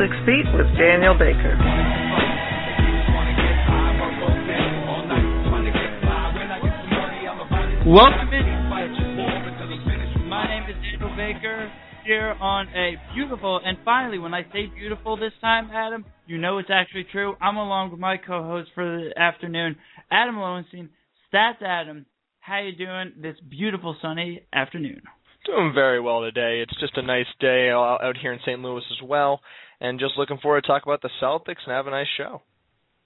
It's 0.00 0.08
the 0.08 0.16
Celtics 0.16 0.26
Beat 0.26 0.46
with 0.56 0.66
Daniel 0.78 1.12
Baker. 1.12 1.56
Welcome 7.86 8.32
in. 8.32 8.46
My 10.28 10.46
name 10.46 10.64
is 10.70 10.76
Daniel 10.82 11.16
Baker 11.16 11.70
here 12.06 12.34
on 12.40 12.68
a 12.68 12.96
beautiful, 13.14 13.60
and 13.62 13.76
finally, 13.84 14.18
when 14.18 14.32
I 14.32 14.44
say 14.52 14.66
beautiful 14.74 15.16
this 15.18 15.32
time, 15.42 15.68
Adam, 15.70 16.06
you 16.26 16.38
know 16.38 16.58
it's 16.58 16.70
actually 16.72 17.04
true. 17.12 17.34
I'm 17.42 17.56
along 17.56 17.90
with 17.90 18.00
my 18.00 18.16
co-host 18.16 18.70
for 18.74 18.84
the 18.84 19.20
afternoon, 19.20 19.76
Adam 20.10 20.38
Lowenstein. 20.38 20.88
Stats 21.32 21.62
Adam, 21.62 22.06
how 22.38 22.60
you 22.60 22.74
doing 22.74 23.12
this 23.20 23.36
beautiful 23.50 23.94
sunny 24.00 24.46
afternoon? 24.52 25.02
Doing 25.46 25.72
very 25.74 26.00
well 26.00 26.20
today. 26.20 26.62
It's 26.62 26.78
just 26.80 26.96
a 26.96 27.02
nice 27.02 27.26
day 27.40 27.70
out 27.70 28.16
here 28.20 28.32
in 28.32 28.40
St. 28.40 28.60
Louis 28.60 28.82
as 28.90 29.08
well, 29.08 29.40
and 29.80 29.98
just 29.98 30.16
looking 30.16 30.38
forward 30.38 30.62
to 30.62 30.66
talk 30.66 30.82
about 30.84 31.02
the 31.02 31.10
Celtics 31.22 31.64
and 31.66 31.74
have 31.74 31.86
a 31.86 31.90
nice 31.90 32.06
show. 32.16 32.42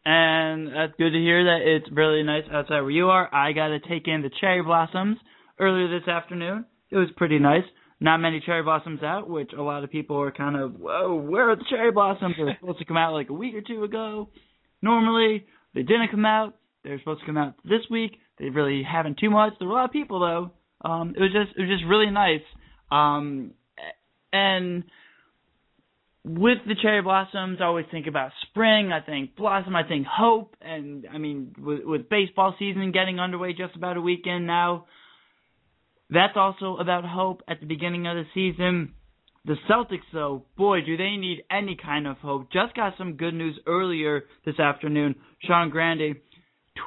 And 0.05 0.69
that's 0.69 0.92
good 0.98 1.10
to 1.10 1.19
hear 1.19 1.45
that 1.45 1.60
it's 1.65 1.91
really 1.91 2.23
nice 2.23 2.45
outside 2.52 2.82
where 2.82 2.91
you 2.91 3.09
are. 3.09 3.32
I 3.34 3.52
got 3.52 3.69
to 3.69 3.80
take 3.80 4.06
in 4.06 4.23
the 4.23 4.30
cherry 4.41 4.62
blossoms 4.62 5.16
earlier 5.59 5.98
this 5.98 6.09
afternoon. 6.09 6.66
It 6.91 6.96
was 6.96 7.09
pretty 7.16 7.38
nice. 7.38 7.65
Not 8.01 8.18
many 8.18 8.42
cherry 8.45 8.62
blossoms 8.62 9.02
out, 9.02 9.30
which 9.30 9.52
a 9.56 9.62
lot 9.62 9.82
of 9.82 9.91
people 9.91 10.20
are 10.20 10.32
kind 10.32 10.56
of, 10.56 10.74
whoa, 10.74 11.15
where 11.15 11.51
are 11.51 11.56
the 11.56 11.65
cherry 11.70 11.91
blossoms? 11.91 12.34
They're 12.37 12.56
supposed 12.60 12.80
to 12.80 12.84
come 12.84 12.98
out 12.98 13.15
like 13.15 13.30
a 13.30 13.35
week 13.35 13.54
or 13.54 13.63
two 13.63 13.85
ago. 13.85 14.29
Normally, 14.82 15.46
they 15.74 15.82
didn't 15.82 16.10
come 16.10 16.26
out. 16.26 16.54
They're 16.82 16.98
supposed 16.98 17.20
to 17.20 17.26
come 17.26 17.38
out 17.38 17.54
this 17.65 17.80
week. 17.91 18.18
They 18.38 18.51
really 18.51 18.82
haven't 18.82 19.18
too 19.18 19.30
much. 19.30 19.54
There 19.59 19.68
were 19.68 19.74
a 19.74 19.76
lot 19.76 19.87
of 19.87 19.93
people 19.93 20.20
though 20.20 20.51
um, 20.85 21.15
it 21.16 21.20
was 21.20 21.32
just 21.32 21.57
it 21.57 21.63
was 21.63 21.70
just 21.70 21.88
really 21.88 22.10
nice. 22.10 22.45
Um, 22.93 23.52
and 24.32 24.85
with 26.24 26.58
the 26.66 26.74
cherry 26.80 27.02
blossoms, 27.02 27.58
I 27.60 27.64
always 27.64 27.86
think 27.90 28.06
about 28.06 28.32
spring. 28.48 28.92
I 28.92 29.00
think 29.00 29.36
blossom. 29.36 29.76
I 29.76 29.86
think 29.86 30.06
hope. 30.06 30.56
And 30.60 31.06
I 31.12 31.18
mean, 31.18 31.54
with, 31.58 31.84
with 31.84 32.08
baseball 32.08 32.54
season 32.58 32.92
getting 32.92 33.20
underway 33.20 33.52
just 33.52 33.76
about 33.76 33.98
a 33.98 34.00
weekend 34.00 34.46
now, 34.46 34.86
that's 36.10 36.36
also 36.36 36.76
about 36.76 37.04
hope 37.04 37.42
at 37.46 37.60
the 37.60 37.66
beginning 37.66 38.06
of 38.06 38.16
the 38.16 38.24
season. 38.32 38.95
The 39.45 39.56
Celtics, 39.68 40.08
though, 40.12 40.46
boy, 40.56 40.80
do 40.80 40.96
they 40.96 41.16
need 41.16 41.42
any 41.50 41.76
kind 41.76 42.06
of 42.06 42.16
hope. 42.18 42.50
Just 42.50 42.74
got 42.74 42.95
some 42.96 43.16
good 43.16 43.34
news 43.34 43.58
earlier 43.66 44.24
this 44.46 44.58
afternoon. 44.58 45.16
Sean 45.42 45.68
Grande 45.68 46.16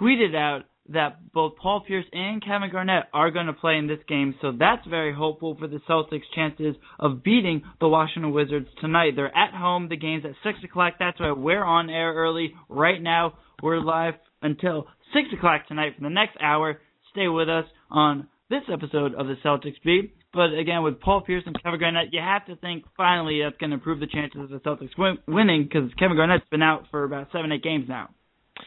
tweeted 0.02 0.36
out 0.36 0.64
that 0.90 1.32
both 1.34 1.56
Paul 1.58 1.84
Pierce 1.88 2.06
and 2.12 2.44
Kevin 2.44 2.72
Garnett 2.72 3.06
are 3.14 3.32
going 3.32 3.48
to 3.48 3.54
play 3.54 3.78
in 3.78 3.88
this 3.88 4.00
game, 4.08 4.36
so 4.42 4.52
that's 4.52 4.86
very 4.88 5.14
hopeful 5.14 5.56
for 5.58 5.68
the 5.68 5.80
Celtics' 5.90 6.22
chances 6.36 6.76
of 7.00 7.24
beating 7.24 7.64
the 7.80 7.88
Washington 7.88 8.32
Wizards 8.32 8.68
tonight. 8.82 9.14
They're 9.16 9.36
at 9.36 9.54
home. 9.54 9.90
The 9.90 9.98
game's 9.98 10.26
at 10.26 10.32
6 10.44 10.64
o'clock. 10.64 10.94
That's 11.00 11.20
why 11.20 11.32
we're 11.32 11.64
on 11.64 11.90
air 11.90 12.14
early. 12.14 12.54
Right 12.70 13.02
now, 13.02 13.34
we're 13.62 13.80
live 13.80 14.16
until 14.42 14.88
6 15.14 15.28
o'clock 15.38 15.68
tonight 15.68 15.94
for 15.98 16.04
the 16.04 16.10
next 16.10 16.38
hour. 16.42 16.80
Stay 17.12 17.28
with 17.28 17.50
us 17.50 17.66
on 17.90 18.28
this 18.50 18.64
episode 18.72 19.14
of 19.16 19.28
the 19.28 19.36
Celtics 19.44 19.82
Beat. 19.84 20.14
But 20.34 20.54
again, 20.54 20.84
with 20.84 21.00
Paul 21.00 21.22
Pierce 21.22 21.44
and 21.46 21.62
Kevin 21.64 21.80
Garnett, 21.80 22.10
you 22.14 22.20
have 22.22 22.46
to 22.46 22.56
think 22.58 22.86
finally 22.96 23.42
that's 23.44 23.58
going 23.58 23.72
to 23.72 23.76
improve 23.76 24.00
the 24.00 24.08
chances 24.08 24.42
of 24.42 24.50
the 24.50 24.60
Celtics 24.60 24.98
win- 24.98 25.18
winning 25.28 25.64
because 25.64 25.90
Kevin 25.98 26.18
Garnett's 26.18 26.46
been 26.52 26.62
out 26.62 26.84
for 26.92 27.04
about 27.04 27.30
seven, 27.32 27.52
eight 27.52 27.64
games 27.64 27.86
now. 27.88 28.10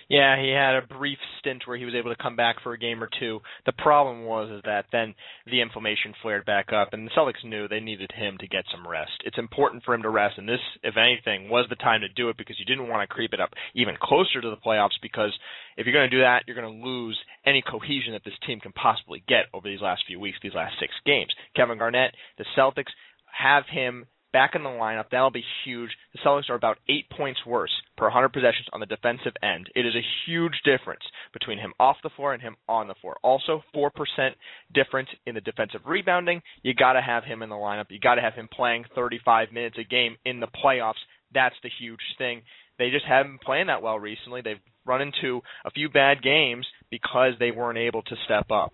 Yeah, 0.09 0.41
he 0.41 0.51
had 0.51 0.75
a 0.75 0.87
brief 0.87 1.19
stint 1.39 1.63
where 1.67 1.77
he 1.77 1.85
was 1.85 1.95
able 1.95 2.11
to 2.15 2.23
come 2.23 2.37
back 2.37 2.57
for 2.63 2.73
a 2.73 2.79
game 2.79 3.03
or 3.03 3.09
two. 3.19 3.41
The 3.67 3.73
problem 3.73 4.25
was 4.25 4.51
is 4.51 4.63
that 4.65 4.87
then 4.93 5.15
the 5.47 5.61
inflammation 5.61 6.15
flared 6.21 6.45
back 6.45 6.73
up, 6.73 6.93
and 6.93 7.07
the 7.07 7.11
Celtics 7.11 7.45
knew 7.45 7.69
they 7.69 7.81
needed 7.81 8.11
him 8.15 8.37
to 8.41 8.49
get 8.49 8.65
some 8.71 8.87
rest. 8.87 9.13
It's 9.25 9.39
important 9.39 9.85
for 9.85 9.95
him 9.95 10.03
to 10.03 10.11
rest, 10.11 10.39
and 10.39 10.49
this, 10.49 10.61
if 10.83 10.97
anything, 10.97 11.49
was 11.49 11.67
the 11.69 11.77
time 11.77 12.01
to 12.01 12.09
do 12.09 12.29
it 12.29 12.37
because 12.37 12.59
you 12.59 12.65
didn't 12.65 12.89
want 12.89 13.09
to 13.09 13.15
creep 13.15 13.33
it 13.33 13.41
up 13.41 13.51
even 13.75 13.95
closer 14.01 14.41
to 14.41 14.51
the 14.51 14.57
playoffs. 14.57 14.99
Because 15.03 15.33
if 15.77 15.87
you're 15.87 15.95
going 15.95 16.11
to 16.11 16.17
do 16.17 16.23
that, 16.23 16.43
you're 16.47 16.61
going 16.61 16.81
to 16.81 16.89
lose 16.89 17.19
any 17.47 17.63
cohesion 17.63 18.13
that 18.13 18.25
this 18.25 18.35
team 18.47 18.61
can 18.61 18.73
possibly 18.73 19.23
get 19.29 19.47
over 19.55 19.69
these 19.69 19.81
last 19.81 20.03
few 20.07 20.21
weeks, 20.21 20.39
these 20.43 20.55
last 20.55 20.75
six 20.81 20.93
games. 21.07 21.33
Kevin 21.55 21.79
Garnett, 21.79 22.15
the 22.39 22.45
Celtics 22.57 22.93
have 23.33 23.65
him 23.71 24.07
back 24.33 24.55
in 24.55 24.63
the 24.63 24.69
lineup. 24.69 25.07
That'll 25.11 25.31
be 25.31 25.45
huge. 25.65 25.91
The 26.13 26.21
Celtics 26.25 26.51
are 26.51 26.55
about 26.55 26.79
eight 26.89 27.09
points 27.11 27.41
worse 27.47 27.73
per 27.97 28.07
100 28.07 28.31
possessions 28.31 28.67
on 28.73 28.81
the 28.81 28.87
defensive 28.87 29.33
end. 29.43 29.69
It 29.75 29.87
is 29.87 29.95
a 29.95 30.07
huge 30.27 30.55
difference 30.65 31.03
between 31.33 31.59
him 31.59 31.73
off 31.79 31.97
the 32.03 32.11
floor 32.11 32.33
and 32.33 32.43
him 32.43 32.57
on 32.69 32.89
the 32.89 32.95
floor. 33.01 33.17
Also, 33.23 33.63
4% 33.75 33.91
difference 34.73 35.09
in 35.27 35.35
the 35.35 35.41
defensive 35.41 35.81
rebounding. 35.87 36.43
You 36.63 36.75
got 36.75 36.95
to 36.95 37.03
have 37.03 37.25
him 37.25 37.43
in 37.43 37.49
the 37.49 37.55
lineup. 37.55 37.87
You 37.91 38.01
got 38.01 38.17
to 38.17 38.23
have 38.23 38.35
him 38.35 38.49
playing 38.53 38.85
35 38.95 39.53
minutes 39.53 39.77
a 39.79 39.85
game 39.85 40.17
in 40.25 40.41
the 40.41 40.49
playoffs. 40.49 40.95
That's 41.35 41.57
the 41.63 41.71
huge 41.79 42.01
thing. 42.19 42.43
They 42.79 42.91
just 42.91 43.05
haven't 43.07 43.33
been 43.33 43.39
playing 43.45 43.67
that 43.67 43.83
well 43.83 43.99
recently. 43.99 44.41
They've 44.41 44.57
run 44.87 45.03
into 45.03 45.43
a 45.65 45.71
few 45.71 45.91
bad 45.91 46.23
games 46.23 46.67
because 46.91 47.35
they 47.39 47.51
weren't 47.51 47.79
able 47.79 48.03
to 48.03 48.17
step 48.25 48.51
up. 48.51 48.73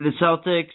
The 0.00 0.10
Celtics 0.20 0.72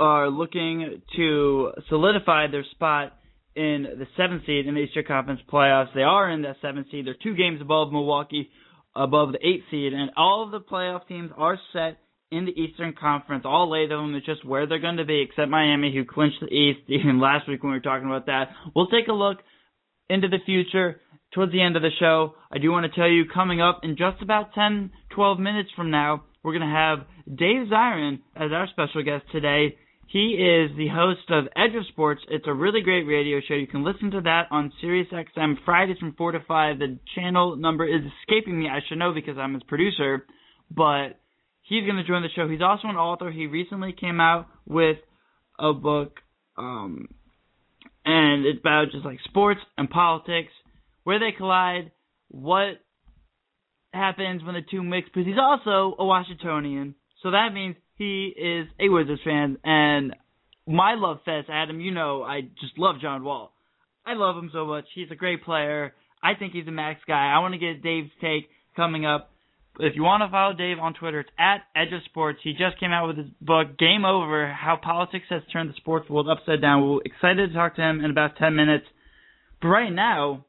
are 0.00 0.28
looking 0.28 1.02
to 1.16 1.72
solidify 1.88 2.46
their 2.50 2.64
spot 2.72 3.14
in 3.56 3.86
the 3.98 4.06
seventh 4.16 4.44
seed 4.46 4.66
in 4.66 4.74
the 4.74 4.80
Eastern 4.80 5.04
Conference 5.04 5.40
playoffs. 5.52 5.92
They 5.94 6.02
are 6.02 6.30
in 6.30 6.42
that 6.42 6.56
seventh 6.62 6.86
seed. 6.90 7.06
They're 7.06 7.16
two 7.20 7.34
games 7.34 7.60
above 7.60 7.92
Milwaukee, 7.92 8.50
above 8.94 9.32
the 9.32 9.44
eighth 9.46 9.64
seed, 9.70 9.92
and 9.92 10.10
all 10.16 10.44
of 10.44 10.52
the 10.52 10.60
playoff 10.60 11.08
teams 11.08 11.30
are 11.36 11.58
set 11.72 11.98
in 12.30 12.44
the 12.44 12.52
Eastern 12.52 12.94
Conference. 12.98 13.44
All 13.46 13.74
eight 13.74 13.90
of 13.90 14.00
them. 14.00 14.14
It's 14.14 14.26
just 14.26 14.44
where 14.44 14.66
they're 14.66 14.78
going 14.78 14.98
to 14.98 15.04
be, 15.04 15.22
except 15.22 15.50
Miami, 15.50 15.92
who 15.92 16.04
clinched 16.04 16.40
the 16.40 16.46
East 16.46 16.80
even 16.88 17.20
last 17.20 17.48
week 17.48 17.62
when 17.62 17.72
we 17.72 17.78
were 17.78 17.82
talking 17.82 18.06
about 18.06 18.26
that. 18.26 18.50
We'll 18.76 18.88
take 18.88 19.08
a 19.08 19.12
look 19.12 19.38
into 20.08 20.28
the 20.28 20.38
future 20.46 21.00
towards 21.32 21.52
the 21.52 21.62
end 21.62 21.76
of 21.76 21.82
the 21.82 21.90
show. 21.98 22.34
I 22.50 22.58
do 22.58 22.70
want 22.70 22.90
to 22.90 22.96
tell 22.98 23.08
you, 23.08 23.24
coming 23.32 23.60
up 23.60 23.80
in 23.82 23.96
just 23.96 24.22
about 24.22 24.54
10, 24.54 24.90
12 25.14 25.38
minutes 25.38 25.70
from 25.76 25.90
now, 25.90 26.24
we're 26.42 26.52
going 26.56 26.68
to 26.68 26.74
have 26.74 26.98
Dave 27.26 27.68
Zirin 27.68 28.20
as 28.36 28.52
our 28.52 28.68
special 28.68 29.02
guest 29.02 29.24
today. 29.32 29.76
He 30.08 30.40
is 30.40 30.74
the 30.78 30.88
host 30.88 31.28
of 31.28 31.48
Edge 31.54 31.76
of 31.76 31.86
Sports. 31.88 32.22
It's 32.30 32.46
a 32.46 32.54
really 32.54 32.80
great 32.80 33.02
radio 33.02 33.40
show. 33.46 33.52
You 33.52 33.66
can 33.66 33.84
listen 33.84 34.10
to 34.12 34.22
that 34.22 34.46
on 34.50 34.72
SiriusXM 34.82 35.56
Fridays 35.66 35.98
from 35.98 36.14
4 36.14 36.32
to 36.32 36.40
5. 36.48 36.78
The 36.78 36.98
channel 37.14 37.56
number 37.56 37.84
is 37.84 38.00
escaping 38.22 38.58
me. 38.58 38.70
I 38.70 38.78
should 38.88 38.96
know 38.96 39.12
because 39.12 39.36
I'm 39.36 39.52
his 39.52 39.62
producer. 39.64 40.24
But 40.74 41.20
he's 41.60 41.84
going 41.84 41.96
to 41.96 42.04
join 42.04 42.22
the 42.22 42.30
show. 42.34 42.48
He's 42.48 42.62
also 42.62 42.88
an 42.88 42.96
author. 42.96 43.30
He 43.30 43.46
recently 43.48 43.92
came 43.92 44.18
out 44.18 44.46
with 44.66 44.96
a 45.58 45.74
book, 45.74 46.20
um, 46.56 47.08
and 48.06 48.46
it's 48.46 48.60
about 48.60 48.86
just 48.92 49.04
like 49.04 49.18
sports 49.24 49.60
and 49.76 49.90
politics, 49.90 50.52
where 51.04 51.18
they 51.18 51.36
collide, 51.36 51.90
what 52.28 52.80
happens 53.92 54.42
when 54.42 54.54
the 54.54 54.62
two 54.70 54.82
mix. 54.82 55.06
Because 55.08 55.26
he's 55.26 55.36
also 55.38 55.94
a 55.98 56.04
Washingtonian. 56.06 56.94
So 57.22 57.32
that 57.32 57.50
means 57.52 57.76
he 57.98 58.32
is 58.36 58.68
a 58.80 58.88
Wizards 58.88 59.20
fan, 59.24 59.58
and 59.64 60.14
my 60.66 60.94
love 60.94 61.18
fest, 61.24 61.48
Adam, 61.50 61.80
you 61.80 61.90
know, 61.92 62.22
I 62.22 62.42
just 62.60 62.78
love 62.78 62.96
John 63.00 63.24
Wall. 63.24 63.52
I 64.06 64.14
love 64.14 64.36
him 64.36 64.50
so 64.52 64.66
much. 64.66 64.84
He's 64.94 65.10
a 65.10 65.16
great 65.16 65.44
player. 65.44 65.94
I 66.22 66.34
think 66.34 66.52
he's 66.52 66.66
a 66.66 66.72
max 66.72 67.00
guy. 67.06 67.32
I 67.34 67.38
want 67.40 67.54
to 67.54 67.58
get 67.58 67.82
Dave's 67.82 68.10
take 68.20 68.48
coming 68.76 69.04
up. 69.04 69.30
If 69.80 69.94
you 69.94 70.02
want 70.02 70.22
to 70.22 70.30
follow 70.30 70.54
Dave 70.54 70.78
on 70.78 70.94
Twitter, 70.94 71.20
it's 71.20 71.30
at 71.38 71.62
Edge 71.76 71.92
of 71.92 72.02
Sports. 72.06 72.40
He 72.42 72.52
just 72.52 72.80
came 72.80 72.90
out 72.90 73.06
with 73.06 73.18
his 73.18 73.28
book, 73.40 73.78
Game 73.78 74.04
Over 74.04 74.52
How 74.52 74.76
Politics 74.82 75.26
Has 75.30 75.42
Turned 75.52 75.70
the 75.70 75.74
Sports 75.74 76.10
World 76.10 76.28
Upside 76.28 76.60
Down. 76.60 76.82
We're 76.82 77.00
excited 77.04 77.48
to 77.48 77.54
talk 77.54 77.76
to 77.76 77.82
him 77.82 78.04
in 78.04 78.10
about 78.10 78.36
10 78.38 78.56
minutes. 78.56 78.86
But 79.62 79.68
right 79.68 79.92
now, 79.92 80.46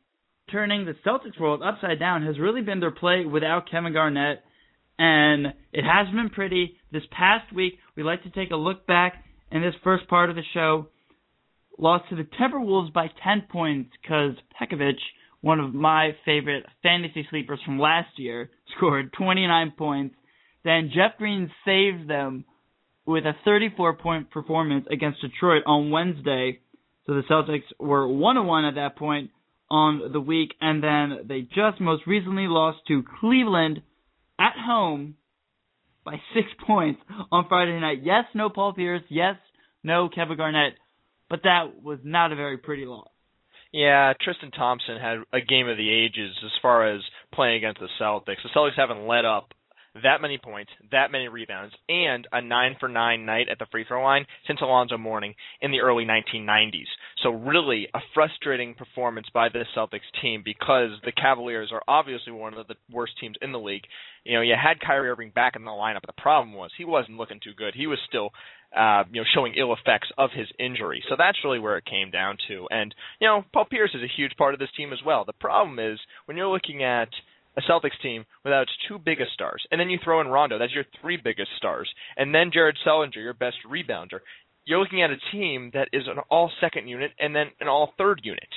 turning 0.51 0.85
the 0.85 0.95
Celtics 1.05 1.39
world 1.39 1.61
upside 1.63 1.99
down 1.99 2.25
has 2.25 2.39
really 2.39 2.61
been 2.61 2.79
their 2.79 2.91
play 2.91 3.25
without 3.25 3.69
Kevin 3.69 3.93
Garnett 3.93 4.43
and 4.99 5.53
it 5.71 5.83
has 5.85 6.13
been 6.13 6.29
pretty. 6.29 6.75
This 6.91 7.03
past 7.09 7.53
week, 7.55 7.79
we 7.95 8.03
like 8.03 8.21
to 8.23 8.29
take 8.29 8.51
a 8.51 8.57
look 8.57 8.85
back 8.85 9.13
in 9.49 9.61
this 9.61 9.73
first 9.83 10.07
part 10.09 10.29
of 10.29 10.35
the 10.35 10.43
show. 10.53 10.87
Lost 11.77 12.09
to 12.09 12.17
the 12.17 12.27
Timberwolves 12.39 12.91
by 12.91 13.07
10 13.23 13.45
points 13.49 13.91
because 14.01 14.33
Pekovic, 14.59 14.97
one 15.39 15.61
of 15.61 15.73
my 15.73 16.11
favorite 16.25 16.65
fantasy 16.83 17.25
sleepers 17.29 17.61
from 17.65 17.79
last 17.79 18.09
year, 18.17 18.51
scored 18.77 19.13
29 19.13 19.73
points. 19.77 20.15
Then 20.65 20.91
Jeff 20.93 21.17
Green 21.17 21.49
saved 21.63 22.09
them 22.09 22.43
with 23.05 23.25
a 23.25 23.33
34 23.45 23.95
point 23.95 24.29
performance 24.29 24.85
against 24.91 25.21
Detroit 25.21 25.63
on 25.65 25.91
Wednesday. 25.91 26.59
So 27.07 27.13
the 27.13 27.23
Celtics 27.31 27.63
were 27.79 28.05
1 28.05 28.45
1 28.45 28.65
at 28.65 28.75
that 28.75 28.97
point 28.97 29.31
on 29.71 30.11
the 30.11 30.19
week, 30.19 30.51
and 30.59 30.83
then 30.83 31.19
they 31.27 31.41
just 31.41 31.79
most 31.79 32.05
recently 32.05 32.47
lost 32.47 32.79
to 32.89 33.03
Cleveland 33.21 33.81
at 34.39 34.53
home 34.57 35.15
by 36.05 36.15
six 36.33 36.47
points 36.67 37.01
on 37.31 37.45
Friday 37.47 37.79
night. 37.79 37.99
Yes, 38.03 38.25
no 38.33 38.49
Paul 38.49 38.73
Pierce. 38.73 39.03
Yes, 39.09 39.35
no 39.83 40.09
Kevin 40.09 40.37
Garnett. 40.37 40.73
But 41.29 41.43
that 41.43 41.83
was 41.83 41.99
not 42.03 42.31
a 42.31 42.35
very 42.35 42.57
pretty 42.57 42.85
loss. 42.85 43.09
Yeah, 43.71 44.13
Tristan 44.19 44.49
Thompson 44.49 44.97
had 44.99 45.19
a 45.31 45.41
game 45.41 45.67
of 45.67 45.77
the 45.77 45.89
ages 45.89 46.35
as 46.43 46.51
far 46.59 46.87
as 46.87 47.01
playing 47.33 47.57
against 47.57 47.79
the 47.79 47.87
Celtics. 48.01 48.41
The 48.41 48.49
Celtics 48.55 48.75
haven't 48.75 49.05
let 49.05 49.25
up 49.25 49.53
that 50.03 50.21
many 50.21 50.37
points, 50.37 50.71
that 50.91 51.11
many 51.11 51.27
rebounds, 51.27 51.73
and 51.87 52.27
a 52.31 52.41
nine 52.41 52.75
for 52.79 52.87
nine 52.87 53.25
night 53.25 53.47
at 53.49 53.59
the 53.59 53.65
free 53.71 53.85
throw 53.87 54.03
line 54.03 54.25
since 54.47 54.59
Alonzo 54.61 54.97
Mourning 54.97 55.35
in 55.61 55.71
the 55.71 55.81
early 55.81 56.05
1990s. 56.05 56.87
So 57.23 57.31
really 57.31 57.87
a 57.93 57.99
frustrating 58.13 58.75
performance 58.75 59.27
by 59.33 59.49
this 59.49 59.67
Celtics 59.75 60.07
team 60.21 60.41
because 60.43 60.91
the 61.03 61.11
Cavaliers 61.11 61.69
are 61.71 61.83
obviously 61.87 62.31
one 62.31 62.53
of 62.53 62.67
the 62.67 62.75
worst 62.91 63.13
teams 63.19 63.35
in 63.41 63.51
the 63.51 63.59
league. 63.59 63.83
You 64.23 64.35
know, 64.35 64.41
you 64.41 64.55
had 64.61 64.79
Kyrie 64.79 65.09
Irving 65.09 65.31
back 65.31 65.55
in 65.55 65.65
the 65.65 65.71
lineup, 65.71 66.05
the 66.05 66.13
problem 66.13 66.53
was 66.53 66.71
he 66.77 66.85
wasn't 66.85 67.17
looking 67.17 67.39
too 67.43 67.53
good. 67.57 67.73
He 67.75 67.87
was 67.87 67.99
still 68.07 68.31
uh, 68.75 69.03
you 69.11 69.21
know, 69.21 69.27
showing 69.33 69.55
ill 69.57 69.73
effects 69.73 70.09
of 70.17 70.29
his 70.33 70.47
injury. 70.59 71.03
So 71.09 71.15
that's 71.17 71.39
really 71.43 71.59
where 71.59 71.77
it 71.77 71.85
came 71.85 72.11
down 72.11 72.37
to. 72.47 72.67
And, 72.69 72.93
you 73.19 73.27
know, 73.27 73.43
Paul 73.51 73.65
Pierce 73.65 73.91
is 73.95 74.03
a 74.03 74.15
huge 74.15 74.33
part 74.37 74.53
of 74.53 74.59
this 74.59 74.69
team 74.77 74.93
as 74.93 74.99
well. 75.05 75.25
The 75.25 75.33
problem 75.33 75.79
is 75.79 75.99
when 76.25 76.37
you're 76.37 76.47
looking 76.47 76.83
at 76.83 77.09
a 77.57 77.61
Celtics 77.61 77.99
team 78.01 78.25
without 78.43 78.63
its 78.63 78.71
two 78.87 78.99
biggest 78.99 79.33
stars, 79.33 79.63
and 79.71 79.79
then 79.79 79.89
you 79.89 79.97
throw 80.03 80.21
in 80.21 80.27
Rondo, 80.27 80.59
that's 80.59 80.73
your 80.73 80.85
three 81.01 81.17
biggest 81.17 81.49
stars, 81.57 81.89
and 82.15 82.33
then 82.33 82.51
Jared 82.53 82.77
Sullinger, 82.85 83.15
your 83.15 83.33
best 83.33 83.57
rebounder. 83.69 84.19
You're 84.69 84.79
looking 84.79 85.01
at 85.01 85.09
a 85.09 85.17
team 85.31 85.71
that 85.73 85.89
is 85.91 86.03
an 86.05 86.19
all 86.29 86.51
second 86.61 86.87
unit 86.87 87.11
and 87.19 87.35
then 87.35 87.47
an 87.59 87.67
all 87.67 87.93
third 87.97 88.21
unit 88.23 88.47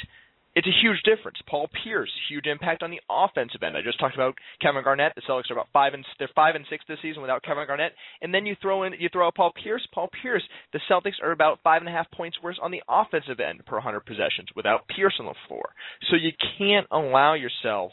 it's 0.54 0.66
a 0.66 0.80
huge 0.82 1.00
difference. 1.04 1.38
Paul 1.48 1.68
Pierce, 1.82 2.10
huge 2.28 2.46
impact 2.46 2.82
on 2.82 2.90
the 2.90 3.00
offensive 3.08 3.62
end. 3.62 3.76
I 3.76 3.82
just 3.82 3.98
talked 3.98 4.14
about 4.14 4.34
Kevin 4.60 4.84
Garnett. 4.84 5.12
The 5.14 5.22
Celtics 5.22 5.50
are 5.50 5.54
about 5.54 5.68
five 5.72 5.94
and 5.94 6.04
they're 6.18 6.28
five 6.34 6.54
and 6.54 6.66
six 6.68 6.84
this 6.86 6.98
season 7.00 7.22
without 7.22 7.42
Kevin 7.42 7.66
Garnett. 7.66 7.92
And 8.20 8.34
then 8.34 8.44
you 8.44 8.54
throw 8.60 8.82
in 8.82 8.92
you 8.98 9.08
throw 9.10 9.26
out 9.26 9.34
Paul 9.34 9.52
Pierce. 9.62 9.86
Paul 9.94 10.10
Pierce. 10.22 10.42
The 10.72 10.80
Celtics 10.90 11.22
are 11.22 11.32
about 11.32 11.60
five 11.64 11.80
and 11.80 11.88
a 11.88 11.92
half 11.92 12.10
points 12.10 12.36
worse 12.42 12.58
on 12.62 12.70
the 12.70 12.82
offensive 12.88 13.40
end 13.40 13.64
per 13.64 13.76
100 13.76 14.00
possessions 14.00 14.48
without 14.54 14.86
Pierce 14.94 15.14
on 15.18 15.26
the 15.26 15.34
floor. 15.48 15.70
So 16.10 16.16
you 16.16 16.32
can't 16.58 16.86
allow 16.90 17.34
yourself 17.34 17.92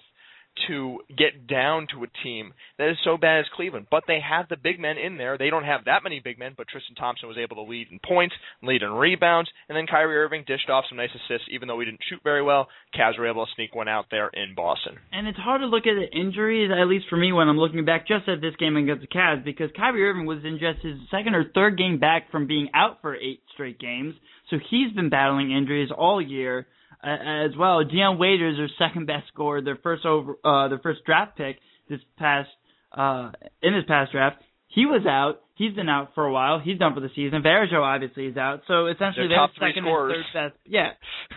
to 0.68 1.00
get 1.10 1.48
down 1.48 1.88
to 1.92 2.04
a 2.04 2.24
team 2.24 2.54
that 2.78 2.90
is 2.90 2.98
so 3.04 3.18
bad 3.18 3.40
as 3.40 3.46
Cleveland. 3.56 3.88
But 3.90 4.04
they 4.08 4.20
have 4.20 4.48
the 4.50 4.58
big 4.58 4.80
men 4.80 4.98
in 4.98 5.18
there. 5.18 5.38
They 5.38 5.50
don't 5.50 5.64
have 5.64 5.86
that 5.86 6.04
many 6.04 6.20
big 6.20 6.40
men, 6.40 6.54
but 6.58 6.68
Tristan 6.68 6.96
Thompson 6.96 7.28
was 7.28 7.38
able 7.38 7.56
to 7.58 7.70
lead 7.70 7.88
in 7.92 8.00
points, 8.00 8.36
lead 8.62 8.84
in 8.84 8.92
rebounds, 8.92 9.50
and 9.68 9.78
then 9.78 9.88
Kyrie 9.88 10.18
Irving 10.18 10.44
dished 10.48 10.70
off 10.70 10.86
some 10.90 10.98
nice 10.98 11.10
assists, 11.10 11.48
even 11.52 11.68
though 11.68 11.76
we 11.76 11.86
didn't 11.86 12.02
shoot 12.10 12.20
very 12.24 12.42
well. 12.42 12.68
Cavs 12.98 13.18
were 13.18 13.30
able 13.30 13.46
to 13.46 13.52
sneak 13.56 13.76
one 13.76 13.88
out 13.88 14.06
there 14.12 14.30
in 14.34 14.56
Boston. 14.56 14.96
And 15.12 15.28
it's 15.28 15.38
hard 15.38 15.62
to 15.62 15.68
look 15.68 15.88
at 15.88 15.96
the 15.96 16.10
injuries, 16.18 16.72
at 16.72 16.88
least 16.88 17.06
for 17.10 17.18
me, 17.18 17.32
when 17.32 17.50
I'm 17.50 17.58
looking 17.58 17.86
back 17.86 18.08
just 18.08 18.28
at 18.28 18.42
this 18.42 18.56
game 18.58 18.78
against 18.78 19.02
the 19.02 19.08
Cavs, 19.08 19.44
because 19.44 19.70
Kyrie 19.76 20.08
Irving 20.08 20.26
was 20.26 20.40
in 20.44 20.60
just 20.60 20.86
his 20.86 20.98
second 21.12 21.36
or 21.36 21.46
third 21.54 21.78
game 21.78 22.00
back 22.00 22.32
from 22.32 22.48
being 22.48 22.70
out 22.74 23.02
for 23.02 23.16
eight 23.16 23.42
straight 23.54 23.80
games. 23.80 24.16
So 24.50 24.58
he's 24.70 24.92
been 24.94 25.10
battling 25.10 25.52
injuries 25.52 25.90
all 25.96 26.22
year 26.22 26.68
as 27.04 27.52
well. 27.58 27.84
Dion 27.84 28.18
Waiters, 28.18 28.58
their 28.58 28.70
second 28.78 29.06
best 29.06 29.28
scorer, 29.28 29.62
their 29.62 29.78
first 29.78 30.06
over, 30.06 30.36
uh, 30.44 30.68
their 30.68 30.80
first 30.80 31.04
draft 31.06 31.38
pick 31.38 31.58
this 31.90 32.00
past 32.18 32.50
uh, 32.92 33.32
in 33.62 33.74
this 33.74 33.86
past 33.88 34.12
draft. 34.12 34.38
He 34.68 34.86
was 34.86 35.06
out. 35.08 35.42
He's 35.56 35.74
been 35.74 35.90
out 35.90 36.12
for 36.16 36.26
a 36.26 36.32
while. 36.32 36.60
He's 36.60 36.78
done 36.78 36.94
for 36.94 37.02
the 37.02 37.10
season. 37.16 37.42
Varejao 37.42 37.82
obviously 37.82 38.28
is 38.28 38.38
out. 38.38 38.62
So 38.68 38.88
essentially, 38.88 39.28
their 39.28 39.38
top 39.38 39.52
second 39.60 39.84
scorers. 39.84 40.14
and 40.16 40.26
third 40.34 40.52
best. 40.52 40.60
Yeah, 40.66 40.92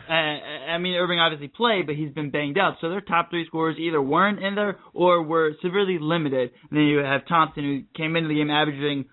uh, 0.08 0.12
I 0.12 0.78
mean 0.78 0.94
Irving 0.94 1.18
obviously 1.18 1.48
played, 1.48 1.86
but 1.86 1.96
he's 1.96 2.12
been 2.12 2.30
banged 2.30 2.58
out. 2.58 2.76
So 2.80 2.90
their 2.90 3.00
top 3.00 3.30
three 3.30 3.46
scorers 3.46 3.76
either 3.78 4.00
weren't 4.00 4.42
in 4.42 4.54
there 4.54 4.78
or 4.92 5.22
were 5.22 5.52
severely 5.62 5.98
limited. 6.00 6.50
And 6.70 6.78
then 6.78 6.84
you 6.84 6.98
have 6.98 7.26
Thompson, 7.26 7.64
who 7.64 8.00
came 8.00 8.14
into 8.14 8.28
the 8.28 8.36
game 8.36 8.50
averaging 8.50 9.06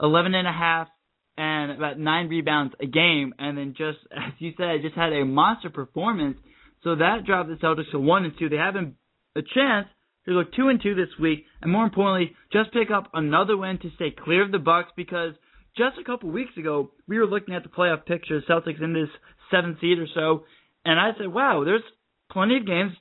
11 0.00 0.34
and 0.34 0.48
a 0.48 0.52
half 0.52 0.88
and 1.36 1.72
about 1.72 1.98
nine 1.98 2.28
rebounds 2.28 2.74
a 2.80 2.86
game, 2.86 3.34
and 3.38 3.56
then 3.56 3.74
just 3.76 3.98
as 4.12 4.32
you 4.38 4.52
said, 4.56 4.82
just 4.82 4.96
had 4.96 5.12
a 5.12 5.24
monster 5.24 5.70
performance. 5.70 6.38
So 6.82 6.96
that 6.96 7.24
dropped 7.26 7.48
the 7.48 7.56
Celtics 7.56 7.90
to 7.92 7.98
one 7.98 8.24
and 8.24 8.34
two. 8.38 8.48
They 8.48 8.56
have 8.56 8.76
a 8.76 9.42
chance 9.54 9.88
to 10.26 10.32
go 10.32 10.50
two 10.56 10.68
and 10.68 10.80
two 10.82 10.94
this 10.94 11.08
week, 11.20 11.44
and 11.62 11.70
more 11.70 11.84
importantly, 11.84 12.34
just 12.52 12.72
pick 12.72 12.90
up 12.90 13.10
another 13.14 13.56
win 13.56 13.78
to 13.78 13.90
stay 13.96 14.10
clear 14.10 14.44
of 14.44 14.52
the 14.52 14.58
Bucks 14.58 14.90
because 14.96 15.34
just 15.76 15.98
a 16.00 16.04
couple 16.04 16.30
weeks 16.30 16.56
ago 16.56 16.90
we 17.06 17.18
were 17.18 17.26
looking 17.26 17.54
at 17.54 17.62
the 17.62 17.68
playoff 17.68 18.06
picture, 18.06 18.40
Celtics 18.48 18.82
in 18.82 18.92
this 18.92 19.08
seventh 19.50 19.78
seed 19.80 19.98
or 19.98 20.06
so, 20.14 20.44
and 20.84 20.98
I 20.98 21.10
said, 21.18 21.28
wow, 21.28 21.62
there's 21.64 21.82
plenty 22.30 22.56
of 22.56 22.66
games, 22.66 22.92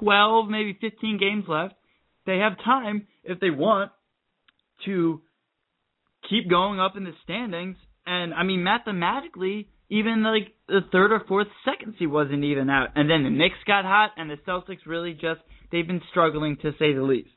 12, 0.00 0.48
maybe 0.48 0.76
15 0.80 1.18
games 1.18 1.44
left. 1.46 1.74
They 2.26 2.38
have 2.38 2.56
time 2.64 3.06
if 3.22 3.40
they 3.40 3.50
want 3.50 3.92
to 4.86 5.20
keep 6.28 6.48
going 6.48 6.80
up 6.80 6.96
in 6.96 7.04
the 7.04 7.12
standings. 7.22 7.76
And 8.06 8.34
I 8.34 8.42
mean, 8.42 8.62
mathematically, 8.62 9.68
even 9.88 10.22
like 10.22 10.52
the 10.68 10.80
third 10.92 11.12
or 11.12 11.22
fourth 11.26 11.48
second 11.64 11.94
seed 11.98 12.10
wasn't 12.10 12.44
even 12.44 12.68
out. 12.70 12.88
And 12.94 13.08
then 13.08 13.22
the 13.22 13.30
Knicks 13.30 13.56
got 13.66 13.84
hot, 13.84 14.10
and 14.16 14.30
the 14.30 14.36
Celtics 14.46 14.86
really 14.86 15.12
just 15.12 15.40
they've 15.72 15.86
been 15.86 16.02
struggling 16.10 16.56
to 16.62 16.72
say 16.78 16.92
the 16.92 17.02
least. 17.02 17.28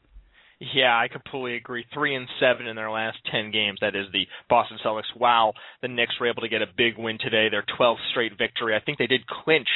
Yeah, 0.73 0.97
I 0.97 1.07
completely 1.07 1.55
agree. 1.55 1.85
Three 1.93 2.15
and 2.15 2.27
seven 2.39 2.65
in 2.65 2.75
their 2.75 2.89
last 2.89 3.17
ten 3.31 3.51
games. 3.51 3.77
That 3.81 3.95
is 3.95 4.07
the 4.11 4.25
Boston 4.49 4.79
Celtics. 4.83 5.15
Wow, 5.15 5.53
the 5.81 5.87
Knicks 5.87 6.15
were 6.19 6.29
able 6.29 6.41
to 6.41 6.49
get 6.49 6.63
a 6.63 6.67
big 6.75 6.97
win 6.97 7.19
today. 7.19 7.47
Their 7.49 7.63
12th 7.79 7.97
straight 8.09 8.31
victory. 8.37 8.75
I 8.75 8.83
think 8.83 8.97
they 8.97 9.07
did 9.07 9.27
clinch 9.27 9.67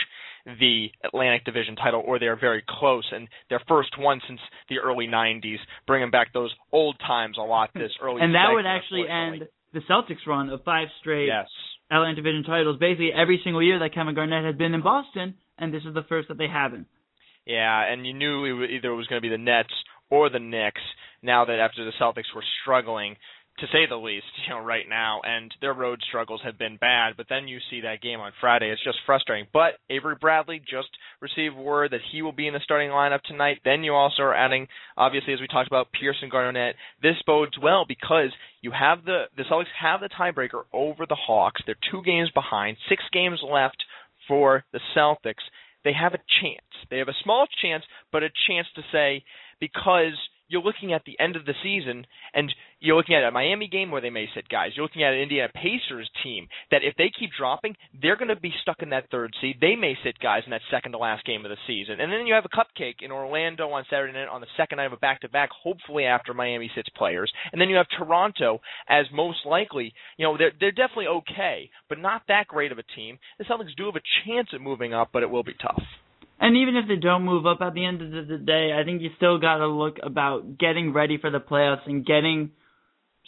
the 0.46 0.88
Atlantic 1.04 1.46
Division 1.46 1.76
title, 1.76 2.04
or 2.06 2.20
they 2.20 2.28
are 2.28 2.36
very 2.40 2.64
close, 2.68 3.06
and 3.12 3.28
their 3.50 3.62
first 3.68 3.98
one 3.98 4.22
since 4.28 4.40
the 4.70 4.80
early 4.80 5.08
'90s, 5.08 5.58
bringing 5.88 6.12
back 6.12 6.34
those 6.34 6.54
old 6.72 6.98
times 7.00 7.38
a 7.38 7.42
lot. 7.42 7.70
This 7.74 7.92
early 8.02 8.22
and 8.22 8.36
that 8.36 8.48
segment, 8.48 8.56
would 8.56 8.66
actually 8.66 9.06
end 9.10 9.48
the 9.74 9.82
Celtics' 9.90 10.26
run 10.28 10.50
of 10.50 10.64
five 10.64 10.88
straight 11.00 11.28
yes. 11.28 11.48
Atlantic 11.90 12.24
Division 12.24 12.44
titles. 12.44 12.78
Basically, 12.80 13.12
every 13.14 13.40
single 13.44 13.64
year 13.64 13.80
that 13.80 13.94
Kevin 13.94 14.16
Garnett 14.16 14.46
had 14.46 14.58
been 14.58 14.74
in 14.74 14.82
Boston, 14.82 15.36
and 15.58 15.74
this 15.74 15.84
is 15.86 15.94
the 15.94 16.04
first 16.08 16.28
that 16.28 16.38
they 16.38 16.48
haven't. 16.48 16.88
Yeah, 17.46 17.92
and 17.92 18.06
you 18.06 18.14
knew 18.14 18.64
it 18.64 18.72
either 18.72 18.92
it 18.92 18.96
was 18.96 19.08
going 19.08 19.22
to 19.22 19.28
be 19.28 19.30
the 19.30 19.42
Nets 19.42 19.74
or 20.10 20.30
the 20.30 20.40
Knicks. 20.40 20.82
Now 21.24 21.46
that 21.46 21.60
after 21.60 21.86
the 21.86 21.92
Celtics 22.00 22.34
were 22.36 22.44
struggling, 22.62 23.16
to 23.62 23.68
say 23.68 23.86
the 23.88 23.96
least, 23.96 24.26
you 24.46 24.54
know, 24.54 24.60
right 24.60 24.86
now, 24.90 25.22
and 25.24 25.54
their 25.62 25.74
road 25.74 26.02
struggles 26.08 26.42
have 26.44 26.58
been 26.58 26.78
bad. 26.78 27.14
But 27.16 27.28
then 27.30 27.48
you 27.48 27.60
see 27.70 27.82
that 27.82 28.02
game 28.02 28.20
on 28.20 28.32
Friday; 28.42 28.70
it's 28.70 28.84
just 28.84 28.98
frustrating. 29.06 29.48
But 29.54 29.76
Avery 29.90 30.16
Bradley 30.20 30.60
just 30.60 30.90
received 31.22 31.56
word 31.56 31.92
that 31.92 32.02
he 32.12 32.22
will 32.22 32.32
be 32.32 32.48
in 32.48 32.54
the 32.54 32.60
starting 32.64 32.90
lineup 32.90 33.22
tonight. 33.22 33.60
Then 33.64 33.84
you 33.84 33.94
also 33.94 34.24
are 34.24 34.36
adding, 34.36 34.68
obviously, 34.98 35.34
as 35.34 35.40
we 35.40 35.48
talked 35.48 35.68
about, 35.68 35.88
Pearson 35.94 36.30
Garnett. 36.30 36.76
This 37.02 37.16
bodes 37.26 37.58
well 37.62 37.86
because 37.88 38.32
you 38.62 38.72
have 38.72 39.06
the 39.06 39.26
the 39.38 39.44
Celtics 39.44 39.66
have 39.80 40.02
the 40.02 40.10
tiebreaker 40.10 40.64
over 40.74 41.06
the 41.06 41.16
Hawks. 41.16 41.62
They're 41.66 41.76
two 41.92 42.02
games 42.04 42.30
behind, 42.34 42.78
six 42.90 43.04
games 43.14 43.40
left 43.48 43.78
for 44.28 44.66
the 44.74 44.80
Celtics. 44.96 45.44
They 45.84 45.94
have 45.94 46.14
a 46.14 46.24
chance. 46.42 46.62
They 46.90 46.98
have 46.98 47.08
a 47.08 47.24
small 47.24 47.48
chance, 47.62 47.84
but 48.12 48.24
a 48.24 48.30
chance 48.48 48.68
to 48.76 48.82
say 48.92 49.24
because 49.60 50.14
you're 50.52 50.62
looking 50.62 50.94
at 50.94 51.04
the 51.06 51.18
end 51.20 51.36
of 51.36 51.46
the 51.46 51.54
season 51.64 52.06
and 52.34 52.54
you're 52.82 52.98
looking 52.98 53.16
at 53.16 53.24
a 53.24 53.32
Miami 53.32 53.68
game 53.68 53.92
where 53.92 54.02
they 54.02 54.10
may 54.10 54.26
sit 54.34 54.50
guys. 54.50 54.72
You're 54.76 54.84
looking 54.84 55.04
at 55.04 55.14
an 55.14 55.20
Indiana 55.20 55.52
Pacers 55.54 56.10
team 56.24 56.48
that 56.72 56.82
if 56.84 56.96
they 56.98 57.12
keep 57.18 57.30
dropping, 57.38 57.76
they're 58.02 58.18
going 58.18 58.30
to 58.30 58.36
be 58.36 58.52
stuck 58.62 58.82
in 58.82 58.90
that 58.90 59.10
third 59.12 59.34
seed. 59.40 59.58
They 59.62 59.76
may 59.76 59.96
sit 60.04 60.18
guys 60.20 60.42
in 60.46 60.52
that 60.52 60.62
second 60.72 60.94
to 60.94 60.98
last 60.98 61.24
game 61.24 61.46
of 61.46 61.52
the 61.52 61.58
season. 61.68 62.02
And 62.02 62.12
then 62.12 62.26
you 62.26 62.34
have 62.34 62.46
a 62.46 62.50
cupcake 62.50 63.02
in 63.02 63.12
Orlando 63.12 63.70
on 63.70 63.86
Saturday 63.90 64.14
night 64.14 64.28
on 64.28 64.42
the 64.42 64.48
second 64.58 64.78
night 64.78 64.86
of 64.86 64.94
a 64.94 64.98
back 64.98 65.22
to 65.22 65.30
back, 65.30 65.50
hopefully 65.52 66.06
after 66.06 66.34
Miami 66.34 66.72
sits 66.76 66.90
players. 66.98 67.32
And 67.52 67.62
then 67.62 67.70
you 67.70 67.76
have 67.76 67.88
Toronto 67.96 68.62
as 68.90 69.06
most 69.14 69.46
likely, 69.46 69.94
you 70.18 70.26
know, 70.26 70.38
they're 70.38 70.52
they're 70.60 70.72
definitely 70.72 71.08
okay, 71.08 71.70
but 71.88 72.00
not 72.00 72.24
that 72.28 72.48
great 72.48 72.72
of 72.72 72.80
a 72.80 72.84
team. 72.96 73.20
The 73.38 73.46
Celtics 73.46 73.76
do 73.78 73.86
have 73.86 73.96
a 73.96 74.26
chance 74.26 74.50
at 74.54 74.62
moving 74.62 74.94
up, 74.94 75.10
but 75.14 75.24
it 75.24 75.30
will 75.30 75.44
be 75.44 75.56
tough. 75.62 75.84
And 76.40 76.58
even 76.58 76.76
if 76.76 76.88
they 76.88 76.96
don't 76.96 77.24
move 77.24 77.46
up 77.46 77.62
at 77.62 77.76
the 77.76 77.86
end 77.86 78.02
of 78.02 78.28
the 78.28 78.38
day, 78.40 78.72
I 78.76 78.84
think 78.84 79.04
you 79.04 79.12
still 79.18 79.38
got 79.38 79.58
to 79.58 79.68
look 79.68 79.98
about 80.02 80.58
getting 80.58 80.92
ready 80.92 81.20
for 81.20 81.30
the 81.30 81.40
playoffs 81.40 81.86
and 81.86 82.04
getting 82.04 82.50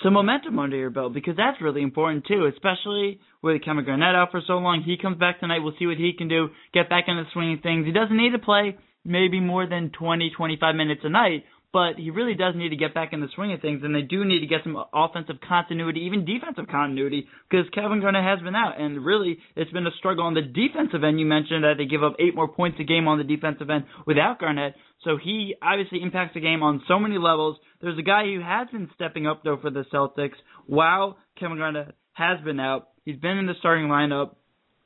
some 0.01 0.13
momentum 0.13 0.57
under 0.57 0.75
your 0.75 0.89
belt 0.89 1.13
because 1.13 1.37
that's 1.37 1.61
really 1.61 1.81
important 1.81 2.25
too, 2.25 2.49
especially 2.51 3.19
with 3.41 3.63
Kevin 3.63 3.85
Garnett 3.85 4.15
out 4.15 4.31
for 4.31 4.41
so 4.45 4.53
long. 4.53 4.81
He 4.83 4.97
comes 4.97 5.17
back 5.17 5.39
tonight. 5.39 5.59
We'll 5.59 5.75
see 5.77 5.85
what 5.85 5.97
he 5.97 6.13
can 6.17 6.27
do. 6.27 6.49
Get 6.73 6.89
back 6.89 7.05
into 7.07 7.23
the 7.23 7.29
swing 7.33 7.53
of 7.53 7.61
things. 7.61 7.85
He 7.85 7.91
doesn't 7.91 8.17
need 8.17 8.31
to 8.31 8.39
play 8.39 8.77
maybe 9.05 9.39
more 9.39 9.67
than 9.67 9.91
20, 9.97 10.31
25 10.35 10.75
minutes 10.75 11.01
a 11.03 11.09
night, 11.09 11.43
but 11.73 11.95
he 11.97 12.11
really 12.11 12.35
does 12.35 12.53
need 12.55 12.69
to 12.69 12.75
get 12.75 12.93
back 12.93 13.13
in 13.13 13.19
the 13.19 13.27
swing 13.33 13.51
of 13.51 13.59
things, 13.59 13.81
and 13.83 13.95
they 13.95 14.03
do 14.03 14.23
need 14.23 14.41
to 14.41 14.45
get 14.45 14.61
some 14.63 14.77
offensive 14.93 15.37
continuity, 15.47 16.01
even 16.01 16.23
defensive 16.23 16.67
continuity, 16.69 17.27
because 17.49 17.65
Kevin 17.73 17.99
Garnett 17.99 18.23
has 18.23 18.39
been 18.41 18.55
out, 18.55 18.79
and 18.79 19.03
really 19.03 19.39
it's 19.55 19.71
been 19.71 19.87
a 19.87 19.91
struggle 19.97 20.23
on 20.23 20.35
the 20.35 20.43
defensive 20.43 21.03
end. 21.03 21.19
You 21.19 21.25
mentioned 21.25 21.63
that 21.63 21.73
they 21.79 21.85
give 21.85 22.03
up 22.03 22.15
eight 22.19 22.35
more 22.35 22.47
points 22.47 22.77
a 22.79 22.83
game 22.83 23.07
on 23.07 23.17
the 23.17 23.23
defensive 23.23 23.71
end 23.71 23.85
without 24.05 24.39
Garnett, 24.39 24.75
so 25.03 25.17
he 25.21 25.55
obviously 25.63 26.03
impacts 26.03 26.35
the 26.35 26.41
game 26.41 26.61
on 26.61 26.83
so 26.87 26.99
many 26.99 27.17
levels. 27.17 27.57
There's 27.81 27.97
a 27.97 28.03
guy 28.03 28.25
who 28.25 28.41
has 28.41 28.67
been 28.71 28.89
stepping 28.93 29.25
up 29.25 29.43
though 29.43 29.57
for 29.57 29.71
the 29.71 29.83
Celtics 29.91 30.37
while 30.67 31.17
Kevin 31.39 31.57
Garnett 31.57 31.95
has 32.13 32.39
been 32.45 32.59
out. 32.59 32.89
He's 33.03 33.17
been 33.17 33.39
in 33.39 33.47
the 33.47 33.55
starting 33.57 33.87
lineup, 33.87 34.35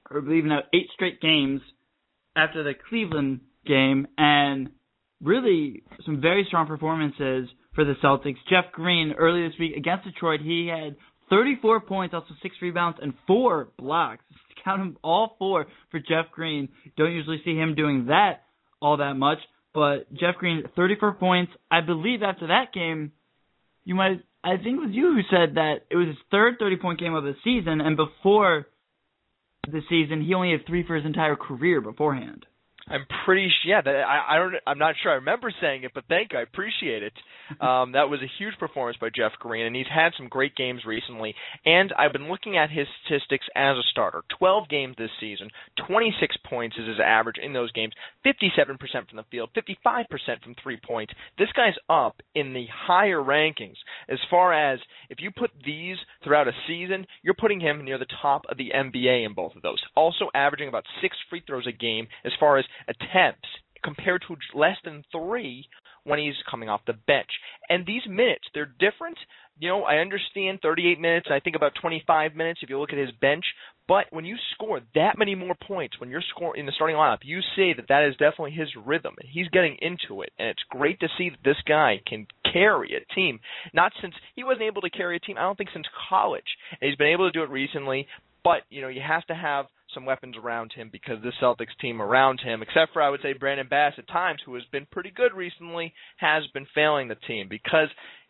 I 0.09 0.21
believe 0.21 0.45
now 0.45 0.61
eight 0.73 0.87
straight 0.93 1.19
games 1.19 1.59
after 2.35 2.63
the 2.63 2.73
Cleveland 2.89 3.41
game, 3.65 4.07
and 4.17 4.69
really 5.21 5.83
some 6.05 6.21
very 6.21 6.45
strong 6.47 6.67
performances 6.67 7.49
for 7.73 7.83
the 7.83 7.93
Celtics. 8.03 8.37
Jeff 8.49 8.65
Green 8.71 9.13
early 9.17 9.47
this 9.47 9.57
week 9.59 9.75
against 9.75 10.05
Detroit, 10.05 10.41
he 10.41 10.67
had 10.67 10.95
34 11.29 11.81
points, 11.81 12.13
also 12.13 12.33
six 12.41 12.55
rebounds 12.61 12.99
and 13.01 13.13
four 13.25 13.69
blocks. 13.77 14.23
Count 14.63 14.81
them 14.81 14.97
all 15.03 15.35
four 15.39 15.67
for 15.91 15.99
Jeff 15.99 16.31
Green. 16.31 16.69
Don't 16.97 17.13
usually 17.13 17.41
see 17.45 17.55
him 17.55 17.75
doing 17.75 18.07
that 18.07 18.43
all 18.81 18.97
that 18.97 19.15
much, 19.15 19.39
but 19.73 20.11
Jeff 20.13 20.35
Green 20.35 20.63
34 20.75 21.13
points. 21.13 21.51
I 21.71 21.81
believe 21.81 22.21
after 22.21 22.47
that 22.47 22.73
game, 22.73 23.11
you 23.85 23.95
might 23.95 24.23
I 24.43 24.57
think 24.57 24.77
it 24.77 24.85
was 24.85 24.91
you 24.91 25.13
who 25.13 25.21
said 25.35 25.55
that 25.55 25.85
it 25.89 25.95
was 25.95 26.07
his 26.07 26.17
third 26.31 26.55
30 26.59 26.77
point 26.77 26.99
game 26.99 27.15
of 27.15 27.23
the 27.23 27.35
season, 27.43 27.81
and 27.81 27.97
before 27.97 28.67
the 29.71 29.81
season. 29.89 30.23
He 30.23 30.33
only 30.33 30.51
had 30.51 30.65
three 30.65 30.85
for 30.85 30.95
his 30.95 31.05
entire 31.05 31.35
career 31.35 31.81
beforehand. 31.81 32.45
I'm 32.89 33.05
pretty. 33.25 33.49
Yeah, 33.65 33.81
that, 33.81 33.95
I, 33.95 34.35
I 34.35 34.37
don't. 34.37 34.55
I'm 34.65 34.77
not 34.77 34.95
sure. 35.01 35.11
I 35.11 35.15
remember 35.15 35.51
saying 35.61 35.83
it, 35.83 35.91
but 35.93 36.05
thank 36.07 36.33
you. 36.33 36.39
I 36.39 36.43
appreciate 36.43 37.03
it. 37.03 37.13
Um, 37.61 37.93
that 37.93 38.09
was 38.09 38.19
a 38.21 38.31
huge 38.37 38.57
performance 38.59 38.97
by 38.99 39.09
Jeff 39.15 39.31
Green, 39.39 39.65
and 39.65 39.75
he's 39.75 39.85
had 39.93 40.11
some 40.17 40.27
great 40.27 40.55
games 40.55 40.81
recently. 40.85 41.33
And 41.65 41.93
I've 41.97 42.11
been 42.11 42.29
looking 42.29 42.57
at 42.57 42.69
his 42.69 42.87
statistics 43.05 43.45
as 43.55 43.77
a 43.77 43.83
starter. 43.91 44.23
12 44.37 44.69
games 44.69 44.95
this 44.97 45.09
season, 45.19 45.49
26 45.87 46.35
points 46.49 46.75
is 46.77 46.87
his 46.87 46.99
average 47.03 47.37
in 47.41 47.53
those 47.53 47.71
games. 47.71 47.93
57% 48.25 48.77
from 48.77 49.15
the 49.15 49.23
field, 49.31 49.49
55% 49.55 50.05
from 50.43 50.55
three 50.61 50.79
points. 50.85 51.13
This 51.37 51.49
guy's 51.55 51.73
up 51.89 52.21
in 52.35 52.53
the 52.53 52.65
higher 52.71 53.21
rankings 53.21 53.77
as 54.09 54.19
far 54.29 54.53
as 54.53 54.79
if 55.09 55.19
you 55.21 55.31
put 55.31 55.51
these 55.65 55.97
throughout 56.23 56.47
a 56.47 56.51
season, 56.67 57.05
you're 57.23 57.33
putting 57.33 57.59
him 57.59 57.83
near 57.83 57.97
the 57.97 58.05
top 58.21 58.43
of 58.49 58.57
the 58.57 58.71
NBA 58.75 59.25
in 59.25 59.33
both 59.33 59.55
of 59.55 59.61
those. 59.61 59.81
Also 59.95 60.29
averaging 60.33 60.67
about 60.67 60.83
six 61.01 61.15
free 61.29 61.41
throws 61.45 61.67
a 61.67 61.71
game 61.71 62.07
as 62.25 62.31
far 62.39 62.57
as 62.57 62.65
attempts 62.87 63.47
compared 63.83 64.23
to 64.27 64.35
less 64.57 64.77
than 64.83 65.03
three 65.11 65.67
when 66.03 66.19
he's 66.19 66.35
coming 66.49 66.69
off 66.69 66.81
the 66.87 66.93
bench. 66.93 67.29
And 67.69 67.85
these 67.85 68.01
minutes, 68.07 68.45
they're 68.53 68.71
different. 68.79 69.17
You 69.59 69.69
know, 69.69 69.83
I 69.83 69.97
understand 69.97 70.59
38 70.61 70.99
minutes, 70.99 71.27
I 71.29 71.39
think 71.39 71.55
about 71.55 71.73
25 71.81 72.35
minutes 72.35 72.61
if 72.63 72.69
you 72.69 72.79
look 72.79 72.93
at 72.93 72.97
his 72.97 73.11
bench. 73.19 73.43
But 73.87 74.05
when 74.11 74.25
you 74.25 74.35
score 74.53 74.81
that 74.95 75.17
many 75.17 75.35
more 75.35 75.55
points 75.55 75.99
when 75.99 76.09
you're 76.09 76.23
scoring 76.35 76.59
in 76.59 76.65
the 76.65 76.71
starting 76.73 76.95
lineup, 76.95 77.19
you 77.23 77.39
say 77.55 77.73
that 77.73 77.87
that 77.89 78.03
is 78.07 78.13
definitely 78.13 78.51
his 78.51 78.69
rhythm. 78.85 79.15
and 79.19 79.29
He's 79.29 79.47
getting 79.49 79.77
into 79.81 80.21
it, 80.21 80.31
and 80.37 80.49
it's 80.49 80.63
great 80.69 80.99
to 80.99 81.07
see 81.17 81.29
that 81.29 81.39
this 81.43 81.57
guy 81.67 82.01
can 82.05 82.27
carry 82.51 82.95
a 82.95 83.13
team. 83.13 83.39
Not 83.73 83.93
since 84.01 84.13
he 84.35 84.43
wasn't 84.43 84.63
able 84.63 84.81
to 84.81 84.89
carry 84.89 85.15
a 85.15 85.19
team, 85.19 85.37
I 85.37 85.41
don't 85.41 85.57
think 85.57 85.69
since 85.73 85.87
college. 86.09 86.57
And 86.71 86.89
he's 86.89 86.97
been 86.97 87.07
able 87.07 87.27
to 87.27 87.37
do 87.37 87.43
it 87.43 87.49
recently. 87.49 88.07
But 88.43 88.61
you 88.69 88.81
know, 88.81 88.89
you 88.89 89.01
have 89.05 89.25
to 89.27 89.35
have 89.35 89.65
some 89.93 90.05
weapons 90.05 90.35
around 90.37 90.71
him 90.73 90.89
because 90.91 91.21
this 91.23 91.33
Celtics 91.41 91.77
team 91.81 92.01
around 92.01 92.39
him, 92.39 92.61
except 92.61 92.93
for 92.93 93.01
I 93.01 93.09
would 93.09 93.21
say 93.21 93.33
Brandon 93.33 93.67
Bass 93.69 93.93
at 93.97 94.07
times, 94.07 94.39
who 94.45 94.55
has 94.55 94.63
been 94.71 94.87
pretty 94.91 95.11
good 95.11 95.33
recently, 95.33 95.93
has 96.17 96.43
been 96.53 96.67
failing 96.73 97.07
the 97.07 97.15
team 97.15 97.47
because 97.49 97.89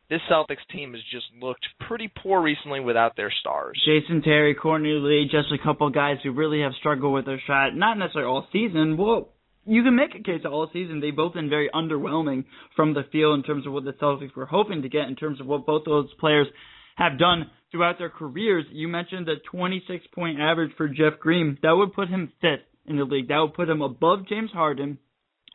this 0.09 0.21
Celtics 0.31 0.65
team 0.71 0.93
has 0.93 1.01
just 1.11 1.25
looked 1.41 1.65
pretty 1.87 2.09
poor 2.23 2.41
recently 2.41 2.79
without 2.79 3.15
their 3.15 3.31
stars. 3.41 3.81
Jason 3.85 4.21
Terry, 4.21 4.55
Courtney 4.55 4.93
Lee, 4.93 5.27
just 5.29 5.51
a 5.51 5.63
couple 5.63 5.89
guys 5.89 6.17
who 6.23 6.31
really 6.31 6.61
have 6.61 6.73
struggled 6.79 7.13
with 7.13 7.25
their 7.25 7.41
shot, 7.45 7.75
not 7.75 7.97
necessarily 7.97 8.29
all 8.29 8.47
season. 8.53 8.95
Well, 8.95 9.29
you 9.65 9.83
can 9.83 9.97
make 9.97 10.15
a 10.15 10.23
case 10.23 10.45
all 10.45 10.69
season. 10.71 11.01
They've 11.01 11.15
both 11.15 11.33
been 11.33 11.49
very 11.49 11.69
underwhelming 11.75 12.45
from 12.75 12.93
the 12.93 13.03
field 13.11 13.37
in 13.37 13.43
terms 13.43 13.67
of 13.67 13.73
what 13.73 13.83
the 13.83 13.91
Celtics 13.93 14.35
were 14.35 14.45
hoping 14.45 14.81
to 14.83 14.89
get 14.89 15.09
in 15.09 15.15
terms 15.17 15.41
of 15.41 15.47
what 15.47 15.65
both 15.65 15.83
those 15.85 16.07
players 16.21 16.47
have 16.95 17.19
done 17.19 17.51
throughout 17.71 17.97
their 17.97 18.09
careers. 18.09 18.65
You 18.71 18.87
mentioned 18.87 19.27
the 19.27 19.35
26 19.51 20.05
point 20.13 20.39
average 20.39 20.71
for 20.77 20.87
Jeff 20.87 21.19
Green. 21.19 21.57
That 21.61 21.73
would 21.73 21.93
put 21.93 22.09
him 22.09 22.31
fifth 22.41 22.65
in 22.85 22.97
the 22.97 23.03
league. 23.03 23.27
That 23.27 23.39
would 23.39 23.53
put 23.53 23.69
him 23.69 23.81
above 23.81 24.27
James 24.27 24.51
Harden, 24.51 24.97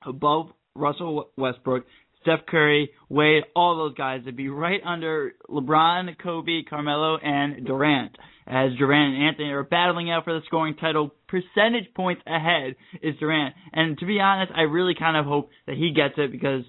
above 0.07 0.49
Russell 0.75 1.31
Westbrook, 1.37 1.85
Steph 2.23 2.47
Curry, 2.47 2.90
Wade, 3.09 3.45
all 3.54 3.76
those 3.76 3.95
guys. 3.95 4.21
It'd 4.23 4.37
be 4.37 4.49
right 4.49 4.81
under 4.85 5.33
LeBron, 5.49 6.16
Kobe, 6.23 6.62
Carmelo, 6.69 7.19
and 7.19 7.66
Durant. 7.66 8.16
As 8.47 8.73
Durant 8.76 9.14
and 9.14 9.25
Anthony 9.25 9.50
are 9.50 9.62
battling 9.62 10.11
out 10.11 10.25
for 10.25 10.33
the 10.33 10.45
scoring 10.47 10.75
title, 10.75 11.14
percentage 11.28 11.92
points 11.95 12.23
ahead 12.26 12.76
is 13.00 13.14
Durant. 13.19 13.54
And 13.73 13.99
to 13.99 14.07
be 14.07 14.21
honest, 14.21 14.52
I 14.54 14.62
really 14.62 14.95
kind 14.99 15.16
of 15.16 15.26
hope 15.26 15.50
that 15.66 15.76
he 15.76 15.92
gets 15.92 16.14
it 16.16 16.33
because 16.33 16.64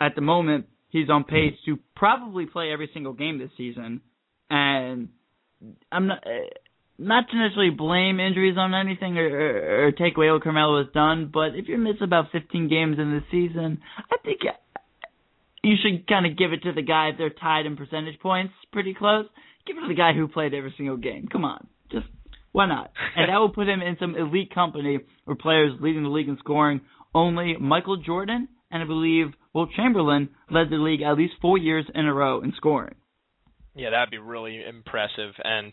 at 0.00 0.14
the 0.14 0.20
moment 0.20 0.66
he's 0.88 1.10
on 1.10 1.24
pace 1.24 1.54
to 1.66 1.78
probably 1.96 2.46
play 2.46 2.72
every 2.72 2.90
single 2.92 3.12
game 3.12 3.38
this 3.38 3.50
season 3.56 4.00
and 4.50 5.08
I'm 5.90 6.06
not 6.06 6.26
uh, 6.26 6.30
not 6.98 7.30
to 7.30 7.36
necessarily 7.36 7.70
blame 7.70 8.18
injuries 8.18 8.56
on 8.58 8.74
anything 8.74 9.16
or, 9.18 9.28
or, 9.28 9.86
or 9.86 9.92
take 9.92 10.16
away 10.16 10.30
what 10.30 10.42
Carmelo 10.42 10.82
has 10.82 10.92
done, 10.92 11.30
but 11.32 11.54
if 11.54 11.68
you 11.68 11.78
miss 11.78 11.96
about 12.02 12.32
15 12.32 12.68
games 12.68 12.98
in 12.98 13.10
the 13.10 13.22
season, 13.30 13.80
I 14.10 14.16
think 14.24 14.40
you 15.62 15.76
should 15.80 16.08
kind 16.08 16.26
of 16.26 16.36
give 16.36 16.52
it 16.52 16.62
to 16.64 16.72
the 16.72 16.82
guy 16.82 17.10
if 17.10 17.18
they're 17.18 17.30
tied 17.30 17.66
in 17.66 17.76
percentage 17.76 18.18
points, 18.20 18.52
pretty 18.72 18.94
close. 18.94 19.26
Give 19.66 19.76
it 19.76 19.82
to 19.82 19.88
the 19.88 19.94
guy 19.94 20.12
who 20.12 20.26
played 20.26 20.54
every 20.54 20.74
single 20.76 20.96
game. 20.96 21.28
Come 21.30 21.44
on, 21.44 21.68
just 21.92 22.06
why 22.52 22.66
not? 22.66 22.90
And 23.14 23.28
that 23.28 23.38
will 23.38 23.50
put 23.50 23.68
him 23.68 23.80
in 23.80 23.96
some 24.00 24.16
elite 24.16 24.52
company 24.52 24.98
where 25.24 25.36
players 25.36 25.72
leading 25.80 26.02
the 26.02 26.08
league 26.08 26.28
in 26.28 26.38
scoring. 26.38 26.80
Only 27.14 27.56
Michael 27.58 27.98
Jordan 27.98 28.48
and 28.70 28.82
I 28.82 28.86
believe 28.86 29.26
Wilt 29.54 29.70
Chamberlain 29.76 30.30
led 30.50 30.70
the 30.70 30.76
league 30.76 31.02
at 31.02 31.16
least 31.16 31.34
four 31.40 31.58
years 31.58 31.86
in 31.94 32.06
a 32.06 32.14
row 32.14 32.42
in 32.42 32.52
scoring. 32.56 32.94
Yeah, 33.78 33.90
that'd 33.90 34.10
be 34.10 34.18
really 34.18 34.64
impressive. 34.68 35.32
And 35.42 35.72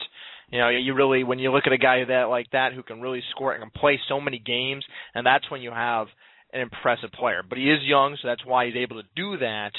you 0.52 0.60
know, 0.60 0.70
you 0.70 0.94
really 0.94 1.24
when 1.24 1.40
you 1.40 1.52
look 1.52 1.64
at 1.66 1.74
a 1.74 1.78
guy 1.78 2.06
that 2.06 2.26
like 2.26 2.52
that 2.52 2.72
who 2.74 2.84
can 2.84 3.02
really 3.02 3.24
score 3.32 3.54
and 3.54 3.64
can 3.64 3.72
play 3.72 4.00
so 4.08 4.22
many 4.22 4.38
games, 4.38 4.86
and 5.16 5.26
that's 5.26 5.50
when 5.50 5.64
you 5.64 5.72
have 5.72 6.06
an 6.54 6.62
impressive 6.62 7.12
player. 7.12 7.42
But 7.48 7.58
he 7.58 7.66
is 7.66 7.80
young, 7.82 8.16
so 8.22 8.28
that's 8.28 8.46
why 8.46 8.68
he's 8.68 8.76
able 8.76 9.02
to 9.02 9.08
do 9.16 9.40
that. 9.40 9.72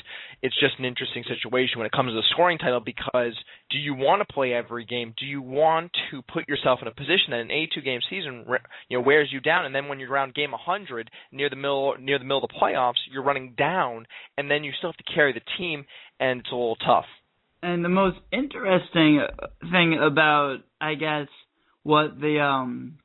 It's 0.43 0.59
just 0.59 0.75
an 0.81 0.85
interesting 0.85 1.23
situation 1.29 1.79
when 1.79 1.87
it 1.87 1.93
comes 1.93 2.11
to 2.11 2.15
the 2.15 2.27
scoring 2.33 2.59
title 2.59 2.81
because 2.81 3.33
do 3.71 3.79
you 3.79 3.95
want 3.95 4.27
to 4.27 4.35
play 4.35 4.53
every 4.53 4.85
game? 4.85 5.15
Do 5.17 5.25
you 5.25 5.41
want 5.41 5.93
to 6.11 6.21
put 6.23 6.49
yourself 6.49 6.81
in 6.83 6.89
a 6.89 6.91
position 6.91 7.31
that 7.31 7.41
an 7.41 7.53
82 7.53 7.81
game 7.81 8.01
season 8.11 8.45
you 8.89 8.99
know 8.99 9.05
wears 9.05 9.29
you 9.33 9.39
down 9.39 9.67
and 9.67 9.75
then 9.75 9.87
when 9.87 10.01
you're 10.01 10.11
around 10.11 10.35
game 10.35 10.51
100 10.51 11.11
near 11.31 11.49
the 11.49 11.55
middle 11.55 11.95
near 12.01 12.19
the 12.19 12.25
middle 12.25 12.43
of 12.43 12.51
the 12.51 12.59
playoffs, 12.61 13.07
you're 13.09 13.23
running 13.23 13.55
down 13.57 14.05
and 14.37 14.51
then 14.51 14.65
you 14.65 14.73
still 14.77 14.91
have 14.91 14.97
to 14.97 15.15
carry 15.15 15.33
the 15.33 15.41
team 15.57 15.85
and 16.19 16.41
it's 16.41 16.51
a 16.51 16.55
little 16.57 16.77
tough. 16.85 17.07
And 17.63 17.85
the 17.85 17.89
most 17.89 18.19
interesting 18.33 19.21
thing 19.71 19.99
about, 20.01 20.59
I 20.81 20.95
guess, 20.95 21.29
what 21.83 22.21
the 22.21 22.41
um 22.41 22.99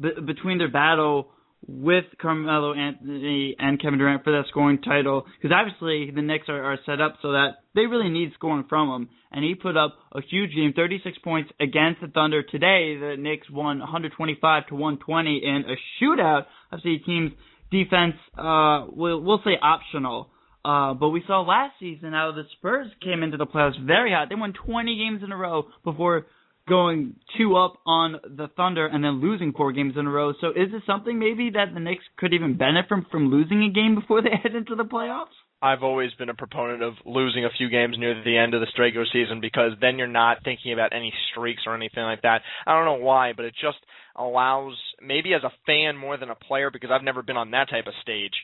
b- 0.00 0.20
between 0.24 0.58
their 0.58 0.70
battle 0.70 1.28
with 1.66 2.04
Carmelo 2.20 2.74
Anthony 2.74 3.54
and 3.58 3.80
Kevin 3.80 3.98
Durant 3.98 4.24
for 4.24 4.32
that 4.32 4.48
scoring 4.48 4.80
title, 4.82 5.26
because 5.40 5.54
obviously 5.56 6.10
the 6.10 6.22
Knicks 6.22 6.48
are, 6.48 6.62
are 6.62 6.78
set 6.84 7.00
up 7.00 7.16
so 7.22 7.32
that 7.32 7.58
they 7.74 7.86
really 7.86 8.08
need 8.08 8.32
scoring 8.34 8.64
from 8.68 8.88
him. 8.88 9.08
And 9.30 9.44
he 9.44 9.54
put 9.54 9.76
up 9.76 9.94
a 10.12 10.20
huge 10.20 10.54
game, 10.54 10.72
36 10.74 11.18
points 11.18 11.50
against 11.60 12.00
the 12.00 12.08
Thunder 12.08 12.42
today. 12.42 12.96
The 12.98 13.16
Knicks 13.18 13.48
won 13.48 13.78
125 13.78 14.66
to 14.68 14.74
120 14.74 15.42
in 15.44 15.64
a 15.68 16.04
shootout. 16.04 16.46
Obviously, 16.70 16.98
team's 16.98 17.32
defense, 17.70 18.14
uh, 18.36 18.86
we'll, 18.90 19.20
we'll 19.20 19.40
say 19.44 19.56
optional. 19.62 20.30
Uh, 20.64 20.94
but 20.94 21.08
we 21.10 21.22
saw 21.26 21.40
last 21.40 21.74
season 21.80 22.12
how 22.12 22.32
the 22.34 22.44
Spurs 22.56 22.86
came 23.02 23.22
into 23.22 23.36
the 23.36 23.46
playoffs 23.46 23.84
very 23.84 24.12
hot. 24.12 24.28
They 24.28 24.36
won 24.36 24.52
20 24.52 24.96
games 24.96 25.22
in 25.24 25.32
a 25.32 25.36
row 25.36 25.64
before 25.84 26.26
going 26.68 27.16
two 27.36 27.56
up 27.56 27.74
on 27.86 28.20
the 28.24 28.48
Thunder 28.56 28.86
and 28.86 29.02
then 29.02 29.20
losing 29.20 29.52
four 29.52 29.72
games 29.72 29.94
in 29.98 30.06
a 30.06 30.10
row. 30.10 30.32
So 30.40 30.50
is 30.50 30.70
this 30.70 30.82
something 30.86 31.18
maybe 31.18 31.50
that 31.50 31.74
the 31.74 31.80
Knicks 31.80 32.04
could 32.16 32.32
even 32.32 32.56
benefit 32.56 32.88
from 32.88 33.06
from 33.10 33.30
losing 33.30 33.64
a 33.64 33.70
game 33.70 33.94
before 34.00 34.22
they 34.22 34.30
head 34.40 34.54
into 34.54 34.76
the 34.76 34.84
playoffs? 34.84 35.34
I've 35.60 35.84
always 35.84 36.10
been 36.14 36.28
a 36.28 36.34
proponent 36.34 36.82
of 36.82 36.94
losing 37.06 37.44
a 37.44 37.50
few 37.56 37.70
games 37.70 37.94
near 37.96 38.20
the 38.24 38.36
end 38.36 38.52
of 38.52 38.60
the 38.60 38.66
regular 38.76 39.06
season 39.12 39.40
because 39.40 39.72
then 39.80 39.96
you're 39.96 40.08
not 40.08 40.42
thinking 40.42 40.72
about 40.72 40.92
any 40.92 41.12
streaks 41.30 41.62
or 41.66 41.76
anything 41.76 42.02
like 42.02 42.22
that. 42.22 42.42
I 42.66 42.74
don't 42.74 42.84
know 42.84 43.04
why, 43.04 43.32
but 43.32 43.44
it 43.44 43.54
just 43.54 43.78
allows 44.16 44.76
maybe 45.00 45.34
as 45.34 45.44
a 45.44 45.52
fan 45.64 45.96
more 45.96 46.16
than 46.16 46.30
a 46.30 46.34
player 46.34 46.70
because 46.72 46.90
I've 46.92 47.04
never 47.04 47.22
been 47.22 47.36
on 47.36 47.52
that 47.52 47.70
type 47.70 47.86
of 47.86 47.94
stage 48.02 48.34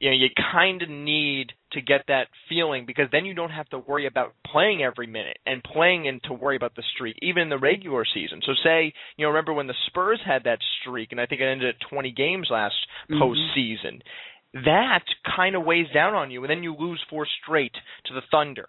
you 0.00 0.10
know 0.10 0.16
you 0.16 0.28
kind 0.52 0.82
of 0.82 0.88
need 0.88 1.52
to 1.72 1.80
get 1.80 2.02
that 2.08 2.26
feeling 2.48 2.84
because 2.86 3.06
then 3.12 3.24
you 3.24 3.34
don't 3.34 3.50
have 3.50 3.68
to 3.68 3.78
worry 3.78 4.06
about 4.06 4.34
playing 4.50 4.82
every 4.82 5.06
minute 5.06 5.38
and 5.46 5.62
playing 5.62 6.08
and 6.08 6.22
to 6.24 6.32
worry 6.32 6.56
about 6.56 6.74
the 6.74 6.82
streak 6.94 7.16
even 7.22 7.44
in 7.44 7.48
the 7.48 7.58
regular 7.58 8.04
season. 8.12 8.40
So 8.44 8.52
say 8.64 8.92
you 9.16 9.24
know 9.24 9.28
remember 9.30 9.52
when 9.52 9.66
the 9.66 9.74
Spurs 9.86 10.20
had 10.24 10.44
that 10.44 10.58
streak 10.80 11.12
and 11.12 11.20
I 11.20 11.26
think 11.26 11.40
it 11.40 11.44
ended 11.44 11.68
at 11.68 11.88
20 11.88 12.10
games 12.12 12.48
last 12.50 12.74
mm-hmm. 13.10 13.22
postseason. 13.22 14.00
That 14.64 15.04
kind 15.36 15.54
of 15.54 15.64
weighs 15.64 15.86
down 15.94 16.14
on 16.14 16.32
you, 16.32 16.42
and 16.42 16.50
then 16.50 16.64
you 16.64 16.74
lose 16.76 17.00
four 17.08 17.24
straight 17.40 17.74
to 18.06 18.14
the 18.14 18.22
Thunder 18.32 18.66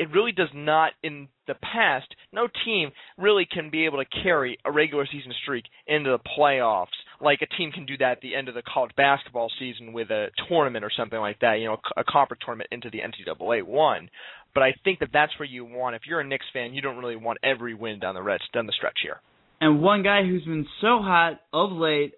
it 0.00 0.10
really 0.12 0.32
does 0.32 0.48
not 0.54 0.92
in 1.02 1.28
the 1.46 1.54
past 1.56 2.06
no 2.32 2.48
team 2.64 2.90
really 3.18 3.46
can 3.50 3.68
be 3.70 3.84
able 3.84 3.98
to 3.98 4.22
carry 4.22 4.58
a 4.64 4.72
regular 4.72 5.06
season 5.06 5.32
streak 5.42 5.64
into 5.86 6.10
the 6.10 6.18
playoffs 6.38 6.86
like 7.20 7.40
a 7.42 7.56
team 7.56 7.72
can 7.72 7.86
do 7.86 7.96
that 7.98 8.12
at 8.12 8.20
the 8.20 8.34
end 8.34 8.48
of 8.48 8.54
the 8.54 8.62
college 8.62 8.92
basketball 8.96 9.50
season 9.58 9.92
with 9.92 10.10
a 10.10 10.28
tournament 10.48 10.84
or 10.84 10.90
something 10.96 11.18
like 11.18 11.38
that, 11.40 11.54
you 11.54 11.66
know, 11.66 11.76
a 11.96 12.04
conference 12.04 12.42
tournament 12.44 12.68
into 12.72 12.90
the 12.90 12.98
NCAA 12.98 13.62
one. 13.62 14.08
But 14.54 14.62
I 14.62 14.74
think 14.84 14.98
that 15.00 15.10
that's 15.12 15.38
where 15.38 15.48
you 15.48 15.64
want. 15.64 15.96
If 15.96 16.02
you're 16.06 16.20
a 16.20 16.26
Knicks 16.26 16.46
fan, 16.52 16.74
you 16.74 16.82
don't 16.82 16.96
really 16.96 17.16
want 17.16 17.38
every 17.42 17.74
win 17.74 18.00
down 18.00 18.14
the 18.14 18.22
red, 18.22 18.40
down 18.52 18.66
the 18.66 18.72
stretch 18.72 18.98
here. 19.02 19.20
And 19.60 19.82
one 19.82 20.02
guy 20.02 20.22
who's 20.24 20.44
been 20.44 20.66
so 20.80 21.00
hot 21.02 21.40
of 21.52 21.72
late, 21.72 22.14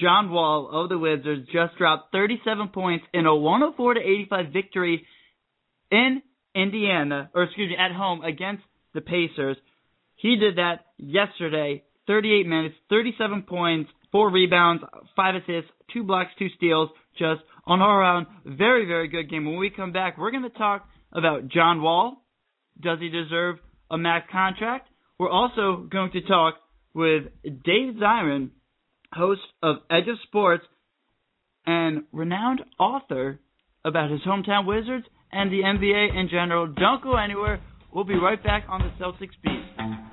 John 0.00 0.30
Wall 0.30 0.68
of 0.72 0.88
the 0.88 0.98
Wizards, 0.98 1.46
just 1.52 1.76
dropped 1.78 2.12
37 2.12 2.68
points 2.68 3.04
in 3.12 3.26
a 3.26 3.34
104 3.34 3.94
to 3.94 4.00
85 4.00 4.52
victory 4.52 5.06
in 5.90 6.22
Indiana, 6.54 7.30
or 7.34 7.44
excuse 7.44 7.70
me, 7.70 7.76
at 7.76 7.92
home 7.92 8.24
against 8.24 8.62
the 8.94 9.00
Pacers. 9.00 9.56
He 10.16 10.36
did 10.36 10.56
that 10.56 10.86
yesterday, 10.98 11.84
38 12.06 12.46
minutes, 12.46 12.74
37 12.88 13.42
points, 13.42 13.90
four 14.12 14.30
rebounds, 14.30 14.82
five 15.16 15.34
assists, 15.36 15.70
two 15.92 16.04
blocks, 16.04 16.30
two 16.38 16.48
steals. 16.56 16.90
Just 17.18 17.40
on 17.66 17.82
all 17.82 17.90
around, 17.90 18.26
very, 18.44 18.86
very 18.86 19.08
good 19.08 19.28
game. 19.30 19.44
When 19.44 19.58
we 19.58 19.70
come 19.70 19.92
back, 19.92 20.16
we're 20.16 20.30
going 20.30 20.44
to 20.44 20.50
talk 20.50 20.88
about 21.12 21.48
John 21.48 21.82
Wall. 21.82 22.22
Does 22.80 22.98
he 23.00 23.08
deserve 23.08 23.56
a 23.90 23.98
max 23.98 24.26
contract? 24.30 24.88
We're 25.18 25.30
also 25.30 25.86
going 25.90 26.12
to 26.12 26.22
talk 26.22 26.54
with 26.94 27.24
Dave 27.44 27.94
Zirin, 27.94 28.50
host 29.12 29.42
of 29.62 29.76
Edge 29.90 30.08
of 30.08 30.16
Sports 30.24 30.64
and 31.66 32.04
renowned 32.12 32.62
author 32.78 33.38
about 33.84 34.10
his 34.10 34.20
hometown 34.22 34.66
Wizards 34.66 35.06
and 35.32 35.50
the 35.50 35.60
NBA 35.60 36.18
in 36.18 36.28
general. 36.30 36.66
Don't 36.66 37.02
go 37.02 37.16
anywhere. 37.16 37.60
We'll 37.92 38.04
be 38.04 38.14
right 38.16 38.42
back 38.42 38.64
on 38.68 38.80
the 38.80 39.04
Celtics 39.04 39.34
beat. 39.42 40.09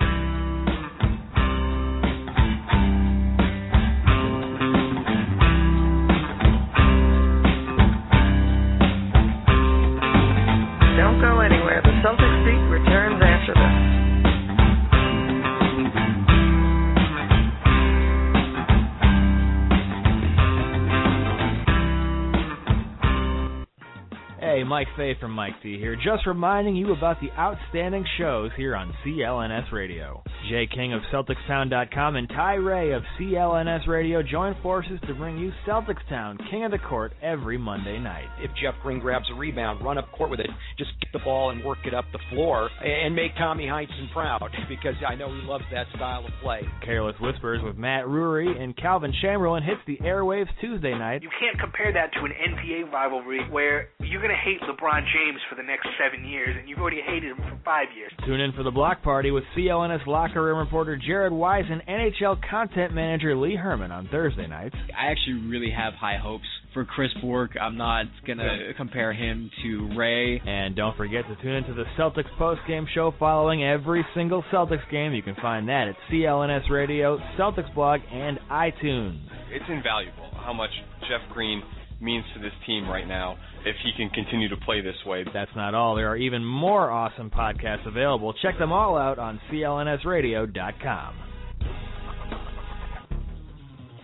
Mike 24.67 24.88
Fay 24.97 25.15
from 25.19 25.31
Mike 25.31 25.53
Fee 25.63 25.77
here, 25.79 25.95
just 25.95 26.27
reminding 26.27 26.75
you 26.75 26.91
about 26.91 27.21
the 27.21 27.31
outstanding 27.39 28.05
shows 28.17 28.51
here 28.57 28.75
on 28.75 28.93
CLNS 29.05 29.71
Radio. 29.71 30.21
Jay 30.50 30.67
King 30.67 30.93
of 30.93 31.01
CelticsTown.com 31.13 32.17
and 32.17 32.27
Ty 32.27 32.55
Ray 32.55 32.91
of 32.91 33.01
CLNS 33.17 33.88
Radio 33.88 34.21
join 34.21 34.55
forces 34.62 35.00
to 35.07 35.13
bring 35.15 35.38
you 35.38 35.51
Celtics 35.65 36.05
Town, 36.09 36.38
King 36.51 36.65
of 36.65 36.71
the 36.71 36.79
Court, 36.79 37.13
every 37.21 37.57
Monday 37.57 37.97
night. 37.97 38.27
If 38.41 38.51
Jeff 38.62 38.74
Green 38.83 39.00
grabs 39.00 39.25
a 39.31 39.36
rebound, 39.36 39.83
run 39.83 39.97
up 39.97 40.12
court 40.12 40.29
with 40.29 40.41
it, 40.41 40.50
just 40.77 40.91
get 41.00 41.13
the 41.13 41.24
ball 41.24 41.51
and 41.51 41.63
work 41.63 41.79
it 41.86 41.93
up 41.93 42.05
the 42.12 42.19
floor, 42.29 42.69
and 42.83 43.15
make 43.15 43.36
Tommy 43.38 43.67
Heinsohn 43.67 44.12
proud, 44.12 44.50
because 44.67 44.95
I 45.07 45.15
know 45.15 45.27
he 45.33 45.47
loves 45.47 45.63
that 45.71 45.88
style 45.95 46.25
of 46.25 46.31
play. 46.43 46.62
Careless 46.83 47.15
Whispers 47.21 47.62
with 47.63 47.77
Matt 47.77 48.05
Rury 48.05 48.62
and 48.62 48.75
Calvin 48.75 49.13
Chamberlain 49.21 49.63
hits 49.63 49.79
the 49.88 49.97
airwaves 50.05 50.50
Tuesday 50.59 50.91
night. 50.91 51.24
You 51.24 51.29
can't 51.39 51.57
compare 51.57 51.93
that 51.93 52.12
to 52.19 52.25
an 52.25 52.33
NBA 52.33 52.91
rivalry 52.91 53.50
where 53.50 53.89
you're 54.01 54.21
going 54.21 54.33
to 54.33 54.43
hate 54.43 54.56
LeBron 54.61 55.01
James 55.13 55.39
for 55.49 55.55
the 55.55 55.63
next 55.63 55.87
seven 56.01 56.25
years, 56.25 56.55
and 56.57 56.67
you've 56.67 56.79
already 56.79 57.01
hated 57.01 57.31
him 57.31 57.37
for 57.37 57.59
five 57.63 57.87
years. 57.95 58.11
Tune 58.25 58.39
in 58.39 58.51
for 58.53 58.63
the 58.63 58.71
block 58.71 59.03
party 59.03 59.31
with 59.31 59.43
CLNS 59.55 60.05
locker 60.07 60.43
room 60.43 60.57
reporter 60.57 60.97
Jared 60.97 61.33
Weiss 61.33 61.65
and 61.69 61.81
NHL 61.87 62.37
content 62.49 62.93
manager 62.93 63.35
Lee 63.35 63.55
Herman 63.55 63.91
on 63.91 64.07
Thursday 64.09 64.47
nights. 64.47 64.75
I 64.97 65.11
actually 65.11 65.47
really 65.49 65.71
have 65.71 65.93
high 65.93 66.17
hopes 66.17 66.45
for 66.73 66.85
Chris 66.85 67.09
Bourque. 67.21 67.51
I'm 67.59 67.77
not 67.77 68.05
going 68.25 68.37
to 68.37 68.73
compare 68.77 69.13
him 69.13 69.49
to 69.63 69.89
Ray. 69.97 70.39
And 70.39 70.75
don't 70.75 70.95
forget 70.95 71.25
to 71.27 71.35
tune 71.41 71.55
into 71.55 71.73
the 71.73 71.85
Celtics 71.97 72.29
post-game 72.37 72.87
show 72.93 73.13
following 73.17 73.63
every 73.63 74.05
single 74.13 74.43
Celtics 74.51 74.89
game. 74.91 75.13
You 75.13 75.23
can 75.23 75.35
find 75.35 75.67
that 75.69 75.87
at 75.87 75.95
CLNS 76.11 76.69
Radio, 76.69 77.17
Celtics 77.37 77.73
blog, 77.73 78.01
and 78.11 78.39
iTunes. 78.51 79.21
It's 79.51 79.65
invaluable 79.69 80.29
how 80.35 80.53
much 80.53 80.69
Jeff 81.01 81.21
Green 81.33 81.63
means 81.99 82.25
to 82.35 82.41
this 82.41 82.51
team 82.65 82.87
right 82.87 83.07
now 83.07 83.37
if 83.65 83.75
he 83.83 83.91
can 83.97 84.09
continue 84.09 84.49
to 84.49 84.57
play 84.57 84.81
this 84.81 84.95
way. 85.05 85.25
That's 85.33 85.51
not 85.55 85.73
all. 85.73 85.95
There 85.95 86.09
are 86.09 86.17
even 86.17 86.43
more 86.45 86.89
awesome 86.89 87.29
podcasts 87.29 87.87
available. 87.87 88.33
Check 88.41 88.57
them 88.59 88.71
all 88.71 88.97
out 88.97 89.19
on 89.19 89.39
clnsradio.com. 89.51 91.15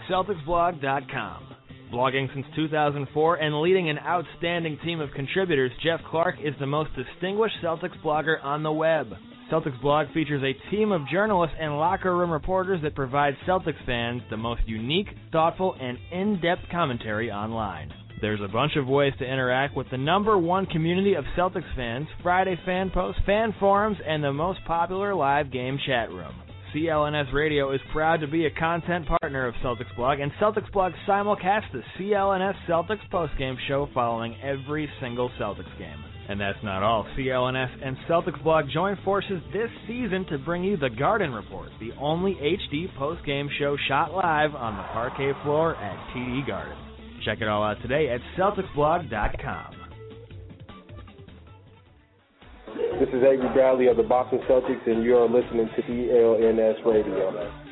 CelticsBlog.com. 0.10 1.48
Blogging 1.94 2.34
since 2.34 2.46
2004 2.56 3.36
and 3.36 3.62
leading 3.62 3.90
an 3.90 4.00
outstanding 4.00 4.80
team 4.84 5.00
of 5.00 5.12
contributors, 5.12 5.72
Jeff 5.84 6.00
Clark 6.10 6.36
is 6.44 6.56
the 6.60 6.66
most 6.66 6.90
distinguished 6.96 7.56
Celtics 7.64 8.02
blogger 8.04 8.44
on 8.44 8.64
the 8.64 8.72
web. 8.72 9.14
Celtics 9.52 9.80
blog 9.82 10.08
features 10.14 10.42
a 10.44 10.72
team 10.72 10.92
of 10.92 11.08
journalists 11.12 11.56
and 11.60 11.78
locker 11.78 12.16
room 12.16 12.32
reporters 12.32 12.82
that 12.82 12.96
provide 12.96 13.36
Celtics 13.48 13.84
fans 13.86 14.22
the 14.30 14.38
most 14.38 14.62
unique, 14.66 15.08
thoughtful, 15.32 15.76
and 15.80 15.98
in-depth 16.12 16.64
commentary 16.72 17.32
online. 17.32 17.92
There's 18.22 18.42
a 18.42 18.48
bunch 18.48 18.78
of 18.78 18.88
ways 18.88 19.14
to 19.20 19.26
interact 19.26 19.76
with 19.76 19.90
the 19.92 19.98
number 19.98 20.38
one 20.38 20.66
community 20.68 21.16
of 21.16 21.26
Celtics 21.38 21.76
fans, 21.76 22.08
Friday 22.22 22.58
fan 22.66 22.90
posts, 22.90 23.22
fan 23.26 23.54
forums, 23.60 23.98
and 24.08 24.24
the 24.24 24.32
most 24.32 24.60
popular 24.66 25.14
live 25.14 25.52
game 25.52 25.78
chat 25.86 26.10
room. 26.10 26.34
CLNS 26.74 27.32
Radio 27.34 27.72
is 27.74 27.82
proud 27.92 28.22
to 28.22 28.28
be 28.28 28.46
a 28.46 28.52
content 28.52 29.06
partner 29.06 29.46
of 29.46 29.54
Celtics 29.56 29.96
Blog, 29.96 30.20
and 30.20 30.32
Celtics 30.42 30.72
Blog 30.72 30.94
simulcasts 31.08 31.72
the 31.72 31.84
CLNS 32.00 32.56
Celtics 32.68 33.08
postgame 33.12 33.58
show 33.68 33.88
following 33.94 34.36
every 34.42 34.90
single 35.00 35.30
Celtics 35.40 35.78
game. 35.78 36.13
And 36.30 36.40
that's 36.40 36.58
not 36.64 36.84
all. 36.84 37.06
CLNS 37.18 37.86
and 37.86 37.98
Celtics 38.10 38.42
Blog 38.44 38.66
join 38.74 38.98
forces 39.04 39.42
this 39.52 39.70
season 39.88 40.26
to 40.30 40.38
bring 40.38 40.64
you 40.64 40.78
the 40.78 40.90
Garden 40.90 41.34
Report, 41.34 41.70
the 41.80 41.92
only 42.00 42.36
HD 42.36 42.94
post-game 42.98 43.50
show 43.60 43.76
shot 43.88 44.14
live 44.14 44.56
on 44.56 44.78
the 44.78 44.84
parquet 44.84 45.34
floor 45.44 45.76
at 45.76 45.98
TD 46.16 46.48
Garden. 46.48 46.78
Check 47.26 47.40
it 47.42 47.48
all 47.48 47.64
out 47.64 47.82
today 47.82 48.10
at 48.10 48.22
CelticsBlog.com. 48.38 49.76
This 53.00 53.10
is 53.10 53.24
Avery 53.24 53.52
Bradley 53.54 53.88
of 53.88 53.98
the 53.98 54.04
Boston 54.04 54.40
Celtics, 54.50 54.88
and 54.88 55.04
you 55.04 55.18
are 55.18 55.30
listening 55.30 55.70
to 55.76 55.82
CLNS 55.82 56.86
Radio. 56.86 57.63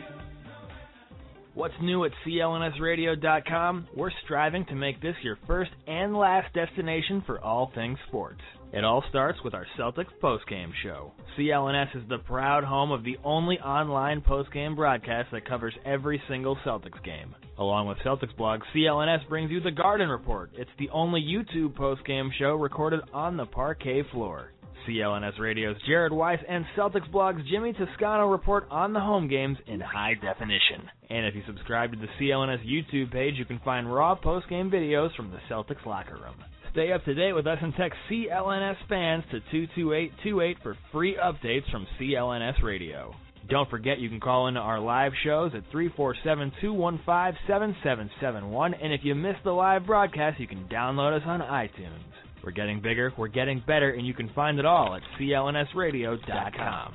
What's 1.54 1.74
new 1.82 2.06
at 2.06 2.12
CLNSradio.com? 2.26 3.90
We're 3.94 4.12
striving 4.24 4.64
to 4.68 4.76
make 4.76 5.02
this 5.02 5.16
your 5.22 5.38
first 5.48 5.72
and 5.86 6.16
last 6.16 6.54
destination 6.54 7.24
for 7.26 7.42
all 7.42 7.74
things 7.76 7.98
sports. 8.08 8.40
It 8.72 8.86
all 8.86 9.04
starts 9.10 9.38
with 9.44 9.54
our 9.54 9.68
Celtics 9.78 10.14
postgame 10.24 10.72
show. 10.82 11.12
CLNS 11.38 11.98
is 11.98 12.04
the 12.08 12.20
proud 12.20 12.64
home 12.64 12.92
of 12.92 13.04
the 13.04 13.18
only 13.26 13.60
online 13.60 14.22
postgame 14.22 14.78
broadcast 14.78 15.28
that 15.34 15.46
covers 15.46 15.74
every 15.86 16.24
single 16.30 16.56
Celtics 16.66 17.04
game. 17.04 17.36
Along 17.58 17.86
with 17.86 17.98
Celtics 17.98 18.36
blog, 18.38 18.62
CLNS 18.74 19.28
brings 19.28 19.52
you 19.52 19.60
the 19.60 19.72
Garden 19.72 20.08
Report. 20.08 20.52
It's 20.58 20.72
the 20.80 20.90
only 20.92 21.22
YouTube 21.22 21.74
postgame 21.74 22.30
show 22.40 22.56
recorded 22.56 23.02
on 23.14 23.36
the 23.36 23.46
parquet 23.46 24.04
floor. 24.10 24.54
CLNS 24.88 25.40
Radio's 25.40 25.78
Jared 25.88 26.12
Weiss 26.12 26.40
and 26.48 26.66
Celtics 26.78 27.12
blog's 27.12 27.42
Jimmy 27.50 27.74
Toscano 27.74 28.28
report 28.28 28.68
on 28.70 28.94
the 28.94 29.00
home 29.00 29.28
games 29.28 29.58
in 29.68 29.80
high 29.80 30.14
definition. 30.14 30.88
And 31.10 31.26
if 31.26 31.34
you 31.36 31.42
subscribe 31.46 31.92
to 31.92 31.98
the 31.98 32.08
CLNS 32.20 32.66
YouTube 32.66 33.12
page, 33.12 33.36
you 33.38 33.46
can 33.46 33.60
find 33.66 33.94
raw 33.94 34.16
post-game 34.16 34.72
videos 34.72 35.14
from 35.16 35.32
the 35.32 35.40
Celtics 35.50 35.86
locker 35.86 36.16
room. 36.16 36.36
Stay 36.72 36.92
up 36.92 37.06
to 37.06 37.14
date 37.14 37.34
with 37.34 37.46
us 37.48 37.58
and 37.62 37.74
text 37.76 37.98
CLNS 38.10 38.78
fans 38.88 39.24
to 39.32 39.40
22828 39.52 40.58
for 40.64 40.78
free 40.92 41.18
updates 41.22 41.70
from 41.70 41.86
CLNS 42.00 42.64
Radio. 42.64 43.14
Don't 43.50 43.70
forget 43.70 44.00
you 44.00 44.08
can 44.08 44.22
call 44.22 44.48
into 44.48 44.62
our 44.62 44.80
live 44.80 45.12
shows 45.24 45.52
at 45.54 45.70
347-215-7771 45.74 48.74
and 48.82 48.94
if 48.94 49.02
you 49.04 49.14
missed 49.16 49.44
the 49.44 49.52
live 49.52 49.86
broadcast, 49.86 50.40
you 50.40 50.48
can 50.48 50.66
download 50.70 51.18
us 51.18 51.24
on 51.26 51.42
iTunes. 51.42 52.00
We're 52.44 52.52
getting 52.52 52.82
bigger, 52.82 53.14
we're 53.18 53.28
getting 53.28 53.62
better, 53.68 53.92
and 53.92 54.08
you 54.08 54.14
can 54.14 54.30
find 54.34 54.58
it 54.58 54.66
all 54.66 54.96
at 54.96 55.02
clnsradio.com. 55.20 56.94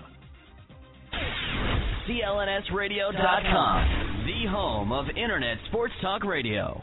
clnsradio.com, 2.08 4.24
the 4.26 4.46
home 4.50 4.92
of 4.92 5.06
internet 5.10 5.58
sports 5.68 5.94
talk 6.02 6.24
radio. 6.24 6.82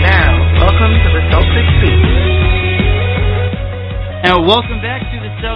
And 0.00 0.34
welcome 0.58 0.90
to 0.90 1.08
the 1.14 1.22
Celtics 1.30 1.74
Beat. 1.80 2.02
Thank 4.82 5.04
you 5.12 5.20
so 5.42 5.54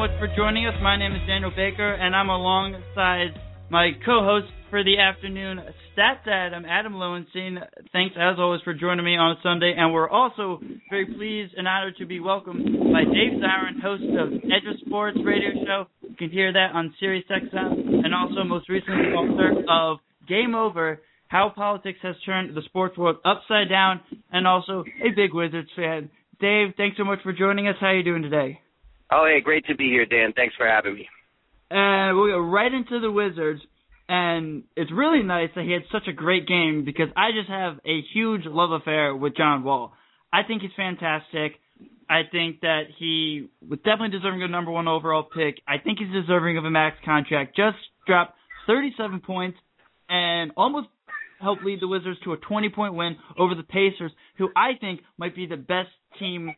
much 0.00 0.18
for 0.18 0.34
joining 0.34 0.66
us. 0.66 0.72
My 0.80 0.96
name 0.96 1.12
is 1.12 1.20
Daniel 1.28 1.50
Baker, 1.54 1.92
and 1.92 2.16
I'm 2.16 2.30
alongside 2.30 3.36
my 3.68 3.90
co-host 4.02 4.46
for 4.70 4.82
the 4.82 4.96
afternoon, 4.98 5.60
Stats 5.92 6.26
Adam, 6.26 6.64
Adam 6.64 6.94
Lowenstein. 6.94 7.58
Thanks 7.92 8.16
as 8.18 8.36
always 8.38 8.62
for 8.62 8.72
joining 8.72 9.04
me 9.04 9.18
on 9.18 9.36
Sunday, 9.42 9.74
and 9.76 9.92
we're 9.92 10.08
also 10.08 10.58
very 10.88 11.04
pleased 11.04 11.52
and 11.54 11.68
honored 11.68 11.96
to 11.98 12.06
be 12.06 12.18
welcomed 12.18 12.64
by 12.90 13.04
Dave 13.04 13.44
Zirin, 13.44 13.82
host 13.82 14.04
of 14.18 14.32
Edge 14.44 14.80
Sports 14.86 15.18
radio 15.22 15.50
show. 15.66 15.84
You 16.00 16.16
can 16.16 16.30
hear 16.30 16.50
that 16.50 16.70
on 16.72 16.94
Sirius 16.98 17.26
XM, 17.30 18.02
and 18.02 18.14
also 18.14 18.42
most 18.42 18.70
recently 18.70 19.12
author 19.12 19.52
of 19.68 19.98
Game 20.26 20.54
Over. 20.54 21.02
How 21.28 21.52
politics 21.54 21.98
has 22.02 22.16
turned 22.24 22.56
the 22.56 22.62
sports 22.64 22.96
world 22.96 23.16
upside 23.26 23.68
down, 23.68 24.00
and 24.32 24.46
also 24.46 24.82
a 25.04 25.10
big 25.14 25.34
Wizards 25.34 25.68
fan. 25.76 26.08
Dave, 26.40 26.68
thanks 26.78 26.96
so 26.96 27.04
much 27.04 27.18
for 27.22 27.34
joining 27.34 27.68
us. 27.68 27.76
How 27.78 27.88
are 27.88 27.96
you 27.98 28.02
doing 28.02 28.22
today? 28.22 28.60
Oh, 29.12 29.26
hey, 29.26 29.40
great 29.40 29.66
to 29.66 29.74
be 29.74 29.88
here, 29.88 30.06
Dan. 30.06 30.32
Thanks 30.34 30.54
for 30.56 30.66
having 30.66 30.94
me. 30.94 31.08
And 31.70 32.16
we'll 32.16 32.28
go 32.28 32.38
right 32.38 32.72
into 32.72 33.00
the 33.00 33.10
Wizards. 33.10 33.60
And 34.08 34.64
it's 34.76 34.90
really 34.92 35.22
nice 35.22 35.50
that 35.54 35.64
he 35.64 35.72
had 35.72 35.82
such 35.92 36.08
a 36.08 36.12
great 36.12 36.46
game 36.46 36.84
because 36.84 37.08
I 37.16 37.30
just 37.32 37.48
have 37.48 37.78
a 37.86 38.00
huge 38.12 38.42
love 38.44 38.72
affair 38.72 39.14
with 39.14 39.36
John 39.36 39.62
Wall. 39.62 39.92
I 40.32 40.42
think 40.42 40.62
he's 40.62 40.70
fantastic. 40.76 41.52
I 42.08 42.22
think 42.30 42.60
that 42.62 42.84
he 42.98 43.48
was 43.68 43.78
definitely 43.84 44.18
deserving 44.18 44.42
of 44.42 44.50
a 44.50 44.52
number 44.52 44.72
one 44.72 44.88
overall 44.88 45.22
pick. 45.22 45.60
I 45.66 45.78
think 45.78 46.00
he's 46.00 46.12
deserving 46.12 46.58
of 46.58 46.64
a 46.64 46.70
max 46.70 46.96
contract. 47.04 47.56
Just 47.56 47.76
dropped 48.04 48.34
37 48.66 49.20
points 49.20 49.58
and 50.08 50.50
almost 50.56 50.88
help 51.40 51.62
lead 51.62 51.80
the 51.80 51.86
Wizards 51.86 52.18
to 52.24 52.32
a 52.32 52.36
20-point 52.36 52.94
win 52.94 53.16
over 53.38 53.54
the 53.54 53.62
Pacers, 53.62 54.10
who 54.38 54.48
I 54.56 54.72
think 54.80 55.00
might 55.18 55.36
be 55.36 55.46
the 55.46 55.56
best 55.56 55.88
team, 56.18 56.52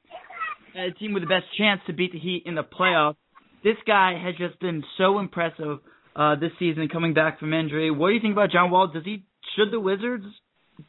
uh, 0.75 0.99
team 0.99 1.13
with 1.13 1.23
the 1.23 1.29
best 1.29 1.47
chance 1.57 1.81
to 1.87 1.93
beat 1.93 2.13
the 2.13 2.19
Heat 2.19 2.43
in 2.47 2.55
the 2.55 2.63
playoffs. 2.63 3.17
This 3.65 3.77
guy 3.87 4.19
has 4.23 4.35
just 4.37 4.59
been 4.61 4.83
so 4.99 5.19
impressive 5.19 5.79
uh, 6.17 6.37
this 6.37 6.51
season, 6.59 6.89
coming 6.89 7.15
back 7.15 7.39
from 7.39 7.55
injury. 7.55 7.91
What 7.91 8.09
do 8.09 8.15
you 8.15 8.21
think 8.21 8.33
about 8.33 8.51
John 8.51 8.71
Wall? 8.71 8.89
Does 8.89 9.05
he 9.05 9.25
should 9.57 9.73
the 9.73 9.81
Wizards 9.81 10.25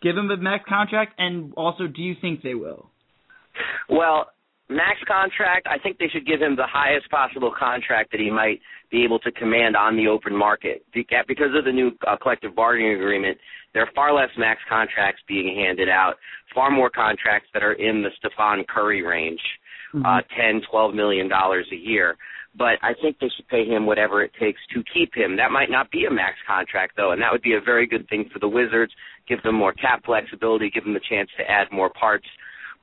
give 0.02 0.18
him 0.18 0.30
a 0.32 0.38
max 0.38 0.64
contract, 0.68 1.14
and 1.18 1.54
also, 1.56 1.88
do 1.88 2.02
you 2.02 2.16
think 2.20 2.42
they 2.42 2.56
will? 2.56 2.90
Well, 3.90 4.28
max 4.70 5.00
contract, 5.08 5.68
I 5.68 5.78
think 5.78 5.98
they 5.98 6.08
should 6.12 6.26
give 6.26 6.42
him 6.42 6.56
the 6.56 6.68
highest 6.68 7.10
possible 7.10 7.54
contract 7.58 8.12
that 8.12 8.20
he 8.20 8.32
might 8.32 8.60
be 8.92 9.04
able 9.04 9.20
to 9.20 9.32
command 9.32 9.76
on 9.76 9.96
the 9.96 10.08
open 10.08 10.36
market. 10.36 10.86
Because 10.94 11.52
of 11.58 11.66
the 11.66 11.72
new 11.72 11.92
uh, 12.08 12.18
collective 12.22 12.56
bargaining 12.56 12.94
agreement, 12.96 13.38
there 13.74 13.84
are 13.84 13.90
far 13.96 14.14
less 14.14 14.30
max 14.38 14.62
contracts 14.70 15.22
being 15.28 15.56
handed 15.56 15.90
out, 15.90 16.16
far 16.54 16.70
more 16.70 16.90
contracts 16.90 17.50
that 17.54 17.64
are 17.64 17.74
in 17.74 18.04
the 18.04 18.10
Stephen 18.18 18.66
Curry 18.68 19.02
range, 19.02 19.42
mm-hmm. 19.94 20.06
uh, 20.06 20.22
ten, 20.36 20.62
twelve 20.70 20.94
million 20.94 21.28
dollars 21.28 21.68
a 21.72 21.76
year. 21.76 22.16
But 22.56 22.78
I 22.84 22.94
think 23.02 23.18
they 23.20 23.32
should 23.36 23.48
pay 23.48 23.66
him 23.66 23.88
whatever 23.88 24.24
it 24.24 24.32
takes 24.40 24.60
to 24.76 24.84
keep 24.94 25.16
him. 25.16 25.38
That 25.38 25.52
might 25.52 25.72
not 25.72 25.90
be 25.90 26.06
a 26.06 26.12
max 26.12 26.36
contract 26.46 26.94
though, 26.96 27.12
and 27.12 27.22
that 27.22 27.32
would 27.32 27.42
be 27.42 27.54
a 27.54 27.62
very 27.62 27.88
good 27.88 28.08
thing 28.10 28.30
for 28.32 28.40
the 28.40 28.48
Wizards. 28.48 28.94
Give 29.28 29.42
them 29.42 29.56
more 29.56 29.74
cap 29.74 30.04
flexibility, 30.06 30.70
give 30.70 30.84
them 30.84 30.94
the 30.94 31.02
chance 31.10 31.30
to 31.38 31.50
add 31.50 31.68
more 31.72 31.90
parts 31.90 32.28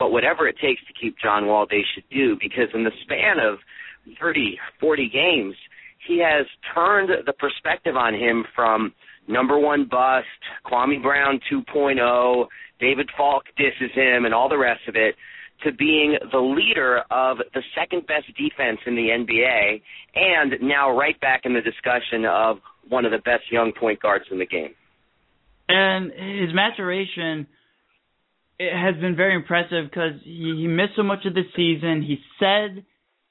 but 0.01 0.11
whatever 0.11 0.49
it 0.49 0.57
takes 0.61 0.81
to 0.87 0.94
keep 0.99 1.14
John 1.23 1.46
Wall, 1.46 1.66
they 1.70 1.85
should 1.94 2.09
do 2.11 2.35
because 2.40 2.68
in 2.75 2.83
the 2.83 2.90
span 3.03 3.38
of 3.38 3.59
30, 4.18 4.59
40 4.81 5.11
games, 5.11 5.55
he 6.09 6.18
has 6.25 6.46
turned 6.75 7.11
the 7.27 7.35
perspective 7.35 7.94
on 7.96 8.14
him 8.14 8.44
from 8.57 8.94
number 9.29 9.59
one 9.59 9.87
bust, 9.88 10.27
Kwame 10.66 11.03
Brown 11.03 11.38
2.0, 11.53 12.46
David 12.81 13.11
Falk 13.14 13.44
disses 13.59 13.94
him, 13.94 14.25
and 14.25 14.33
all 14.33 14.49
the 14.49 14.57
rest 14.57 14.81
of 14.88 14.96
it, 14.96 15.14
to 15.64 15.73
being 15.73 16.16
the 16.33 16.38
leader 16.38 17.03
of 17.11 17.38
the 17.55 17.62
second 17.79 18.07
best 18.07 18.27
defense 18.37 18.79
in 18.87 18.94
the 18.94 19.09
NBA, 19.09 19.83
and 20.14 20.55
now 20.62 20.96
right 20.96 21.18
back 21.20 21.42
in 21.44 21.55
the 21.55 21.61
discussion 21.61 22.25
of 22.25 22.59
one 22.88 23.05
of 23.05 23.12
the 23.12 23.18
best 23.18 23.44
young 23.51 23.73
point 23.79 24.01
guards 24.01 24.25
in 24.31 24.38
the 24.38 24.46
game. 24.46 24.75
And 25.68 26.11
his 26.12 26.55
maturation 26.55 27.46
it 28.61 28.77
has 28.77 29.01
been 29.01 29.16
very 29.16 29.35
impressive 29.35 29.88
because 29.90 30.20
he, 30.23 30.66
missed 30.68 30.92
so 30.94 31.03
much 31.03 31.25
of 31.25 31.33
the 31.33 31.44
season. 31.57 32.03
He 32.03 32.18
said, 32.38 32.85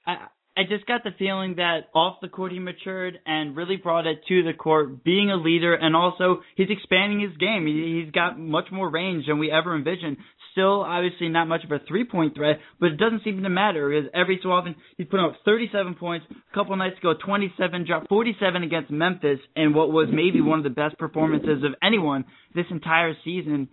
I, 0.07 0.25
I 0.57 0.63
just 0.67 0.87
got 0.87 1.03
the 1.03 1.11
feeling 1.19 1.57
that 1.57 1.81
off 1.93 2.17
the 2.19 2.29
court 2.29 2.51
he 2.51 2.57
matured 2.57 3.19
and 3.27 3.55
really 3.55 3.77
brought 3.77 4.07
it 4.07 4.21
to 4.27 4.41
the 4.41 4.53
court, 4.53 5.03
being 5.03 5.29
a 5.29 5.35
leader, 5.35 5.75
and 5.75 5.95
also 5.95 6.41
he's 6.55 6.69
expanding 6.71 7.19
his 7.19 7.37
game. 7.37 7.67
He, 7.67 8.01
he's 8.01 8.11
got 8.11 8.39
much 8.39 8.65
more 8.71 8.89
range 8.89 9.27
than 9.27 9.37
we 9.37 9.51
ever 9.51 9.75
envisioned. 9.75 10.17
Still, 10.51 10.81
obviously, 10.81 11.29
not 11.29 11.47
much 11.47 11.63
of 11.63 11.71
a 11.71 11.79
three-point 11.87 12.35
threat, 12.35 12.59
but 12.79 12.87
it 12.87 12.97
doesn't 12.97 13.23
seem 13.23 13.41
to 13.43 13.49
matter 13.49 13.89
because 13.89 14.09
every 14.13 14.39
so 14.41 14.49
often 14.51 14.75
he's 14.97 15.07
putting 15.07 15.25
up 15.25 15.35
37 15.45 15.95
points. 15.95 16.25
A 16.29 16.53
couple 16.55 16.75
nights 16.75 16.97
ago, 16.97 17.13
27, 17.23 17.85
dropped 17.85 18.09
47 18.09 18.63
against 18.63 18.89
Memphis, 18.91 19.39
and 19.55 19.75
what 19.75 19.91
was 19.91 20.07
maybe 20.11 20.41
one 20.41 20.59
of 20.59 20.63
the 20.63 20.69
best 20.69 20.97
performances 20.97 21.63
of 21.63 21.75
anyone 21.83 22.25
this 22.55 22.65
entire 22.71 23.13
season. 23.23 23.69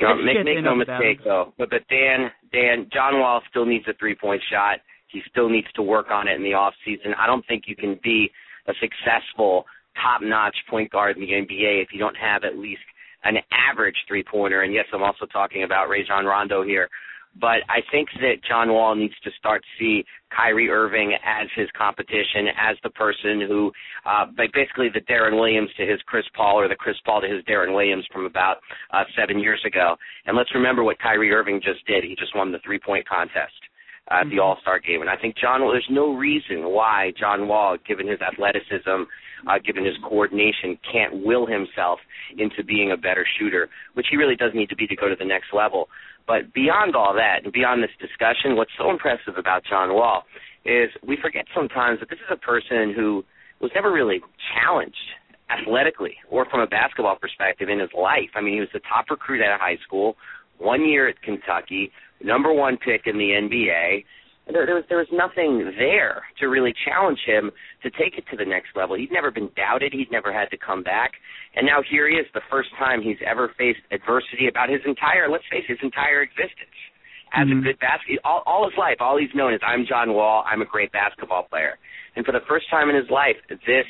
Don't 0.00 0.24
make 0.24 0.42
make 0.44 0.64
no 0.64 0.74
mistake 0.74 1.22
though. 1.22 1.52
But 1.58 1.70
but 1.70 1.82
Dan 1.88 2.30
Dan 2.50 2.88
John 2.92 3.20
Wall 3.20 3.42
still 3.50 3.66
needs 3.66 3.84
a 3.88 3.92
three 3.98 4.14
point 4.14 4.40
shot. 4.50 4.78
He 5.08 5.20
still 5.30 5.50
needs 5.50 5.66
to 5.74 5.82
work 5.82 6.06
on 6.10 6.28
it 6.28 6.36
in 6.36 6.42
the 6.42 6.54
off 6.54 6.72
season. 6.84 7.12
I 7.18 7.26
don't 7.26 7.44
think 7.46 7.64
you 7.66 7.76
can 7.76 8.00
be 8.02 8.30
a 8.66 8.72
successful 8.80 9.66
top 10.00 10.22
notch 10.22 10.56
point 10.70 10.90
guard 10.90 11.16
in 11.16 11.22
the 11.22 11.32
NBA 11.32 11.82
if 11.82 11.88
you 11.92 11.98
don't 11.98 12.16
have 12.16 12.44
at 12.44 12.56
least 12.56 12.80
an 13.24 13.36
average 13.70 13.96
three 14.08 14.24
pointer. 14.24 14.62
And 14.62 14.72
yes, 14.72 14.86
I'm 14.92 15.02
also 15.02 15.26
talking 15.26 15.64
about 15.64 15.88
Rajon 15.88 16.24
Rondo 16.24 16.62
here. 16.62 16.88
But 17.40 17.64
I 17.70 17.80
think 17.90 18.10
that 18.20 18.44
John 18.46 18.70
Wall 18.70 18.94
needs 18.94 19.14
to 19.24 19.30
start 19.38 19.62
to 19.62 19.68
see 19.78 20.04
Kyrie 20.36 20.68
Irving 20.68 21.14
as 21.24 21.48
his 21.56 21.66
competition, 21.76 22.48
as 22.60 22.76
the 22.82 22.90
person 22.90 23.40
who, 23.48 23.72
uh, 24.04 24.26
like 24.36 24.52
basically 24.52 24.90
the 24.92 25.00
Deron 25.00 25.38
Williams 25.38 25.70
to 25.78 25.86
his 25.86 25.98
Chris 26.04 26.26
Paul 26.36 26.60
or 26.60 26.68
the 26.68 26.76
Chris 26.76 26.96
Paul 27.06 27.22
to 27.22 27.28
his 27.28 27.42
Deron 27.44 27.74
Williams 27.74 28.06
from 28.12 28.26
about 28.26 28.58
uh, 28.92 29.04
seven 29.16 29.38
years 29.38 29.62
ago. 29.66 29.96
And 30.26 30.36
let's 30.36 30.54
remember 30.54 30.84
what 30.84 30.98
Kyrie 30.98 31.32
Irving 31.32 31.62
just 31.64 31.86
did. 31.86 32.04
He 32.04 32.14
just 32.16 32.36
won 32.36 32.52
the 32.52 32.60
three 32.64 32.78
point 32.78 33.08
contest 33.08 33.56
at 34.12 34.24
the 34.24 34.36
mm-hmm. 34.36 34.40
All 34.40 34.58
Star 34.60 34.78
game. 34.78 35.00
And 35.00 35.10
I 35.10 35.16
think 35.16 35.36
John, 35.36 35.60
there's 35.60 35.88
no 35.90 36.14
reason 36.14 36.68
why 36.70 37.12
John 37.18 37.48
Wall, 37.48 37.76
given 37.86 38.06
his 38.06 38.20
athleticism, 38.20 39.08
uh, 39.48 39.58
given 39.64 39.84
his 39.84 39.94
coordination, 40.04 40.78
can't 40.90 41.24
will 41.24 41.46
himself 41.46 41.98
into 42.36 42.62
being 42.62 42.92
a 42.92 42.96
better 42.96 43.26
shooter, 43.38 43.68
which 43.94 44.06
he 44.10 44.16
really 44.16 44.36
does 44.36 44.52
need 44.54 44.68
to 44.68 44.76
be 44.76 44.86
to 44.86 44.96
go 44.96 45.08
to 45.08 45.16
the 45.18 45.24
next 45.24 45.52
level. 45.52 45.88
But 46.26 46.52
beyond 46.52 46.94
all 46.94 47.14
that, 47.14 47.44
and 47.44 47.52
beyond 47.52 47.82
this 47.82 47.90
discussion, 47.98 48.54
what's 48.54 48.70
so 48.78 48.90
impressive 48.90 49.34
about 49.38 49.64
John 49.68 49.94
Wall 49.94 50.22
is 50.64 50.90
we 51.06 51.16
forget 51.20 51.46
sometimes 51.54 51.98
that 52.00 52.08
this 52.08 52.20
is 52.20 52.30
a 52.30 52.36
person 52.36 52.94
who 52.94 53.24
was 53.60 53.70
never 53.74 53.90
really 53.90 54.20
challenged 54.54 54.96
athletically 55.50 56.14
or 56.30 56.46
from 56.46 56.60
a 56.60 56.66
basketball 56.66 57.16
perspective 57.16 57.68
in 57.68 57.80
his 57.80 57.90
life. 57.98 58.30
I 58.34 58.40
mean, 58.40 58.54
he 58.54 58.60
was 58.60 58.68
the 58.72 58.80
top 58.80 59.10
recruit 59.10 59.42
out 59.42 59.54
of 59.54 59.60
high 59.60 59.78
school, 59.84 60.16
one 60.58 60.86
year 60.88 61.08
at 61.08 61.20
Kentucky, 61.22 61.90
number 62.24 62.52
one 62.52 62.76
pick 62.76 63.02
in 63.06 63.18
the 63.18 63.30
NBA, 63.34 64.04
there, 64.50 64.66
there 64.66 64.74
was 64.74 64.84
there 64.88 64.98
was 64.98 65.10
nothing 65.12 65.70
there 65.78 66.22
to 66.40 66.46
really 66.46 66.74
challenge 66.84 67.20
him 67.24 67.50
to 67.82 67.90
take 67.90 68.18
it 68.18 68.24
to 68.30 68.36
the 68.36 68.44
next 68.44 68.74
level. 68.74 68.96
He'd 68.96 69.12
never 69.12 69.30
been 69.30 69.50
doubted. 69.56 69.92
He'd 69.92 70.10
never 70.10 70.32
had 70.32 70.50
to 70.50 70.58
come 70.58 70.82
back, 70.82 71.12
and 71.54 71.64
now 71.64 71.78
here 71.88 72.08
he 72.08 72.16
is, 72.16 72.26
the 72.34 72.42
first 72.50 72.70
time 72.78 73.02
he's 73.02 73.22
ever 73.24 73.52
faced 73.56 73.80
adversity 73.92 74.48
about 74.48 74.68
his 74.68 74.80
entire 74.84 75.30
let's 75.30 75.44
face 75.50 75.64
his 75.68 75.78
entire 75.82 76.22
existence 76.22 76.74
as 77.34 77.46
mm-hmm. 77.46 77.60
a 77.60 77.62
good 77.62 77.78
basketball. 77.78 78.18
All, 78.24 78.42
all 78.46 78.68
his 78.68 78.76
life, 78.76 78.96
all 78.98 79.16
he's 79.16 79.32
known 79.34 79.54
is 79.54 79.60
I'm 79.64 79.86
John 79.88 80.12
Wall. 80.12 80.44
I'm 80.44 80.60
a 80.60 80.66
great 80.66 80.90
basketball 80.90 81.44
player, 81.44 81.78
and 82.16 82.26
for 82.26 82.32
the 82.32 82.42
first 82.48 82.66
time 82.68 82.90
in 82.90 82.96
his 82.96 83.08
life, 83.10 83.38
this 83.48 83.86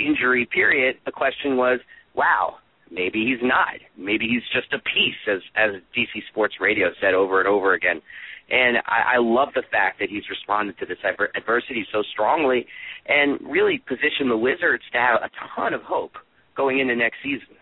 injury 0.00 0.48
period, 0.50 0.96
the 1.06 1.12
question 1.12 1.56
was, 1.56 1.78
wow. 2.14 2.56
Maybe 2.92 3.24
he's 3.24 3.42
not. 3.42 3.80
Maybe 3.96 4.28
he's 4.28 4.42
just 4.52 4.72
a 4.74 4.78
piece, 4.78 5.16
as 5.26 5.40
as 5.56 5.80
DC 5.96 6.22
Sports 6.30 6.56
Radio 6.60 6.88
said 7.00 7.14
over 7.14 7.40
and 7.40 7.48
over 7.48 7.72
again. 7.72 8.02
And 8.50 8.78
I, 8.86 9.14
I 9.14 9.18
love 9.18 9.48
the 9.54 9.62
fact 9.70 9.98
that 10.00 10.10
he's 10.10 10.28
responded 10.28 10.78
to 10.78 10.86
this 10.86 10.98
adversity 11.34 11.86
so 11.90 12.02
strongly 12.12 12.66
and 13.06 13.40
really 13.40 13.82
positioned 13.88 14.30
the 14.30 14.36
Wizards 14.36 14.82
to 14.92 14.98
have 14.98 15.22
a 15.22 15.30
ton 15.56 15.72
of 15.72 15.82
hope 15.82 16.12
going 16.54 16.80
into 16.80 16.94
next 16.94 17.16
season. 17.22 17.56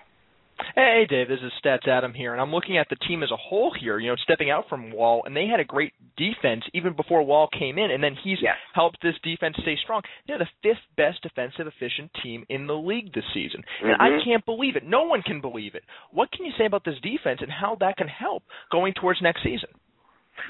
Hey, 0.74 1.06
Dave, 1.08 1.28
this 1.28 1.38
is 1.44 1.52
Stats 1.64 1.88
Adam 1.88 2.12
here, 2.12 2.32
and 2.32 2.40
I'm 2.40 2.52
looking 2.52 2.78
at 2.78 2.88
the 2.88 2.96
team 3.08 3.22
as 3.22 3.30
a 3.30 3.36
whole 3.36 3.72
here, 3.78 3.98
you 3.98 4.08
know, 4.08 4.16
stepping 4.22 4.50
out 4.50 4.68
from 4.68 4.92
Wall, 4.92 5.22
and 5.24 5.36
they 5.36 5.46
had 5.46 5.60
a 5.60 5.64
great 5.64 5.92
defense 6.16 6.62
even 6.74 6.94
before 6.94 7.22
Wall 7.22 7.48
came 7.58 7.78
in, 7.78 7.90
and 7.90 8.02
then 8.02 8.16
he's 8.22 8.38
yes. 8.40 8.56
helped 8.74 8.98
this 9.02 9.14
defense 9.22 9.56
stay 9.62 9.76
strong. 9.82 10.02
They're 10.26 10.38
the 10.38 10.48
fifth 10.62 10.84
best 10.96 11.22
defensive 11.22 11.66
efficient 11.66 12.10
team 12.22 12.44
in 12.48 12.66
the 12.66 12.74
league 12.74 13.12
this 13.12 13.24
season, 13.34 13.62
and 13.82 13.92
mm-hmm. 13.92 14.02
I 14.02 14.24
can't 14.24 14.44
believe 14.44 14.76
it. 14.76 14.84
No 14.84 15.04
one 15.04 15.22
can 15.22 15.40
believe 15.40 15.74
it. 15.74 15.84
What 16.12 16.30
can 16.32 16.44
you 16.44 16.52
say 16.58 16.66
about 16.66 16.84
this 16.84 17.00
defense 17.02 17.40
and 17.42 17.50
how 17.50 17.76
that 17.80 17.96
can 17.96 18.08
help 18.08 18.42
going 18.70 18.94
towards 18.94 19.20
next 19.22 19.42
season? 19.42 19.68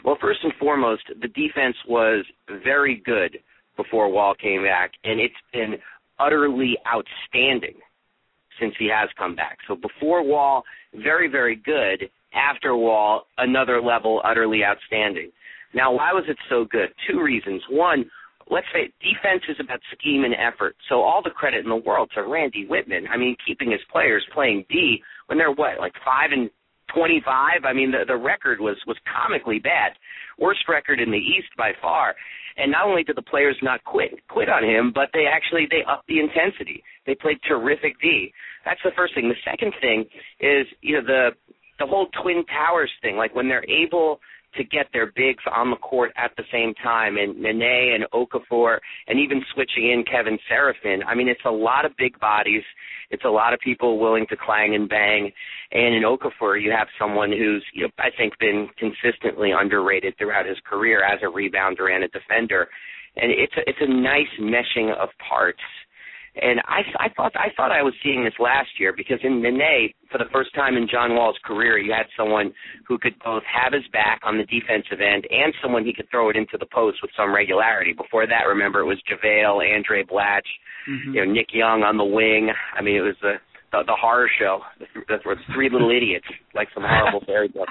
Well, 0.04 0.18
first 0.20 0.40
and 0.42 0.52
foremost, 0.58 1.02
the 1.20 1.28
defense 1.28 1.76
was 1.88 2.24
very 2.64 3.02
good 3.04 3.38
before 3.76 4.10
Wall 4.10 4.34
came 4.34 4.62
back, 4.62 4.92
and 5.04 5.20
it's 5.20 5.34
been 5.52 5.76
utterly 6.18 6.76
outstanding 6.86 7.74
since 8.60 8.74
he 8.78 8.88
has 8.92 9.08
come 9.18 9.34
back. 9.34 9.58
So 9.66 9.76
before 9.76 10.22
Wall, 10.24 10.62
very, 10.94 11.28
very 11.28 11.56
good. 11.56 12.10
After 12.34 12.76
Wall, 12.76 13.24
another 13.38 13.80
level, 13.80 14.20
utterly 14.24 14.60
outstanding. 14.64 15.30
Now, 15.74 15.92
why 15.92 16.12
was 16.12 16.24
it 16.28 16.36
so 16.48 16.64
good? 16.64 16.88
Two 17.08 17.22
reasons. 17.22 17.62
One, 17.70 18.04
let's 18.50 18.66
say 18.72 18.92
defense 19.00 19.42
is 19.48 19.56
about 19.60 19.80
scheme 19.96 20.24
and 20.24 20.34
effort. 20.34 20.76
So 20.88 21.00
all 21.00 21.22
the 21.22 21.30
credit 21.30 21.64
in 21.64 21.70
the 21.70 21.76
world 21.76 22.10
to 22.14 22.22
Randy 22.22 22.66
Wittman. 22.68 23.08
I 23.10 23.16
mean, 23.16 23.36
keeping 23.46 23.70
his 23.70 23.80
players 23.90 24.24
playing 24.34 24.64
D 24.68 25.02
when 25.26 25.38
they're 25.38 25.52
what, 25.52 25.78
like 25.78 25.94
five 26.04 26.30
and 26.32 26.50
25. 26.94 27.64
I 27.64 27.72
mean, 27.72 27.92
the 27.92 28.04
the 28.06 28.16
record 28.16 28.60
was 28.60 28.76
was 28.86 28.96
comically 29.06 29.60
bad, 29.60 29.92
worst 30.38 30.60
record 30.68 31.00
in 31.00 31.10
the 31.10 31.18
East 31.18 31.48
by 31.56 31.72
far. 31.80 32.14
And 32.56 32.72
not 32.72 32.86
only 32.86 33.04
did 33.04 33.16
the 33.16 33.22
players 33.22 33.56
not 33.62 33.82
quit 33.84 34.10
quit 34.28 34.48
on 34.48 34.64
him, 34.64 34.92
but 34.92 35.08
they 35.14 35.24
actually 35.30 35.66
they 35.70 35.82
upped 35.88 36.08
the 36.08 36.18
intensity. 36.18 36.82
They 37.10 37.16
played 37.16 37.38
terrific 37.48 38.00
D. 38.00 38.32
That's 38.64 38.80
the 38.84 38.92
first 38.94 39.16
thing. 39.16 39.28
The 39.28 39.50
second 39.50 39.72
thing 39.80 40.04
is 40.38 40.66
you 40.80 40.94
know 40.94 41.04
the 41.04 41.30
the 41.80 41.86
whole 41.86 42.06
twin 42.22 42.44
towers 42.46 42.90
thing. 43.02 43.16
Like 43.16 43.34
when 43.34 43.48
they're 43.48 43.68
able 43.68 44.20
to 44.56 44.64
get 44.64 44.86
their 44.92 45.12
bigs 45.14 45.42
on 45.52 45.70
the 45.70 45.76
court 45.76 46.12
at 46.16 46.30
the 46.36 46.42
same 46.52 46.72
time, 46.82 47.16
and 47.16 47.40
Nene 47.40 47.94
and 47.94 48.04
Okafor, 48.12 48.78
and 49.08 49.18
even 49.18 49.42
switching 49.54 49.90
in 49.90 50.04
Kevin 50.04 50.38
Seraphin. 50.50 51.00
I 51.06 51.14
mean, 51.14 51.28
it's 51.28 51.44
a 51.44 51.50
lot 51.50 51.84
of 51.84 51.92
big 51.96 52.18
bodies. 52.18 52.62
It's 53.10 53.24
a 53.24 53.28
lot 53.28 53.52
of 53.52 53.60
people 53.60 53.98
willing 53.98 54.26
to 54.28 54.36
clang 54.36 54.74
and 54.74 54.88
bang. 54.88 55.30
And 55.72 55.94
in 55.94 56.02
Okafor, 56.02 56.60
you 56.60 56.72
have 56.76 56.88
someone 56.98 57.30
who's, 57.30 57.64
you 57.74 57.82
know, 57.82 57.90
I 57.98 58.10
think, 58.16 58.38
been 58.38 58.68
consistently 58.78 59.50
underrated 59.52 60.14
throughout 60.18 60.46
his 60.46 60.58
career 60.68 61.02
as 61.04 61.20
a 61.22 61.26
rebounder 61.26 61.94
and 61.94 62.04
a 62.04 62.08
defender. 62.08 62.68
And 63.16 63.30
it's 63.30 63.54
a, 63.56 63.60
it's 63.68 63.78
a 63.80 63.92
nice 63.92 64.30
meshing 64.40 64.92
of 64.96 65.10
parts 65.28 65.62
And 66.36 66.60
I, 66.60 66.82
I 66.98 67.08
thought 67.16 67.32
I 67.34 67.48
thought 67.56 67.72
I 67.72 67.82
was 67.82 67.94
seeing 68.04 68.22
this 68.22 68.38
last 68.38 68.68
year 68.78 68.94
because 68.96 69.18
in 69.24 69.42
Nene, 69.42 69.90
for 70.12 70.18
the 70.18 70.30
first 70.32 70.54
time 70.54 70.76
in 70.76 70.86
John 70.88 71.16
Wall's 71.16 71.38
career, 71.44 71.76
you 71.76 71.92
had 71.92 72.06
someone 72.16 72.52
who 72.86 72.98
could 72.98 73.18
both 73.24 73.42
have 73.50 73.72
his 73.72 73.82
back 73.92 74.20
on 74.22 74.38
the 74.38 74.44
defensive 74.44 75.00
end 75.00 75.26
and 75.28 75.52
someone 75.60 75.84
he 75.84 75.92
could 75.92 76.08
throw 76.10 76.30
it 76.30 76.36
into 76.36 76.56
the 76.56 76.66
post 76.66 76.98
with 77.02 77.10
some 77.16 77.34
regularity. 77.34 77.92
Before 77.92 78.26
that, 78.26 78.46
remember 78.46 78.80
it 78.80 78.86
was 78.86 79.02
JaVale, 79.10 79.74
Andray 79.74 80.08
Blatche, 80.08 80.54
mm-hmm. 80.88 81.14
you 81.14 81.26
know 81.26 81.32
Nick 81.32 81.48
Young 81.52 81.82
on 81.82 81.96
the 81.96 82.04
wing. 82.04 82.50
I 82.78 82.80
mean, 82.80 82.94
it 82.94 83.00
was 83.00 83.16
the 83.20 83.34
the, 83.72 83.82
the 83.86 83.96
horror 84.00 84.30
show. 84.38 84.60
That's 85.08 85.24
where 85.24 85.36
three 85.54 85.68
little 85.68 85.90
idiots, 85.90 86.26
like 86.54 86.68
some 86.74 86.84
horrible 86.86 87.24
fairy 87.26 87.48
tale. 87.48 87.66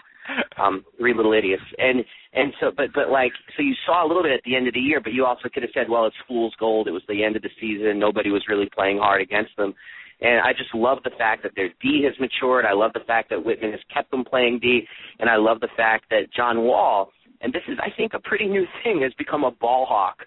Um, 0.62 0.84
three 0.98 1.14
little 1.14 1.34
idiots, 1.34 1.64
and 1.78 2.04
and 2.34 2.54
so, 2.60 2.72
but 2.76 2.88
but 2.94 3.10
like, 3.10 3.32
so 3.56 3.64
you 3.64 3.74
saw 3.86 4.06
a 4.06 4.08
little 4.08 4.24
bit 4.24 4.34
at 4.34 4.42
the 4.46 4.56
end 4.56 4.68
of 4.68 4.74
the 4.74 4.80
year, 4.80 5.00
but 5.00 5.14
you 5.14 5.26
also 5.26 5.50
could 5.52 5.64
have 5.64 5.72
said, 5.74 5.90
well, 5.90 6.06
it's 6.06 6.16
fool's 6.28 6.54
gold. 6.60 6.88
It 6.88 6.92
was 6.92 7.02
the 7.08 7.24
end 7.24 7.36
of 7.36 7.42
the 7.42 7.50
season. 7.60 7.98
Nobody 7.98 8.30
was 8.30 8.44
really 8.50 8.70
playing 8.74 8.98
hard 8.98 9.22
against 9.22 9.56
them. 9.58 9.74
And 10.22 10.42
I 10.42 10.52
just 10.52 10.76
love 10.76 11.00
the 11.04 11.12
fact 11.18 11.44
that 11.44 11.54
their 11.56 11.70
D 11.82 12.04
has 12.04 12.14
matured. 12.20 12.66
I 12.66 12.74
love 12.74 12.92
the 12.94 13.06
fact 13.08 13.30
that 13.30 13.40
Wittman 13.40 13.72
has 13.72 13.80
kept 13.94 14.12
them 14.12 14.26
playing 14.26 14.60
D, 14.60 14.82
and 15.20 15.30
I 15.30 15.38
love 15.38 15.62
the 15.62 15.70
fact 15.78 16.06
that 16.10 16.32
John 16.36 16.64
Wall, 16.64 17.12
and 17.42 17.54
this 17.54 17.64
is 17.68 17.78
I 17.82 17.90
think 17.96 18.14
a 18.14 18.20
pretty 18.20 18.48
new 18.48 18.66
thing, 18.84 19.02
has 19.02 19.14
become 19.18 19.44
a 19.44 19.52
ball 19.52 19.86
hawk 19.86 20.18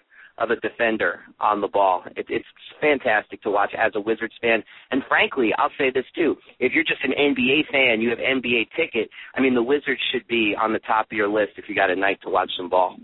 of 0.43 0.51
a 0.51 0.55
defender 0.57 1.21
on 1.39 1.61
the 1.61 1.67
ball. 1.67 2.03
It, 2.15 2.25
it's 2.29 2.45
fantastic 2.81 3.41
to 3.43 3.51
watch 3.51 3.71
as 3.77 3.93
a 3.95 4.01
Wizards 4.01 4.33
fan. 4.41 4.63
And 4.91 5.01
frankly, 5.07 5.51
I'll 5.57 5.71
say 5.77 5.89
this 5.93 6.05
too: 6.15 6.35
if 6.59 6.73
you're 6.73 6.83
just 6.83 7.03
an 7.03 7.11
NBA 7.11 7.71
fan, 7.71 8.01
you 8.01 8.09
have 8.09 8.19
NBA 8.19 8.69
ticket. 8.75 9.09
I 9.35 9.41
mean, 9.41 9.55
the 9.55 9.63
Wizards 9.63 10.01
should 10.11 10.27
be 10.27 10.55
on 10.61 10.73
the 10.73 10.79
top 10.79 11.07
of 11.11 11.17
your 11.17 11.29
list 11.29 11.53
if 11.57 11.65
you 11.67 11.75
got 11.75 11.89
a 11.89 11.95
night 11.95 12.19
to 12.23 12.29
watch 12.29 12.51
some 12.57 12.69
ball. 12.69 12.97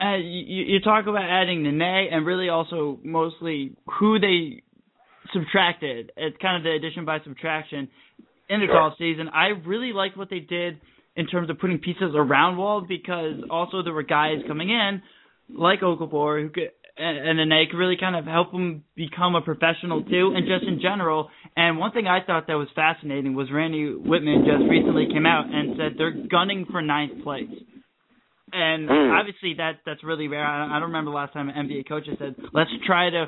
Uh, 0.00 0.16
you, 0.16 0.64
you 0.64 0.80
talk 0.80 1.06
about 1.06 1.28
adding 1.28 1.64
Nene 1.64 2.08
and 2.12 2.24
really 2.24 2.48
also 2.48 3.00
mostly 3.02 3.76
who 3.98 4.20
they 4.20 4.62
subtracted. 5.32 6.12
It's 6.16 6.36
kind 6.40 6.56
of 6.56 6.62
the 6.62 6.70
addition 6.70 7.04
by 7.04 7.18
subtraction 7.24 7.88
in 8.48 8.60
the 8.60 8.66
sure. 8.66 8.80
off 8.80 8.94
season. 8.98 9.28
I 9.28 9.48
really 9.66 9.92
liked 9.92 10.16
what 10.16 10.30
they 10.30 10.38
did 10.38 10.80
in 11.16 11.26
terms 11.26 11.50
of 11.50 11.58
putting 11.58 11.78
pieces 11.78 12.12
around 12.14 12.56
Wall 12.56 12.80
because 12.80 13.34
also 13.50 13.82
there 13.82 13.92
were 13.92 14.04
guys 14.04 14.38
coming 14.46 14.70
in 14.70 15.02
like 15.48 15.80
Okafor 15.80 16.42
who 16.42 16.50
could 16.50 16.70
and 17.00 17.38
then 17.38 17.48
they 17.48 17.64
could 17.70 17.76
really 17.76 17.96
kind 17.96 18.16
of 18.16 18.24
help 18.24 18.52
him 18.52 18.82
become 18.96 19.36
a 19.36 19.40
professional 19.40 20.02
too, 20.02 20.32
and 20.34 20.46
just 20.46 20.64
in 20.66 20.80
general. 20.80 21.30
And 21.56 21.78
one 21.78 21.92
thing 21.92 22.08
I 22.08 22.24
thought 22.26 22.48
that 22.48 22.54
was 22.54 22.68
fascinating 22.74 23.34
was 23.34 23.48
Randy 23.52 23.94
Wittman 23.94 24.44
just 24.44 24.68
recently 24.68 25.06
came 25.12 25.24
out 25.24 25.46
and 25.46 25.76
said 25.76 25.92
they're 25.96 26.26
gunning 26.28 26.66
for 26.70 26.82
ninth 26.82 27.22
place. 27.22 27.50
And 28.52 28.88
mm. 28.88 29.18
obviously 29.18 29.54
that 29.58 29.80
that's 29.86 30.02
really 30.02 30.26
rare. 30.26 30.44
I, 30.44 30.76
I 30.76 30.80
don't 30.80 30.88
remember 30.88 31.10
the 31.10 31.16
last 31.16 31.34
time 31.34 31.48
an 31.48 31.68
NBA 31.68 31.88
coach 31.88 32.06
has 32.08 32.18
said, 32.18 32.34
"Let's 32.52 32.70
try 32.84 33.10
to 33.10 33.26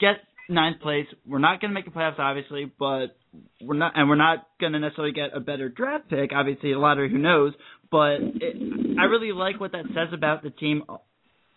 get 0.00 0.16
ninth 0.48 0.80
place. 0.80 1.06
We're 1.26 1.38
not 1.38 1.60
going 1.60 1.70
to 1.70 1.74
make 1.74 1.84
the 1.84 1.90
playoffs, 1.90 2.18
obviously, 2.18 2.70
but 2.78 3.16
we're 3.60 3.76
not, 3.76 3.92
and 3.96 4.08
we're 4.08 4.16
not 4.16 4.46
going 4.60 4.72
to 4.72 4.78
necessarily 4.78 5.12
get 5.12 5.30
a 5.34 5.40
better 5.40 5.68
draft 5.68 6.08
pick. 6.08 6.30
Obviously, 6.34 6.72
a 6.72 6.78
lottery, 6.78 7.10
who 7.10 7.18
knows? 7.18 7.54
But 7.90 8.18
it, 8.20 8.98
I 8.98 9.04
really 9.04 9.32
like 9.32 9.60
what 9.60 9.72
that 9.72 9.84
says 9.88 10.12
about 10.12 10.42
the 10.42 10.50
team 10.50 10.82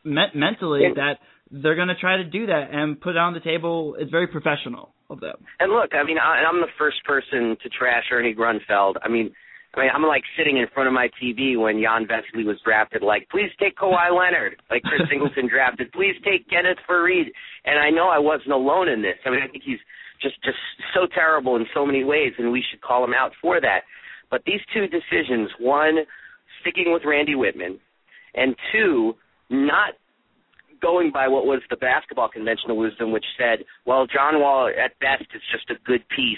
me- 0.06 0.32
mentally 0.34 0.84
that 0.96 1.20
they're 1.52 1.76
going 1.76 1.90
to 1.90 1.96
try 1.96 2.18
to 2.18 2.24
do 2.24 2.46
that 2.48 2.70
and 2.72 3.00
put 3.00 3.12
it 3.12 3.18
on 3.18 3.34
the 3.34 3.40
table. 3.40 3.96
It's 4.00 4.12
very 4.12 4.28
professional 4.28 4.94
of 5.10 5.20
them. 5.20 5.36
And 5.60 5.72
look, 5.72 5.92
I 5.94 6.04
mean, 6.04 6.18
I, 6.18 6.44
I'm 6.48 6.62
the 6.62 6.72
first 6.78 7.04
person 7.06 7.58
to 7.62 7.70
trash 7.70 8.06
Ernie 8.12 8.34
Grunfeld. 8.34 8.96
I 9.04 9.10
mean, 9.10 9.32
I 9.76 9.82
mean, 9.82 9.90
I'm 9.94 10.04
like 10.04 10.24
sitting 10.38 10.58
in 10.58 10.68
front 10.74 10.88
of 10.88 10.94
my 10.94 11.10
TV 11.22 11.60
when 11.60 11.82
Jan 11.82 12.08
Vesely 12.08 12.46
was 12.46 12.58
drafted. 12.64 13.04
Like, 13.04 13.28
please 13.30 13.52
take 13.60 13.78
Kawhi 13.78 14.10
Leonard. 14.16 14.62
Like 14.70 14.84
Chris 14.84 15.02
Singleton 15.10 15.50
drafted. 15.50 15.92
Please 15.92 16.16
take 16.24 16.50
Kenneth 16.50 16.80
Faried. 16.90 17.28
And 17.66 17.78
I 17.78 17.90
know 17.90 18.08
I 18.08 18.20
wasn't 18.20 18.54
alone 18.54 18.88
in 18.88 19.02
this. 19.02 19.20
I 19.26 19.30
mean, 19.30 19.42
I 19.44 19.48
think 19.48 19.64
he's 19.66 19.80
just 20.22 20.42
just 20.44 20.58
so 20.94 21.08
terrible 21.14 21.58
in 21.58 21.66
so 21.74 21.86
many 21.86 22.04
ways, 22.04 22.34
and 22.38 22.52
we 22.52 22.64
should 22.70 22.82
call 22.82 23.04
him 23.04 23.14
out 23.14 23.32
for 23.42 23.60
that. 23.60 23.82
But 24.32 24.44
these 24.46 24.62
two 24.74 24.88
decisions: 24.88 25.52
one, 25.60 25.98
sticking 26.62 26.94
with 26.94 27.04
Randy 27.06 27.36
Wittman, 27.36 27.80
and 28.34 28.56
two, 28.72 29.16
not 29.50 29.94
going 30.82 31.12
by 31.12 31.28
what 31.28 31.46
was 31.46 31.62
the 31.70 31.76
basketball 31.78 32.30
conventional 32.30 32.78
wisdom, 32.78 33.12
which 33.12 33.26
said, 33.38 33.66
well, 33.86 34.06
John 34.06 34.40
Wall 34.40 34.68
at 34.68 34.98
best 35.00 35.30
is 35.34 35.42
just 35.52 35.70
a 35.70 35.82
good 35.86 36.04
piece 36.10 36.38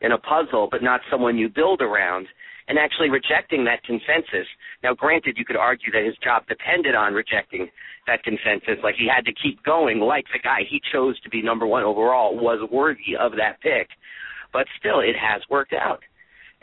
in 0.00 0.12
a 0.12 0.18
puzzle, 0.18 0.68
but 0.70 0.82
not 0.82 1.00
someone 1.10 1.38
you 1.38 1.48
build 1.48 1.80
around, 1.80 2.26
and 2.68 2.78
actually 2.78 3.10
rejecting 3.10 3.64
that 3.64 3.82
consensus. 3.84 4.46
Now, 4.82 4.94
granted, 4.94 5.36
you 5.36 5.44
could 5.44 5.56
argue 5.56 5.90
that 5.92 6.04
his 6.04 6.16
job 6.22 6.46
depended 6.46 6.94
on 6.94 7.14
rejecting 7.14 7.68
that 8.06 8.22
consensus, 8.22 8.82
like 8.82 8.94
he 8.96 9.08
had 9.08 9.24
to 9.26 9.32
keep 9.32 9.62
going, 9.64 10.00
like 10.00 10.24
the 10.32 10.38
guy 10.38 10.60
he 10.68 10.80
chose 10.92 11.20
to 11.20 11.30
be 11.30 11.42
number 11.42 11.66
one 11.66 11.82
overall 11.82 12.36
was 12.36 12.66
worthy 12.70 13.16
of 13.18 13.32
that 13.32 13.60
pick. 13.60 13.88
But 14.52 14.66
still, 14.78 15.00
it 15.00 15.14
has 15.20 15.42
worked 15.48 15.72
out, 15.72 16.00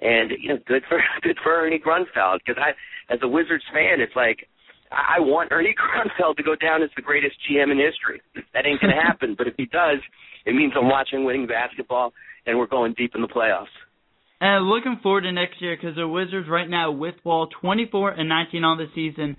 and 0.02 0.32
you 0.40 0.50
know, 0.50 0.60
good 0.66 0.84
for 0.90 1.00
good 1.22 1.38
for 1.44 1.56
Ernie 1.56 1.80
Grunfeld 1.80 2.40
because 2.46 2.62
I, 2.62 2.72
as 3.14 3.20
a 3.22 3.28
Wizards 3.28 3.64
fan, 3.74 4.02
it's 4.02 4.16
like 4.16 4.48
I 4.92 5.20
want 5.20 5.52
Ernie 5.52 5.76
Grunfeld 6.20 6.38
to 6.38 6.44
go 6.44 6.56
down 6.56 6.84
as 6.84 6.90
the 6.96 7.02
greatest 7.02 7.36
GM 7.50 7.72
in 7.72 7.78
history. 7.78 8.22
That 8.54 8.66
ain't 8.66 8.82
going 8.82 8.94
to 8.96 9.02
happen. 9.02 9.36
but 9.38 9.48
if 9.48 9.56
he 9.58 9.66
does, 9.66 10.00
it 10.46 10.54
means 10.56 10.74
I'm 10.78 10.90
watching 10.90 11.26
winning 11.26 11.48
basketball 11.48 12.14
and 12.46 12.58
we're 12.58 12.68
going 12.68 12.94
deep 12.98 13.12
in 13.16 13.22
the 13.22 13.28
playoffs. 13.28 13.66
And 14.40 14.68
looking 14.68 15.00
forward 15.02 15.22
to 15.22 15.32
next 15.32 15.62
year 15.62 15.76
because 15.76 15.96
the 15.96 16.08
Wizards 16.08 16.48
right 16.50 16.70
now 16.70 16.92
with 16.92 17.16
ball 17.24 17.48
24 17.62 18.12
and 18.12 18.30
19 18.30 18.64
on 18.64 18.78
the 18.78 18.86
season, 18.94 19.36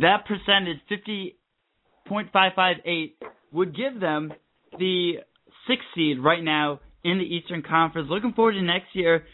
that 0.00 0.24
percentage 0.26 0.78
50.558 2.10 3.12
would 3.52 3.76
give 3.76 4.00
them 4.00 4.32
the 4.78 5.16
sixth 5.68 5.84
seed 5.94 6.18
right 6.20 6.42
now 6.42 6.80
in 7.04 7.18
the 7.18 7.24
Eastern 7.24 7.62
Conference. 7.62 8.08
Looking 8.10 8.32
forward 8.32 8.52
to 8.54 8.62
next 8.62 8.94
year 8.94 9.24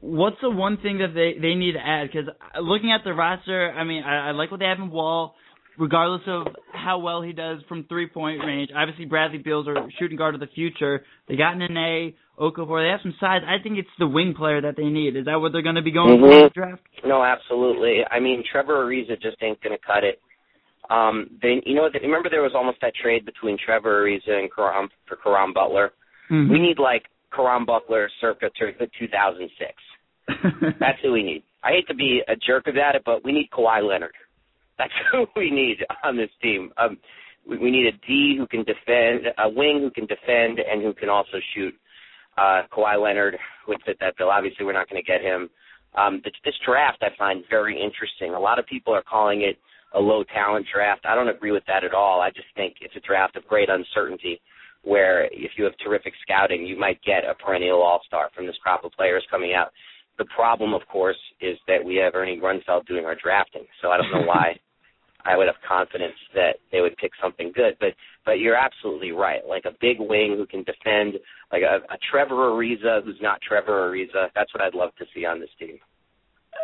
what's 0.00 0.36
the 0.42 0.50
one 0.50 0.78
thing 0.78 0.98
that 0.98 1.14
they 1.14 1.40
they 1.40 1.54
need 1.54 1.72
to 1.72 1.84
add? 1.84 2.08
Because 2.10 2.28
looking 2.60 2.92
at 2.92 3.04
the 3.04 3.12
roster, 3.12 3.72
I 3.72 3.84
mean, 3.84 4.02
I, 4.02 4.28
I 4.28 4.30
like 4.32 4.50
what 4.50 4.60
they 4.60 4.66
have 4.66 4.78
in 4.78 4.90
Wall, 4.90 5.34
regardless 5.78 6.22
of 6.26 6.46
how 6.72 6.98
well 6.98 7.22
he 7.22 7.32
does 7.32 7.60
from 7.68 7.84
three 7.88 8.08
point 8.08 8.40
range. 8.44 8.70
Obviously, 8.74 9.04
Bradley 9.04 9.38
Beal's 9.38 9.68
are 9.68 9.76
shooting 9.98 10.16
guard 10.16 10.34
of 10.34 10.40
the 10.40 10.48
future. 10.54 11.04
They 11.28 11.36
got 11.36 11.56
Nene, 11.56 12.14
Okafor. 12.38 12.84
They 12.84 12.90
have 12.90 13.00
some 13.02 13.14
size. 13.20 13.42
I 13.46 13.62
think 13.62 13.78
it's 13.78 13.88
the 13.98 14.06
wing 14.06 14.34
player 14.36 14.60
that 14.62 14.76
they 14.76 14.86
need. 14.86 15.16
Is 15.16 15.24
that 15.26 15.36
what 15.36 15.52
they're 15.52 15.62
going 15.62 15.76
to 15.76 15.82
be 15.82 15.92
going 15.92 16.18
mm-hmm. 16.18 16.24
for 16.24 16.38
in 16.38 16.42
the 16.44 16.50
draft? 16.50 16.82
No, 17.04 17.22
absolutely. 17.22 18.00
I 18.10 18.20
mean, 18.20 18.44
Trevor 18.50 18.84
Ariza 18.84 19.20
just 19.20 19.36
ain't 19.42 19.62
going 19.62 19.76
to 19.76 19.84
cut 19.84 20.04
it. 20.04 20.20
Um, 20.88 21.30
they, 21.42 21.60
you 21.66 21.74
know, 21.74 21.88
remember 22.00 22.30
there 22.30 22.42
was 22.42 22.52
almost 22.54 22.78
that 22.80 22.94
trade 22.94 23.24
between 23.24 23.58
Trevor 23.64 24.04
Ariza 24.04 24.38
and 24.38 24.48
Caron 24.54 24.88
for 25.08 25.16
Karam 25.16 25.52
Butler. 25.52 25.92
Mm-hmm. 26.30 26.52
We 26.52 26.60
need 26.60 26.78
like 26.78 27.04
Caron 27.34 27.64
Butler 27.64 28.08
circa 28.20 28.50
2006. 28.58 29.72
That's 30.80 30.98
who 31.02 31.12
we 31.12 31.22
need. 31.22 31.42
I 31.62 31.70
hate 31.70 31.88
to 31.88 31.94
be 31.94 32.22
a 32.28 32.36
jerk 32.36 32.66
about 32.66 32.94
it, 32.94 33.02
but 33.04 33.24
we 33.24 33.32
need 33.32 33.50
Kawhi 33.50 33.86
Leonard. 33.86 34.14
That's 34.78 34.92
who 35.10 35.26
we 35.36 35.50
need 35.50 35.78
on 36.04 36.16
this 36.16 36.30
team. 36.42 36.70
Um, 36.76 36.98
we, 37.48 37.58
we 37.58 37.70
need 37.70 37.86
a 37.86 37.92
D 38.06 38.36
who 38.38 38.46
can 38.46 38.64
defend, 38.64 39.26
a 39.38 39.48
wing 39.48 39.80
who 39.80 39.90
can 39.90 40.06
defend, 40.06 40.58
and 40.58 40.82
who 40.82 40.92
can 40.92 41.08
also 41.08 41.38
shoot. 41.54 41.74
Uh, 42.36 42.62
Kawhi 42.72 43.02
Leonard 43.02 43.36
would 43.66 43.78
fit 43.86 43.96
that 44.00 44.16
bill. 44.18 44.28
Obviously, 44.28 44.66
we're 44.66 44.72
not 44.72 44.90
going 44.90 45.02
to 45.02 45.06
get 45.06 45.22
him. 45.22 45.48
Um, 45.96 46.20
this, 46.24 46.34
this 46.44 46.54
draft 46.64 46.98
I 47.02 47.08
find 47.16 47.42
very 47.48 47.80
interesting. 47.80 48.34
A 48.34 48.40
lot 48.40 48.58
of 48.58 48.66
people 48.66 48.94
are 48.94 49.02
calling 49.02 49.42
it 49.42 49.56
a 49.94 50.00
low 50.00 50.24
talent 50.24 50.66
draft. 50.72 51.06
I 51.06 51.14
don't 51.14 51.28
agree 51.28 51.52
with 51.52 51.64
that 51.66 51.84
at 51.84 51.94
all. 51.94 52.20
I 52.20 52.30
just 52.30 52.48
think 52.54 52.74
it's 52.82 52.94
a 52.96 53.00
draft 53.00 53.36
of 53.36 53.46
great 53.46 53.70
uncertainty 53.70 54.40
where 54.82 55.24
if 55.32 55.52
you 55.56 55.64
have 55.64 55.72
terrific 55.82 56.12
scouting, 56.22 56.66
you 56.66 56.78
might 56.78 57.02
get 57.02 57.24
a 57.24 57.34
perennial 57.34 57.82
all 57.82 58.00
star 58.06 58.28
from 58.34 58.46
this 58.46 58.56
crop 58.62 58.84
of 58.84 58.92
players 58.92 59.24
coming 59.30 59.54
out. 59.54 59.72
The 60.18 60.26
problem, 60.34 60.72
of 60.72 60.82
course, 60.90 61.18
is 61.40 61.58
that 61.66 61.84
we 61.84 61.96
have 61.96 62.14
Ernie 62.14 62.40
Grunfeld 62.42 62.86
doing 62.86 63.04
our 63.04 63.14
drafting. 63.14 63.66
So 63.82 63.90
I 63.90 63.98
don't 63.98 64.10
know 64.10 64.26
why 64.26 64.58
I 65.26 65.36
would 65.36 65.46
have 65.46 65.56
confidence 65.66 66.16
that 66.34 66.56
they 66.72 66.80
would 66.80 66.96
pick 66.96 67.10
something 67.20 67.52
good. 67.54 67.76
But 67.80 67.90
but 68.24 68.38
you're 68.40 68.56
absolutely 68.56 69.12
right. 69.12 69.40
Like 69.46 69.64
a 69.64 69.76
big 69.80 69.98
wing 69.98 70.36
who 70.36 70.46
can 70.46 70.64
defend, 70.64 71.14
like 71.52 71.62
a, 71.62 71.92
a 71.92 71.98
Trevor 72.10 72.50
Ariza 72.50 73.04
who's 73.04 73.18
not 73.20 73.40
Trevor 73.46 73.90
Ariza. 73.90 74.28
That's 74.34 74.52
what 74.54 74.62
I'd 74.62 74.74
love 74.74 74.90
to 74.98 75.04
see 75.14 75.24
on 75.24 75.40
this 75.40 75.50
team. 75.58 75.78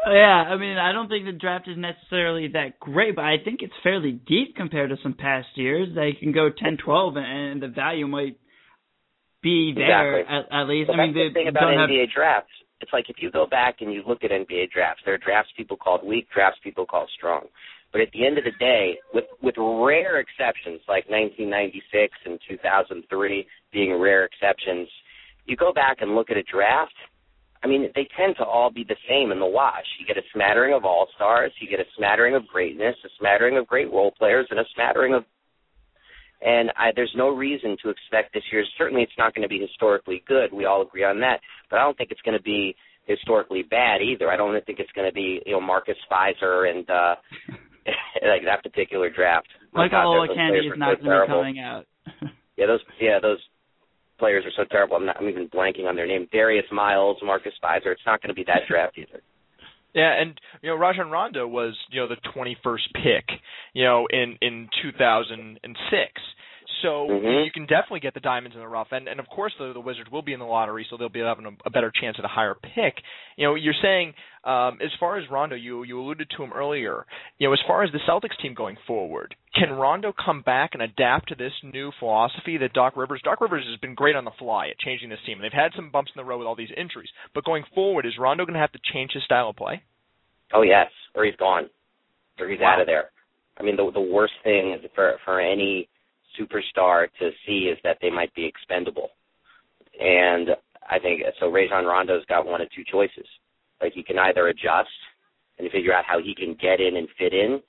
Yeah, 0.06 0.42
I 0.48 0.56
mean, 0.56 0.78
I 0.78 0.92
don't 0.92 1.08
think 1.08 1.26
the 1.26 1.32
draft 1.32 1.68
is 1.68 1.76
necessarily 1.76 2.48
that 2.48 2.80
great, 2.80 3.14
but 3.14 3.24
I 3.24 3.36
think 3.44 3.62
it's 3.62 3.74
fairly 3.82 4.12
deep 4.12 4.56
compared 4.56 4.90
to 4.90 4.96
some 5.02 5.14
past 5.14 5.48
years. 5.54 5.90
They 5.94 6.12
can 6.18 6.32
go 6.32 6.48
10, 6.50 6.78
12, 6.82 7.14
and 7.16 7.62
the 7.62 7.68
value 7.68 8.08
might 8.08 8.38
be 9.42 9.72
there 9.76 10.20
exactly. 10.20 10.36
at, 10.50 10.62
at 10.62 10.68
least. 10.68 10.88
Well, 10.88 11.00
I 11.00 11.06
mean, 11.06 11.14
that's 11.14 11.30
the 11.30 11.34
thing 11.34 11.48
about 11.48 11.74
have, 11.74 11.90
NBA 11.90 12.12
drafts 12.14 12.50
it's 12.82 12.92
like 12.92 13.08
if 13.08 13.16
you 13.20 13.30
go 13.30 13.46
back 13.46 13.76
and 13.80 13.92
you 13.92 14.02
look 14.06 14.24
at 14.24 14.30
NBA 14.30 14.70
drafts, 14.70 15.02
there 15.04 15.14
are 15.14 15.18
drafts 15.18 15.52
people 15.56 15.76
called 15.76 16.04
weak, 16.04 16.28
drafts 16.34 16.60
people 16.62 16.84
called 16.84 17.08
strong. 17.16 17.46
But 17.92 18.00
at 18.00 18.08
the 18.12 18.26
end 18.26 18.38
of 18.38 18.44
the 18.44 18.56
day, 18.58 18.98
with 19.12 19.24
with 19.42 19.54
rare 19.58 20.18
exceptions 20.20 20.80
like 20.88 21.08
1996 21.08 22.16
and 22.24 22.38
2003 22.48 23.46
being 23.72 24.00
rare 24.00 24.24
exceptions, 24.24 24.88
you 25.44 25.56
go 25.56 25.72
back 25.72 25.98
and 26.00 26.14
look 26.14 26.30
at 26.30 26.36
a 26.36 26.42
draft. 26.42 26.94
I 27.62 27.68
mean, 27.68 27.88
they 27.94 28.08
tend 28.16 28.34
to 28.38 28.44
all 28.44 28.70
be 28.70 28.82
the 28.82 28.96
same 29.08 29.30
in 29.30 29.38
the 29.38 29.46
wash. 29.46 29.86
You 30.00 30.06
get 30.06 30.16
a 30.16 30.26
smattering 30.34 30.74
of 30.74 30.84
all 30.84 31.06
stars, 31.14 31.52
you 31.60 31.68
get 31.68 31.78
a 31.78 31.88
smattering 31.96 32.34
of 32.34 32.46
greatness, 32.48 32.96
a 33.04 33.08
smattering 33.20 33.56
of 33.56 33.68
great 33.68 33.92
role 33.92 34.12
players, 34.18 34.48
and 34.50 34.58
a 34.58 34.64
smattering 34.74 35.14
of 35.14 35.24
And 36.44 36.70
I, 36.76 36.90
there's 36.94 37.12
no 37.16 37.28
reason 37.28 37.76
to 37.82 37.90
expect 37.90 38.34
this 38.34 38.42
year. 38.50 38.64
Certainly, 38.76 39.02
it's 39.02 39.18
not 39.18 39.34
going 39.34 39.42
to 39.42 39.48
be 39.48 39.60
historically 39.60 40.24
good. 40.26 40.52
We 40.52 40.64
all 40.64 40.82
agree 40.82 41.04
on 41.04 41.20
that. 41.20 41.40
But 41.70 41.78
I 41.78 41.84
don't 41.84 41.96
think 41.96 42.10
it's 42.10 42.20
going 42.22 42.36
to 42.36 42.42
be 42.42 42.74
historically 43.06 43.62
bad 43.62 44.00
either. 44.02 44.30
I 44.30 44.36
don't 44.36 44.52
think 44.64 44.78
it's 44.78 44.92
going 44.92 45.08
to 45.08 45.14
be 45.14 45.40
you 45.46 45.52
know 45.52 45.60
Marcus 45.60 45.96
Fizer 46.10 46.70
and 46.70 46.88
uh 46.90 47.14
like 48.22 48.44
that 48.44 48.62
particular 48.62 49.10
draft. 49.10 49.48
Like 49.74 49.92
all 49.92 50.26
Candy 50.34 50.66
is 50.66 50.72
not 50.76 51.00
going 51.00 51.10
to 51.10 51.26
be 51.26 51.32
coming 51.32 51.58
out. 51.58 51.86
yeah, 52.56 52.66
those 52.66 52.80
yeah 53.00 53.18
those 53.20 53.38
players 54.18 54.44
are 54.44 54.52
so 54.56 54.68
terrible. 54.70 54.96
I'm 54.96 55.06
not. 55.06 55.16
I'm 55.18 55.28
even 55.28 55.48
blanking 55.48 55.86
on 55.86 55.96
their 55.96 56.06
name. 56.06 56.28
Darius 56.32 56.66
Miles, 56.70 57.16
Marcus 57.22 57.52
Fizer. 57.62 57.92
It's 57.92 58.06
not 58.06 58.22
going 58.22 58.28
to 58.28 58.34
be 58.34 58.44
that 58.44 58.62
draft 58.68 58.98
either. 58.98 59.20
Yeah, 59.94 60.20
and 60.20 60.40
you 60.62 60.70
know 60.70 60.76
Rajon 60.76 61.10
Rondo 61.10 61.46
was 61.46 61.76
you 61.90 62.00
know 62.00 62.08
the 62.08 62.16
21st 62.34 62.94
pick, 62.94 63.38
you 63.74 63.84
know 63.84 64.06
in 64.10 64.38
in 64.40 64.68
2006. 64.82 66.22
So 66.82 67.06
mm-hmm. 67.08 67.44
you 67.44 67.50
can 67.52 67.62
definitely 67.62 68.00
get 68.00 68.14
the 68.14 68.20
diamonds 68.20 68.56
in 68.56 68.60
the 68.60 68.68
rough, 68.68 68.88
and 68.90 69.08
and 69.08 69.20
of 69.20 69.26
course 69.28 69.52
the 69.58 69.72
the 69.72 69.80
Wizards 69.80 70.10
will 70.10 70.22
be 70.22 70.32
in 70.32 70.40
the 70.40 70.44
lottery, 70.46 70.84
so 70.90 70.96
they'll 70.96 71.08
be 71.08 71.20
having 71.20 71.46
a, 71.46 71.50
a 71.64 71.70
better 71.70 71.92
chance 71.98 72.16
at 72.18 72.24
a 72.24 72.28
higher 72.28 72.54
pick. 72.54 72.94
You 73.36 73.46
know, 73.46 73.54
you're 73.54 73.74
saying 73.80 74.14
um, 74.44 74.78
as 74.82 74.90
far 74.98 75.18
as 75.18 75.30
Rondo, 75.30 75.54
you 75.54 75.84
you 75.84 76.00
alluded 76.00 76.28
to 76.36 76.42
him 76.42 76.52
earlier. 76.52 77.06
You 77.38 77.48
know, 77.48 77.52
as 77.52 77.60
far 77.66 77.84
as 77.84 77.90
the 77.92 78.00
Celtics 78.08 78.40
team 78.42 78.54
going 78.54 78.76
forward, 78.86 79.34
can 79.54 79.70
Rondo 79.70 80.12
come 80.12 80.42
back 80.42 80.70
and 80.72 80.82
adapt 80.82 81.28
to 81.28 81.36
this 81.36 81.52
new 81.62 81.92
philosophy 81.98 82.58
that 82.58 82.72
Doc 82.72 82.96
Rivers? 82.96 83.20
Doc 83.22 83.40
Rivers 83.40 83.64
has 83.70 83.78
been 83.78 83.94
great 83.94 84.16
on 84.16 84.24
the 84.24 84.32
fly 84.38 84.68
at 84.68 84.78
changing 84.78 85.08
this 85.08 85.20
team. 85.24 85.38
They've 85.40 85.52
had 85.52 85.72
some 85.76 85.90
bumps 85.90 86.10
in 86.14 86.20
the 86.20 86.28
road 86.28 86.38
with 86.38 86.48
all 86.48 86.56
these 86.56 86.72
injuries, 86.76 87.10
but 87.34 87.44
going 87.44 87.64
forward, 87.74 88.06
is 88.06 88.14
Rondo 88.18 88.44
going 88.44 88.54
to 88.54 88.60
have 88.60 88.72
to 88.72 88.80
change 88.92 89.12
his 89.12 89.22
style 89.24 89.50
of 89.50 89.56
play? 89.56 89.82
Oh 90.52 90.62
yes, 90.62 90.90
or 91.14 91.24
he's 91.24 91.36
gone, 91.36 91.70
or 92.40 92.48
he's 92.48 92.60
wow. 92.60 92.74
out 92.74 92.80
of 92.80 92.86
there. 92.86 93.10
I 93.58 93.62
mean, 93.62 93.76
the 93.76 93.90
the 93.92 94.00
worst 94.00 94.34
thing 94.42 94.76
for 94.94 95.14
for 95.24 95.40
any 95.40 95.88
superstar 96.38 97.06
to 97.18 97.30
see 97.46 97.70
is 97.72 97.78
that 97.84 97.98
they 98.00 98.10
might 98.10 98.34
be 98.34 98.44
expendable. 98.44 99.10
And 100.00 100.50
I 100.88 100.98
think 100.98 101.22
so. 101.38 101.48
Rajon 101.48 101.84
Rondo's 101.84 102.24
got 102.26 102.46
one 102.46 102.60
of 102.60 102.68
two 102.74 102.84
choices. 102.90 103.26
Like 103.80 103.92
he 103.92 104.02
can 104.02 104.18
either 104.18 104.48
adjust 104.48 104.88
and 105.58 105.70
figure 105.70 105.92
out 105.92 106.04
how 106.06 106.20
he 106.20 106.34
can 106.34 106.56
get 106.60 106.80
in 106.80 106.96
and 106.96 107.08
fit 107.18 107.32
in, 107.32 107.60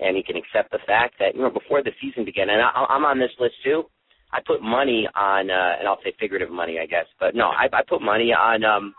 and 0.00 0.16
he 0.16 0.22
can 0.22 0.36
accept 0.36 0.70
the 0.70 0.78
fact 0.86 1.14
that 1.18 1.34
you 1.34 1.42
know 1.42 1.50
before 1.50 1.82
the 1.82 1.92
season 2.00 2.24
began, 2.24 2.50
and 2.50 2.60
I, 2.60 2.70
I'm 2.88 3.04
on 3.04 3.18
this 3.18 3.30
list 3.38 3.54
too. 3.64 3.84
I 4.32 4.38
put 4.46 4.62
money 4.62 5.08
on, 5.16 5.50
uh, 5.50 5.78
and 5.78 5.88
I'll 5.88 5.98
say 6.04 6.14
figurative 6.20 6.50
money, 6.50 6.78
I 6.80 6.86
guess, 6.86 7.06
but 7.18 7.34
no, 7.34 7.46
I, 7.46 7.66
I 7.72 7.82
put 7.88 8.00
money 8.00 8.32
on, 8.32 8.62
um, 8.62 8.94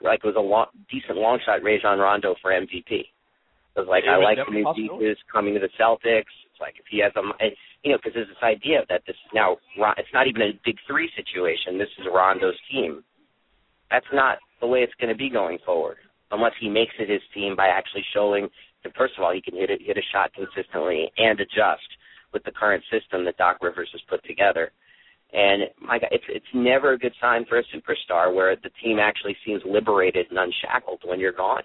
like 0.00 0.20
it 0.22 0.26
was 0.26 0.36
a 0.36 0.40
long, 0.40 0.66
decent 0.88 1.18
long 1.18 1.40
shot 1.44 1.62
Rajon 1.62 1.98
Rondo 1.98 2.36
for 2.40 2.52
MVP. 2.52 3.06
Was 3.76 3.86
like 3.88 4.04
yeah, 4.06 4.16
I 4.16 4.24
like 4.24 4.38
the 4.40 4.48
new 4.48 4.64
pieces 4.72 5.18
coming 5.30 5.52
to 5.52 5.60
the 5.60 5.68
Celtics. 5.78 6.32
It's 6.48 6.60
like 6.60 6.80
if 6.80 6.86
he 6.88 7.04
has 7.04 7.12
a, 7.16 7.20
you 7.84 7.92
know, 7.92 7.98
because 7.98 8.14
there's 8.14 8.28
this 8.28 8.42
idea 8.42 8.80
that 8.88 9.02
this 9.06 9.12
is 9.14 9.32
now 9.34 9.58
it's 9.98 10.14
not 10.14 10.26
even 10.26 10.42
a 10.42 10.52
big 10.64 10.76
three 10.88 11.10
situation. 11.12 11.76
This 11.76 11.92
is 12.00 12.06
Rondo's 12.08 12.56
team. 12.72 13.04
That's 13.90 14.08
not 14.12 14.38
the 14.60 14.66
way 14.66 14.80
it's 14.80 14.96
going 14.98 15.12
to 15.12 15.18
be 15.18 15.28
going 15.28 15.58
forward, 15.64 15.98
unless 16.32 16.52
he 16.58 16.70
makes 16.70 16.94
it 16.98 17.10
his 17.10 17.20
team 17.34 17.54
by 17.54 17.68
actually 17.68 18.04
showing 18.14 18.48
that 18.82 18.96
first 18.96 19.14
of 19.18 19.24
all 19.24 19.32
he 19.34 19.42
can 19.42 19.54
hit 19.54 19.68
it, 19.68 19.82
hit 19.84 19.98
a 19.98 20.06
shot 20.10 20.32
consistently 20.32 21.12
and 21.18 21.38
adjust 21.38 21.86
with 22.32 22.44
the 22.44 22.52
current 22.52 22.82
system 22.90 23.24
that 23.24 23.36
Doc 23.36 23.58
Rivers 23.60 23.90
has 23.92 24.00
put 24.08 24.24
together. 24.24 24.72
And 25.32 25.64
my 25.80 25.98
God, 25.98 26.10
it's 26.12 26.24
it's 26.28 26.52
never 26.54 26.92
a 26.92 26.98
good 26.98 27.14
sign 27.20 27.44
for 27.44 27.58
a 27.58 27.64
superstar 27.64 28.34
where 28.34 28.56
the 28.56 28.70
team 28.82 28.98
actually 28.98 29.36
seems 29.44 29.60
liberated 29.66 30.26
and 30.30 30.38
unshackled 30.38 31.02
when 31.04 31.20
you're 31.20 31.32
gone. 31.32 31.62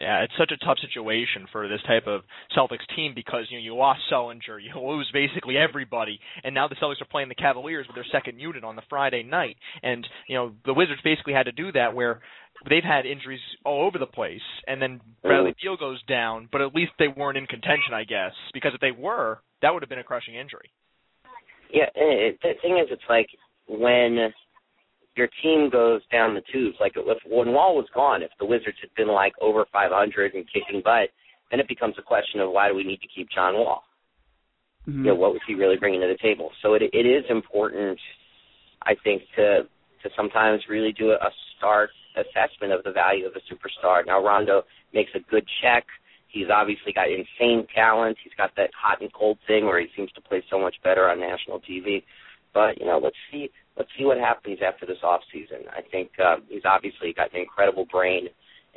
Yeah, 0.00 0.22
it's 0.22 0.32
such 0.38 0.52
a 0.52 0.64
tough 0.64 0.78
situation 0.80 1.46
for 1.50 1.66
this 1.68 1.80
type 1.86 2.06
of 2.06 2.22
Celtics 2.56 2.86
team 2.94 3.12
because 3.14 3.46
you 3.50 3.58
know 3.58 3.64
you 3.64 3.74
lost 3.74 4.00
Sullinger, 4.12 4.62
you 4.62 4.70
lose 4.80 5.10
basically 5.12 5.56
everybody, 5.56 6.20
and 6.44 6.54
now 6.54 6.68
the 6.68 6.76
Celtics 6.76 7.02
are 7.02 7.10
playing 7.10 7.28
the 7.28 7.34
Cavaliers 7.34 7.86
with 7.86 7.96
their 7.96 8.06
second 8.12 8.38
unit 8.38 8.62
on 8.64 8.76
the 8.76 8.82
Friday 8.88 9.22
night, 9.22 9.56
and 9.82 10.06
you 10.28 10.36
know 10.36 10.52
the 10.64 10.74
Wizards 10.74 11.00
basically 11.02 11.32
had 11.32 11.44
to 11.44 11.52
do 11.52 11.72
that 11.72 11.94
where 11.94 12.20
they've 12.68 12.84
had 12.84 13.06
injuries 13.06 13.40
all 13.64 13.86
over 13.86 13.98
the 13.98 14.06
place, 14.06 14.42
and 14.66 14.80
then 14.80 15.00
Bradley 15.22 15.50
mm. 15.50 15.62
Beal 15.62 15.76
goes 15.76 16.02
down, 16.04 16.48
but 16.50 16.60
at 16.60 16.74
least 16.74 16.92
they 16.98 17.08
weren't 17.08 17.38
in 17.38 17.46
contention, 17.46 17.94
I 17.94 18.04
guess, 18.04 18.32
because 18.54 18.72
if 18.74 18.80
they 18.80 18.92
were, 18.92 19.40
that 19.62 19.72
would 19.72 19.82
have 19.82 19.90
been 19.90 19.98
a 19.98 20.04
crushing 20.04 20.34
injury. 20.34 20.70
Yeah, 21.72 21.86
it, 21.94 22.38
the 22.42 22.52
thing 22.62 22.78
is, 22.78 22.88
it's 22.90 23.02
like 23.08 23.28
when 23.68 24.32
your 25.18 25.28
team 25.42 25.68
goes 25.68 26.00
down 26.10 26.34
the 26.34 26.42
tubes. 26.52 26.76
Like 26.80 26.92
if 26.96 27.18
when 27.26 27.52
Wall 27.52 27.74
was 27.74 27.86
gone, 27.92 28.22
if 28.22 28.30
the 28.38 28.46
Wizards 28.46 28.78
had 28.80 28.94
been 28.96 29.08
like 29.08 29.32
over 29.40 29.66
500 29.72 30.34
and 30.34 30.46
kicking 30.46 30.80
butt, 30.82 31.10
then 31.50 31.60
it 31.60 31.68
becomes 31.68 31.96
a 31.98 32.02
question 32.02 32.40
of 32.40 32.52
why 32.52 32.68
do 32.68 32.74
we 32.74 32.84
need 32.84 33.00
to 33.00 33.08
keep 33.14 33.28
John 33.34 33.54
Wall? 33.54 33.82
Mm-hmm. 34.88 35.04
You 35.04 35.10
know, 35.10 35.16
what 35.16 35.32
was 35.32 35.42
he 35.46 35.54
really 35.54 35.76
bringing 35.76 36.00
to 36.00 36.06
the 36.06 36.22
table? 36.22 36.50
So 36.62 36.74
it 36.74 36.82
it 36.82 37.04
is 37.04 37.24
important, 37.28 37.98
I 38.82 38.94
think, 39.02 39.22
to 39.36 39.62
to 40.02 40.10
sometimes 40.16 40.62
really 40.70 40.92
do 40.92 41.10
a, 41.10 41.14
a 41.16 41.30
stark 41.58 41.90
assessment 42.14 42.72
of 42.72 42.84
the 42.84 42.92
value 42.92 43.26
of 43.26 43.32
a 43.34 43.42
superstar. 43.52 44.06
Now 44.06 44.24
Rondo 44.24 44.62
makes 44.94 45.10
a 45.14 45.20
good 45.30 45.46
check. 45.60 45.84
He's 46.28 46.46
obviously 46.52 46.92
got 46.92 47.08
insane 47.08 47.66
talent. 47.74 48.18
He's 48.22 48.34
got 48.36 48.54
that 48.56 48.70
hot 48.80 49.00
and 49.00 49.12
cold 49.12 49.38
thing 49.46 49.64
where 49.64 49.80
he 49.80 49.88
seems 49.96 50.12
to 50.12 50.20
play 50.20 50.44
so 50.50 50.60
much 50.60 50.76
better 50.84 51.08
on 51.08 51.18
national 51.18 51.60
TV. 51.60 52.04
But 52.54 52.80
you 52.80 52.86
know, 52.86 53.00
let's 53.02 53.16
see 53.30 53.50
let's 53.76 53.90
see 53.96 54.04
what 54.04 54.18
happens 54.18 54.58
after 54.66 54.86
this 54.86 54.98
off 55.02 55.20
season. 55.32 55.68
I 55.70 55.82
think 55.82 56.10
um, 56.18 56.42
he's 56.48 56.64
obviously 56.64 57.12
got 57.14 57.32
an 57.32 57.40
incredible 57.40 57.86
brain 57.90 58.28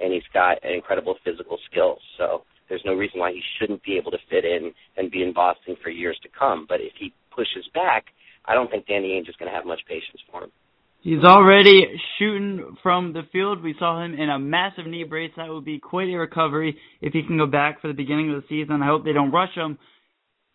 and 0.02 0.14
he's 0.14 0.28
got 0.34 0.64
an 0.64 0.74
incredible 0.74 1.16
physical 1.24 1.58
skills. 1.70 2.00
So 2.18 2.44
there's 2.70 2.82
no 2.86 2.94
reason 2.94 3.20
why 3.20 3.32
he 3.32 3.42
shouldn't 3.60 3.84
be 3.84 3.98
able 3.98 4.12
to 4.12 4.18
fit 4.30 4.46
in 4.46 4.72
and 4.98 5.12
be 5.12 5.24
in 5.24 5.34
Boston 5.34 5.76
for 5.84 5.90
years 5.90 6.18
to 6.24 6.30
come. 6.38 6.66
But 6.70 6.82
if 6.82 6.94
he 7.00 7.14
pushes 7.36 7.68
back, 7.74 8.06
I 8.46 8.54
don't 8.54 8.70
think 8.70 8.88
Danny 8.88 9.10
Ainge 9.10 9.30
is 9.30 9.36
going 9.38 9.52
to 9.52 9.56
have 9.56 9.66
much 9.66 9.82
patience 9.88 10.22
for 10.32 10.44
him. 10.44 10.52
He's 11.02 11.24
already 11.24 12.00
shooting 12.20 12.78
from 12.84 13.14
the 13.14 13.24
field. 13.32 13.64
We 13.64 13.76
saw 13.80 14.04
him 14.04 14.14
in 14.14 14.30
a 14.30 14.38
massive 14.38 14.86
knee 14.86 15.04
brace. 15.04 15.32
That 15.36 15.50
would 15.50 15.66
be 15.66 15.80
quite 15.80 16.10
a 16.10 16.16
recovery 16.16 16.78
if 17.02 17.14
he 17.14 17.24
can 17.24 17.38
go 17.38 17.48
back 17.48 17.82
for 17.82 17.88
the 17.88 17.96
beginning 17.96 18.32
of 18.34 18.42
the 18.42 18.48
season. 18.48 18.84
I 18.84 18.86
hope 18.86 19.04
they 19.04 19.14
don't 19.14 19.32
rush 19.32 19.56
him 19.56 19.80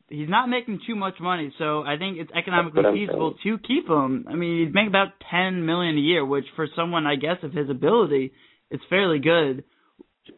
he's 0.09 0.29
not 0.29 0.49
making 0.49 0.81
too 0.87 0.95
much 0.95 1.14
money, 1.21 1.53
so 1.59 1.83
I 1.83 1.97
think 1.99 2.19
it's 2.19 2.31
economically 2.37 2.83
feasible 2.92 3.35
to 3.42 3.59
keep 3.59 3.88
him. 3.88 4.27
I 4.29 4.35
mean, 4.35 4.61
he'd 4.61 4.75
make 4.75 4.88
about 4.88 5.09
ten 5.31 5.66
million 5.66 5.97
a 5.97 6.01
year, 6.01 6.25
which 6.25 6.45
for 6.55 6.66
someone, 6.77 7.07
I 7.07 7.16
guess, 7.16 7.38
of 7.42 7.53
his 7.53 7.69
ability, 7.71 8.33
is 8.71 8.81
fairly 8.88 9.19
good. 9.19 9.64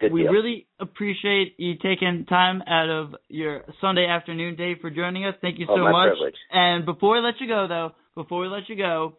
good 0.00 0.12
we 0.12 0.22
deal. 0.22 0.33
really 0.33 0.66
appreciate 0.81 1.54
you 1.59 1.74
taking 1.74 2.26
time 2.28 2.62
out 2.66 2.88
of 2.88 3.14
your 3.28 3.64
Sunday 3.81 4.07
afternoon 4.07 4.57
day 4.57 4.74
for 4.81 4.90
joining 4.90 5.24
us. 5.24 5.35
Thank 5.40 5.59
you 5.59 5.66
oh, 5.68 5.76
so 5.76 5.83
my 5.85 5.92
much. 5.92 6.09
Privilege. 6.12 6.37
And 6.50 6.85
before 6.85 7.14
we 7.14 7.20
let 7.20 7.40
you 7.40 7.48
go, 7.48 7.66
though, 7.68 7.90
before 8.14 8.40
we 8.40 8.48
let 8.48 8.68
you 8.68 8.76
go, 8.76 9.16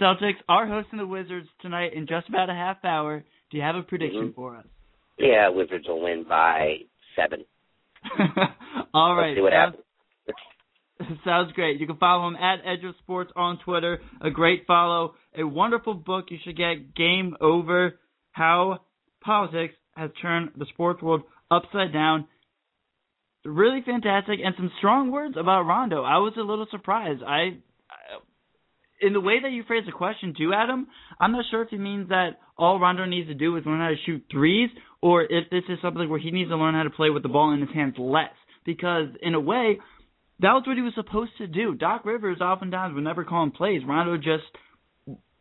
Celtics 0.00 0.42
are 0.48 0.66
hosting 0.66 0.98
the 0.98 1.06
Wizards 1.06 1.48
tonight 1.62 1.94
in 1.94 2.06
just 2.06 2.28
about 2.28 2.50
a 2.50 2.54
half 2.54 2.84
hour. 2.84 3.24
Do 3.50 3.56
you 3.56 3.62
have 3.62 3.76
a 3.76 3.82
prediction 3.82 4.28
mm-hmm. 4.28 4.34
for 4.34 4.56
us? 4.56 4.66
Yeah, 5.18 5.48
Wizards 5.50 5.86
will 5.86 6.02
win 6.02 6.24
by 6.28 6.78
seven. 7.14 7.44
All 8.94 9.14
right. 9.14 9.28
Let's 9.28 9.38
see 9.38 9.42
what 9.42 9.52
sounds, 10.98 11.20
sounds 11.24 11.52
great. 11.52 11.80
You 11.80 11.86
can 11.86 11.96
follow 11.96 12.28
him 12.28 12.36
at 12.36 12.60
Edge 12.64 12.84
of 12.84 12.94
Sports 13.02 13.32
on 13.36 13.58
Twitter. 13.64 14.00
A 14.20 14.30
great 14.30 14.66
follow. 14.66 15.14
A 15.36 15.44
wonderful 15.44 15.94
book 15.94 16.26
you 16.30 16.38
should 16.44 16.56
get. 16.56 16.94
Game 16.94 17.36
Over: 17.40 17.98
How 18.32 18.80
Politics 19.22 19.74
Has 19.96 20.10
Turned 20.20 20.50
the 20.56 20.66
Sports 20.66 21.02
World 21.02 21.22
Upside 21.50 21.92
Down. 21.92 22.26
Really 23.44 23.82
fantastic, 23.84 24.38
and 24.42 24.54
some 24.56 24.70
strong 24.78 25.10
words 25.10 25.36
about 25.38 25.62
Rondo. 25.62 26.02
I 26.02 26.18
was 26.18 26.32
a 26.38 26.40
little 26.40 26.66
surprised. 26.70 27.22
I 27.22 27.58
in 29.00 29.12
the 29.12 29.20
way 29.20 29.40
that 29.42 29.52
you 29.52 29.64
phrased 29.64 29.86
the 29.86 29.92
question 29.92 30.34
to 30.38 30.52
Adam, 30.54 30.86
I'm 31.20 31.32
not 31.32 31.44
sure 31.50 31.62
if 31.62 31.68
he 31.68 31.76
means 31.76 32.08
that 32.08 32.38
all 32.56 32.80
Rondo 32.80 33.04
needs 33.04 33.28
to 33.28 33.34
do 33.34 33.56
is 33.56 33.66
learn 33.66 33.80
how 33.80 33.88
to 33.88 33.96
shoot 34.06 34.24
threes, 34.30 34.70
or 35.04 35.22
if 35.22 35.50
this 35.50 35.64
is 35.68 35.78
something 35.82 36.08
where 36.08 36.18
he 36.18 36.30
needs 36.30 36.48
to 36.48 36.56
learn 36.56 36.72
how 36.72 36.82
to 36.82 36.88
play 36.88 37.10
with 37.10 37.22
the 37.22 37.28
ball 37.28 37.52
in 37.52 37.60
his 37.60 37.68
hands 37.74 37.94
less. 37.98 38.32
Because 38.64 39.08
in 39.20 39.34
a 39.34 39.40
way, 39.40 39.78
that 40.40 40.54
was 40.54 40.62
what 40.66 40.78
he 40.78 40.82
was 40.82 40.94
supposed 40.94 41.32
to 41.36 41.46
do. 41.46 41.74
Doc 41.74 42.06
Rivers 42.06 42.40
oftentimes 42.40 42.94
would 42.94 43.04
never 43.04 43.22
call 43.22 43.42
him 43.42 43.50
plays. 43.50 43.82
Rondo 43.86 44.16
just 44.16 44.44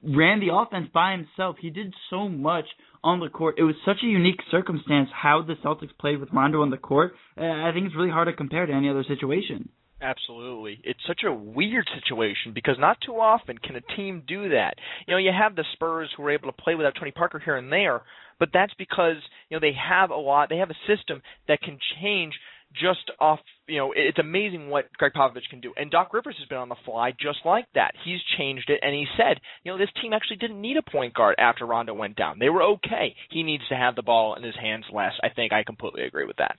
ran 0.04 0.42
the 0.42 0.54
offense 0.54 0.90
by 0.94 1.14
himself. 1.14 1.56
He 1.62 1.70
did 1.70 1.94
so 2.10 2.28
much 2.28 2.66
on 3.06 3.22
the 3.22 3.30
court. 3.30 3.56
It 3.58 3.64
was 3.64 3.76
such 3.86 4.04
a 4.04 4.06
unique 4.06 4.42
circumstance 4.52 5.08
how 5.14 5.42
the 5.42 5.54
Celtics 5.64 5.98
played 5.98 6.20
with 6.20 6.34
Rondo 6.34 6.62
on 6.62 6.70
the 6.70 6.76
court. 6.76 7.14
Uh, 7.38 7.46
I 7.46 7.72
think 7.74 7.86
it's 7.86 7.96
really 7.96 8.12
hard 8.12 8.28
to 8.28 8.34
compare 8.34 8.66
to 8.66 8.74
any 8.74 8.90
other 8.90 9.06
situation. 9.08 9.70
Absolutely. 10.02 10.82
It's 10.84 11.00
such 11.08 11.22
a 11.26 11.34
weird 11.34 11.88
situation 11.96 12.52
because 12.54 12.76
not 12.78 12.98
too 13.06 13.14
often 13.14 13.58
can 13.58 13.78
a 13.78 13.96
team 13.96 14.24
do 14.28 14.50
that. 14.50 14.74
You 15.08 15.14
know, 15.14 15.18
you 15.18 15.32
have 15.32 15.56
the 15.56 15.64
Spurs 15.72 16.10
who 16.18 16.24
are 16.24 16.32
able 16.32 16.52
to 16.52 16.62
play 16.62 16.76
without 16.76 16.96
Tony 17.00 17.12
Parker 17.12 17.40
here 17.40 17.56
and 17.56 17.72
there, 17.72 18.02
but 18.40 18.50
that's 18.54 18.74
because, 18.78 19.18
you 19.50 19.56
know, 19.56 19.62
they 19.62 19.74
have 19.74 20.10
a 20.10 20.16
lot, 20.16 20.50
they 20.50 20.58
have 20.58 20.72
a 20.72 20.88
system 20.88 21.22
that 21.48 21.62
can 21.62 21.78
change 22.02 22.34
just 22.74 23.12
off, 23.20 23.40
you 23.68 23.78
know, 23.78 23.94
it's 23.96 24.18
amazing 24.20 24.70
what 24.70 24.92
Gregg 24.98 25.14
Popovich 25.14 25.50
can 25.50 25.62
do. 25.62 25.74
And 25.78 25.92
Doc 25.92 26.14
Rivers 26.14 26.36
has 26.40 26.48
been 26.48 26.58
on 26.58 26.70
the 26.70 26.76
fly 26.86 27.12
just 27.12 27.40
like 27.46 27.66
that. 27.76 27.94
He's 28.04 28.20
changed 28.38 28.70
it 28.70 28.80
and 28.82 28.94
he 28.94 29.06
said, 29.18 29.40
you 29.64 29.72
know, 29.72 29.78
this 29.78 29.90
team 30.02 30.14
actually 30.14 30.38
didn't 30.38 30.62
need 30.62 30.78
a 30.78 30.92
point 30.92 31.14
guard 31.14 31.36
after 31.38 31.66
Rondo 31.66 31.94
went 31.94 32.16
down. 32.16 32.40
They 32.40 32.50
were 32.50 32.64
okay. 32.64 33.16
He 33.30 33.44
needs 33.44 33.64
to 33.70 33.76
have 33.76 33.96
the 33.96 34.02
ball 34.02 34.36
in 34.36 34.44
his 34.44 34.56
hands 34.56 34.86
less. 34.92 35.14
I 35.22 35.30
think 35.30 35.54
I 35.54 35.64
completely 35.64 36.04
agree 36.04 36.26
with 36.26 36.38
that. 36.38 36.58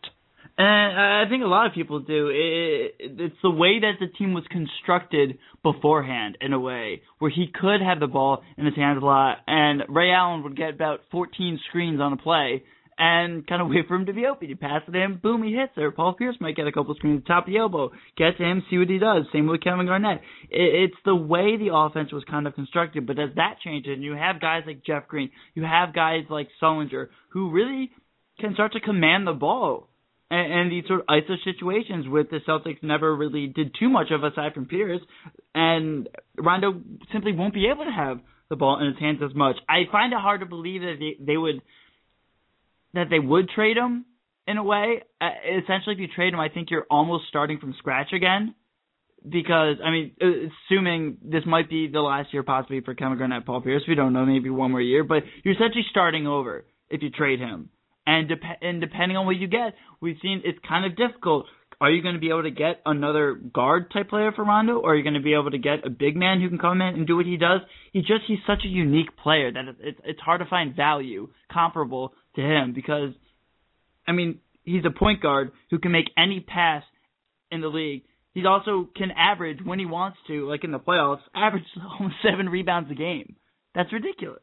And 0.57 0.99
I 0.99 1.25
think 1.29 1.43
a 1.43 1.49
lot 1.49 1.67
of 1.67 1.73
people 1.73 1.99
do. 2.01 2.29
It, 2.29 2.95
it's 3.01 3.37
the 3.43 3.51
way 3.51 3.81
that 3.81 3.95
the 3.99 4.07
team 4.07 4.35
was 4.35 4.45
constructed 4.51 5.39
beforehand, 5.65 6.39
in 6.41 6.53
a 6.53 6.61
way, 6.61 7.03
where 7.19 7.31
he 7.31 7.49
could 7.53 7.81
have 7.81 7.99
the 7.99 8.07
ball 8.07 8.43
in 8.57 8.65
his 8.65 8.77
hands 8.77 9.03
a 9.03 9.05
lot, 9.05 9.39
and 9.49 9.83
Ray 9.89 10.13
Allen 10.13 10.45
would 10.45 10.57
get 10.57 10.71
about 10.71 11.01
14 11.11 11.59
screens 11.69 12.01
on 12.01 12.13
a 12.13 12.17
play, 12.17 12.63
and 12.97 13.45
kind 13.47 13.63
of 13.63 13.69
wait 13.71 13.89
for 13.89 13.97
him 13.97 14.07
to 14.07 14.13
be 14.13 14.27
open. 14.27 14.49
You 14.49 14.57
pass 14.57 14.83
it 14.87 14.93
to 14.93 14.99
him, 14.99 15.19
boom, 15.21 15.43
he 15.43 15.53
hits 15.53 15.73
it. 15.77 15.97
Paul 15.97 16.15
Pierce 16.15 16.37
might 16.41 16.55
get 16.55 16.69
a 16.69 16.73
couple 16.73 16.95
screens, 16.95 17.25
top 17.27 17.49
of 17.49 17.53
the 17.53 17.59
elbow, 17.59 17.91
get 18.17 18.37
to 18.39 18.45
him, 18.45 18.63
see 18.71 18.79
what 18.79 18.89
he 18.89 18.99
does. 18.99 19.25
Same 19.33 19.49
with 19.49 19.63
Kevin 19.63 19.87
Garnett. 19.87 20.21
It, 20.51 20.91
it's 20.91 21.03
the 21.05 21.17
way 21.17 21.57
the 21.57 21.75
offense 21.75 22.13
was 22.13 22.23
kind 22.31 22.47
of 22.47 22.55
constructed. 22.55 23.07
But 23.07 23.19
as 23.19 23.31
that 23.37 23.57
changes, 23.65 23.95
and 23.95 24.05
you 24.05 24.15
have 24.15 24.41
guys 24.41 24.63
like 24.67 24.85
Jeff 24.85 25.09
Green, 25.09 25.31
you 25.55 25.65
have 25.65 25.95
guys 25.95 26.25
like 26.31 26.49
Sullinger, 26.63 27.09
who 27.31 27.51
really 27.51 27.91
can 28.39 28.55
start 28.55 28.73
to 28.73 28.81
command 28.81 29.27
the 29.27 29.33
ball 29.33 29.89
and, 30.35 30.53
and 30.53 30.73
these 30.73 30.85
sort 30.89 31.01
of 31.01 31.07
ISO 31.07 31.37
situations 31.45 32.07
with 32.09 32.29
the 32.31 32.41
Celtics 32.47 32.83
never 32.83 33.15
really 33.15 33.47
did 33.47 33.75
too 33.79 33.89
much 33.89 34.09
of 34.11 34.25
aside 34.25 34.55
from 34.55 34.67
Pierce, 34.67 35.01
and 35.55 36.09
Rondo 36.37 36.81
simply 37.13 37.33
won't 37.33 37.55
be 37.55 37.69
able 37.73 37.85
to 37.85 37.93
have 37.93 38.19
the 38.51 38.57
ball 38.57 38.81
in 38.81 38.87
his 38.87 38.99
hands 38.99 39.21
as 39.25 39.35
much. 39.35 39.57
I 39.69 39.83
find 39.91 40.13
it 40.13 40.19
hard 40.19 40.41
to 40.41 40.47
believe 40.47 40.81
that 40.83 40.97
they, 40.99 41.25
they 41.25 41.37
would 41.37 41.63
that 42.95 43.07
they 43.11 43.19
would 43.19 43.49
trade 43.49 43.77
him 43.77 44.05
in 44.47 44.57
a 44.57 44.63
way. 44.63 45.03
Uh, 45.21 45.29
essentially, 45.63 45.95
if 45.95 46.01
you 46.01 46.09
trade 46.15 46.33
him, 46.33 46.41
I 46.41 46.49
think 46.49 46.71
you're 46.71 46.87
almost 46.91 47.25
starting 47.29 47.59
from 47.59 47.75
scratch 47.79 48.13
again. 48.13 48.55
Because 49.27 49.77
I 49.83 49.91
mean, 49.91 50.13
uh, 50.21 50.27
assuming 50.69 51.17
this 51.23 51.45
might 51.47 51.71
be 51.71 51.89
the 51.89 52.01
last 52.01 52.33
year 52.35 52.43
possibly 52.43 52.81
for 52.81 52.95
Kevin 52.95 53.17
Garnett, 53.17 53.47
Paul 53.47 53.63
Pierce, 53.63 53.83
we 53.89 53.95
don't 53.95 54.13
know, 54.13 54.27
maybe 54.27 54.51
one 54.51 54.71
more 54.71 54.83
year, 54.83 55.03
but 55.03 55.23
you're 55.43 55.55
essentially 55.55 55.87
starting 55.91 56.27
over 56.27 56.67
if 56.91 57.03
you 57.03 57.09
trade 57.11 57.39
him. 57.39 57.71
And, 58.07 58.29
dep- 58.29 58.59
and 58.61 58.81
depending 58.81 59.17
on 59.17 59.27
what 59.27 59.37
you 59.37 59.47
get, 59.47 59.75
we've 60.01 60.17
seen 60.21 60.43
it's 60.45 60.59
kind 60.69 60.85
of 60.85 60.97
difficult. 60.97 61.47
Are 61.81 61.91
you 61.91 62.03
going 62.03 62.15
to 62.15 62.21
be 62.21 62.29
able 62.29 62.45
to 62.45 62.51
get 62.51 62.81
another 62.87 63.35
guard 63.35 63.91
type 63.93 64.09
player 64.09 64.33
for 64.33 64.45
Rondo, 64.45 64.79
or 64.79 64.93
are 64.93 64.97
you 64.97 65.03
going 65.03 65.15
to 65.15 65.21
be 65.21 65.35
able 65.35 65.51
to 65.51 65.59
get 65.59 65.87
a 65.87 65.91
big 65.91 66.17
man 66.17 66.41
who 66.41 66.49
can 66.49 66.59
come 66.59 66.81
in 66.81 66.95
and 66.95 67.07
do 67.07 67.17
what 67.17 67.27
he 67.27 67.37
does? 67.37 67.61
He 67.93 68.01
just 68.01 68.23
he's 68.27 68.39
such 68.47 68.65
a 68.65 68.69
unique 68.69 69.17
player 69.17 69.53
that 69.53 69.65
it's 69.81 70.01
it's 70.05 70.21
hard 70.21 70.41
to 70.41 70.47
find 70.47 70.77
value 70.77 71.29
comparable 71.53 72.15
to 72.37 72.43
him 72.43 72.73
because, 72.75 73.11
I 74.07 74.13
mean, 74.13 74.39
he's 74.65 74.85
a 74.85 74.91
point 74.91 75.21
guard 75.21 75.53
who 75.71 75.79
can 75.79 75.93
make 75.93 76.11
any 76.17 76.41
pass 76.41 76.85
in 77.51 77.61
the 77.61 77.69
league. 77.69 78.03
He 78.35 78.45
also 78.47 78.89
can 78.97 79.11
average 79.13 79.59
when 79.65 79.79
he 79.79 79.87
wants 79.87 80.19
to, 80.27 80.49
like 80.49 80.65
in 80.65 80.73
the 80.73 80.79
playoffs, 80.79 81.23
average 81.35 81.65
almost 81.99 82.17
seven 82.23 82.49
rebounds 82.49 82.91
a 82.91 82.95
game. 82.95 83.37
That's 83.75 83.93
ridiculous. 83.93 84.43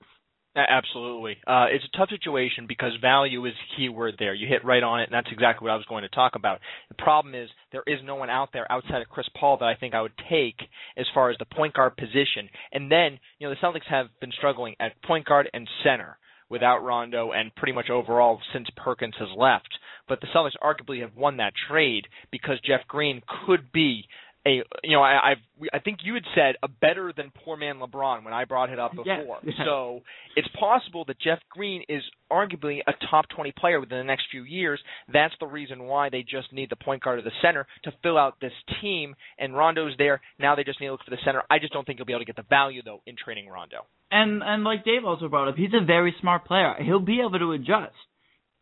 Absolutely. 0.55 1.37
Uh, 1.47 1.67
it's 1.69 1.85
a 1.85 1.97
tough 1.97 2.09
situation 2.09 2.65
because 2.67 2.91
value 2.99 3.45
is 3.45 3.53
the 3.53 3.77
key 3.77 3.89
word 3.89 4.15
there. 4.19 4.33
You 4.33 4.47
hit 4.47 4.65
right 4.65 4.83
on 4.83 4.99
it, 4.99 5.03
and 5.05 5.13
that's 5.13 5.31
exactly 5.31 5.65
what 5.65 5.71
I 5.71 5.77
was 5.77 5.85
going 5.87 6.03
to 6.03 6.09
talk 6.09 6.35
about. 6.35 6.59
The 6.89 7.01
problem 7.01 7.35
is 7.35 7.49
there 7.71 7.83
is 7.87 7.99
no 8.03 8.15
one 8.15 8.29
out 8.29 8.49
there 8.51 8.69
outside 8.69 9.01
of 9.01 9.07
Chris 9.07 9.27
Paul 9.39 9.57
that 9.59 9.65
I 9.65 9.75
think 9.75 9.93
I 9.93 10.01
would 10.01 10.11
take 10.29 10.57
as 10.97 11.05
far 11.13 11.29
as 11.29 11.37
the 11.37 11.45
point 11.45 11.73
guard 11.75 11.95
position. 11.95 12.49
And 12.73 12.91
then, 12.91 13.17
you 13.39 13.47
know, 13.47 13.55
the 13.55 13.65
Celtics 13.65 13.87
have 13.89 14.07
been 14.19 14.31
struggling 14.33 14.75
at 14.81 15.01
point 15.03 15.25
guard 15.25 15.49
and 15.53 15.69
center 15.83 16.17
without 16.49 16.83
Rondo 16.83 17.31
and 17.31 17.55
pretty 17.55 17.71
much 17.71 17.89
overall 17.89 18.39
since 18.51 18.67
Perkins 18.75 19.15
has 19.19 19.29
left. 19.37 19.69
But 20.09 20.19
the 20.19 20.27
Celtics 20.35 20.59
arguably 20.61 20.99
have 20.99 21.15
won 21.15 21.37
that 21.37 21.53
trade 21.69 22.07
because 22.29 22.59
Jeff 22.59 22.81
Green 22.89 23.21
could 23.45 23.71
be 23.71 24.03
a 24.45 24.63
you 24.83 24.95
know 24.95 25.01
I 25.01 25.31
I've, 25.31 25.69
I 25.73 25.79
think 25.79 25.99
you 26.03 26.15
had 26.15 26.23
said 26.33 26.55
a 26.63 26.67
better 26.67 27.13
than 27.15 27.31
poor 27.43 27.57
man 27.57 27.75
LeBron 27.75 28.23
when 28.23 28.33
I 28.33 28.45
brought 28.45 28.69
it 28.69 28.79
up 28.79 28.91
before. 28.91 29.39
Yeah. 29.51 29.65
So 29.65 30.01
it's 30.35 30.47
possible 30.59 31.03
that 31.05 31.19
Jeff 31.19 31.39
Green 31.49 31.83
is 31.89 32.01
arguably 32.31 32.79
a 32.87 32.93
top 33.09 33.25
20 33.35 33.51
player 33.57 33.79
within 33.79 33.97
the 33.97 34.03
next 34.03 34.25
few 34.31 34.43
years. 34.43 34.79
That's 35.11 35.33
the 35.39 35.47
reason 35.47 35.83
why 35.83 36.09
they 36.09 36.21
just 36.21 36.53
need 36.53 36.69
the 36.69 36.75
point 36.75 37.03
guard 37.03 37.19
or 37.19 37.21
the 37.21 37.31
center 37.41 37.67
to 37.83 37.91
fill 38.03 38.17
out 38.17 38.35
this 38.39 38.53
team. 38.81 39.15
And 39.37 39.55
Rondo's 39.55 39.93
there 39.97 40.21
now. 40.39 40.55
They 40.55 40.63
just 40.63 40.79
need 40.79 40.87
to 40.87 40.93
look 40.93 41.03
for 41.03 41.11
the 41.11 41.17
center. 41.25 41.43
I 41.49 41.59
just 41.59 41.73
don't 41.73 41.85
think 41.85 41.99
he'll 41.99 42.05
be 42.05 42.13
able 42.13 42.21
to 42.21 42.25
get 42.25 42.35
the 42.35 42.45
value 42.49 42.81
though 42.83 43.01
in 43.05 43.15
trading 43.21 43.49
Rondo. 43.49 43.85
And 44.11 44.41
and 44.43 44.63
like 44.63 44.85
Dave 44.85 45.05
also 45.05 45.27
brought 45.27 45.47
up, 45.47 45.55
he's 45.55 45.73
a 45.73 45.85
very 45.85 46.15
smart 46.21 46.45
player. 46.45 46.75
He'll 46.79 46.99
be 46.99 47.19
able 47.19 47.39
to 47.39 47.51
adjust 47.51 47.95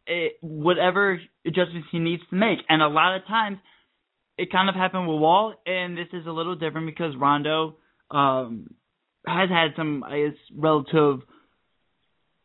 it, 0.08 0.34
whatever 0.42 1.20
adjustments 1.46 1.88
he 1.92 2.00
needs 2.00 2.24
to 2.30 2.36
make. 2.36 2.60
And 2.68 2.82
a 2.82 2.88
lot 2.88 3.16
of 3.16 3.26
times 3.28 3.60
it 4.40 4.52
kind 4.54 4.70
of 4.70 4.76
happened 4.76 5.06
with 5.06 5.20
Wall, 5.20 5.54
and 5.66 5.98
this 5.98 6.08
is 6.14 6.26
a 6.26 6.32
little 6.32 6.56
different 6.56 6.88
because 6.88 7.14
Rondo 7.18 7.76
um, 8.10 8.74
has 9.28 9.50
had 9.50 9.72
some, 9.76 10.02
I 10.02 10.22
guess, 10.22 10.38
relative 10.56 11.20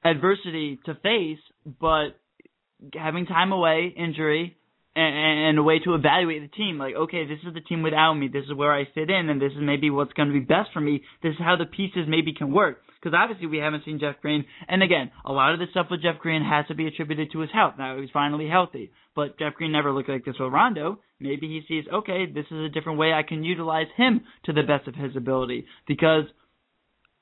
adversity 0.04 0.80
to 0.86 0.96
face, 0.96 1.38
but 1.80 2.18
having 2.94 3.26
time 3.26 3.52
away, 3.52 3.94
injury, 3.96 4.56
and, 4.96 5.48
and 5.48 5.58
a 5.58 5.62
way 5.62 5.78
to 5.80 5.94
evaluate 5.94 6.42
the 6.42 6.56
team. 6.56 6.78
Like, 6.78 6.94
okay, 6.94 7.26
this 7.26 7.38
is 7.46 7.54
the 7.54 7.60
team 7.60 7.82
without 7.82 8.14
me. 8.14 8.28
This 8.28 8.44
is 8.44 8.54
where 8.54 8.72
I 8.72 8.84
fit 8.94 9.10
in, 9.10 9.28
and 9.28 9.40
this 9.40 9.52
is 9.52 9.58
maybe 9.60 9.90
what's 9.90 10.12
going 10.12 10.28
to 10.28 10.34
be 10.34 10.40
best 10.40 10.70
for 10.72 10.80
me. 10.80 11.02
This 11.22 11.32
is 11.32 11.38
how 11.38 11.56
the 11.56 11.66
pieces 11.66 12.06
maybe 12.08 12.32
can 12.32 12.52
work. 12.52 12.78
Because 13.00 13.18
obviously 13.20 13.46
we 13.46 13.58
haven't 13.58 13.84
seen 13.84 13.98
Jeff 14.00 14.16
Green, 14.22 14.46
and 14.66 14.82
again, 14.82 15.10
a 15.26 15.32
lot 15.32 15.52
of 15.52 15.58
the 15.58 15.66
stuff 15.70 15.88
with 15.90 16.00
Jeff 16.00 16.18
Green 16.20 16.42
has 16.42 16.66
to 16.68 16.74
be 16.74 16.86
attributed 16.86 17.32
to 17.32 17.40
his 17.40 17.50
health. 17.52 17.74
Now 17.76 18.00
he's 18.00 18.08
finally 18.10 18.48
healthy, 18.48 18.92
but 19.14 19.38
Jeff 19.38 19.54
Green 19.54 19.72
never 19.72 19.92
looked 19.92 20.08
like 20.08 20.24
this 20.24 20.36
with 20.40 20.50
Rondo. 20.50 21.00
Maybe 21.20 21.46
he 21.46 21.60
sees, 21.68 21.84
okay, 21.92 22.24
this 22.24 22.46
is 22.50 22.64
a 22.64 22.70
different 22.70 22.98
way 22.98 23.12
I 23.12 23.22
can 23.22 23.44
utilize 23.44 23.88
him 23.96 24.22
to 24.46 24.54
the 24.54 24.62
best 24.62 24.88
of 24.88 24.94
his 24.94 25.16
ability. 25.16 25.66
Because 25.86 26.24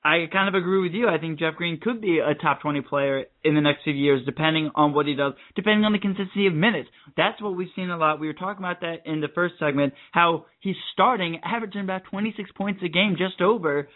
I 0.04 0.26
kind 0.32 0.48
of 0.48 0.54
agree 0.60 0.80
with 0.82 0.92
you. 0.92 1.08
I 1.08 1.18
think 1.18 1.38
Jeff 1.38 1.54
Green 1.54 1.78
could 1.80 2.00
be 2.00 2.18
a 2.18 2.34
top 2.34 2.60
20 2.60 2.80
player 2.80 3.24
in 3.44 3.54
the 3.54 3.60
next 3.60 3.84
few 3.84 3.92
years, 3.92 4.24
depending 4.26 4.70
on 4.74 4.94
what 4.94 5.06
he 5.06 5.14
does, 5.14 5.34
depending 5.54 5.84
on 5.84 5.92
the 5.92 6.00
consistency 6.00 6.48
of 6.48 6.54
minutes. 6.54 6.88
That's 7.16 7.40
what 7.40 7.54
we've 7.54 7.68
seen 7.76 7.88
a 7.88 7.96
lot. 7.96 8.18
We 8.18 8.26
were 8.26 8.32
talking 8.32 8.64
about 8.64 8.80
that 8.80 9.06
in 9.06 9.20
the 9.20 9.28
first 9.32 9.54
segment, 9.60 9.94
how 10.10 10.46
he's 10.58 10.74
starting, 10.92 11.40
averaging 11.44 11.82
about 11.82 12.02
26 12.10 12.50
points 12.56 12.80
a 12.84 12.88
game, 12.88 13.14
just 13.16 13.40
over. 13.40 13.88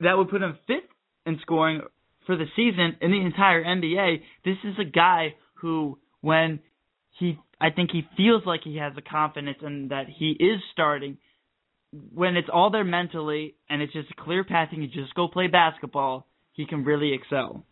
That 0.00 0.16
would 0.16 0.30
put 0.30 0.42
him 0.42 0.56
fifth 0.68 0.84
in 1.26 1.38
scoring 1.42 1.80
for 2.26 2.36
the 2.36 2.46
season 2.54 2.96
in 3.00 3.10
the 3.10 3.20
entire 3.20 3.64
NBA. 3.64 4.20
This 4.44 4.56
is 4.62 4.74
a 4.78 4.84
guy 4.84 5.34
who, 5.54 5.98
when 6.20 6.60
he, 7.18 7.38
I 7.60 7.70
think 7.70 7.90
he 7.90 8.02
feels 8.16 8.42
like 8.46 8.60
he 8.62 8.76
has 8.76 8.94
the 8.94 9.02
confidence 9.02 9.58
and 9.62 9.90
that 9.90 10.06
he 10.08 10.30
is 10.38 10.60
starting, 10.72 11.18
when 12.12 12.36
it's 12.36 12.48
all 12.52 12.70
there 12.70 12.84
mentally 12.84 13.54
and 13.68 13.82
it's 13.82 13.92
just 13.92 14.10
a 14.10 14.22
clear 14.22 14.44
passing, 14.44 14.82
you 14.82 14.88
just 14.88 15.14
go 15.14 15.28
play 15.28 15.46
basketball, 15.46 16.26
he 16.52 16.66
can 16.66 16.84
really 16.84 17.12
excel. 17.14 17.64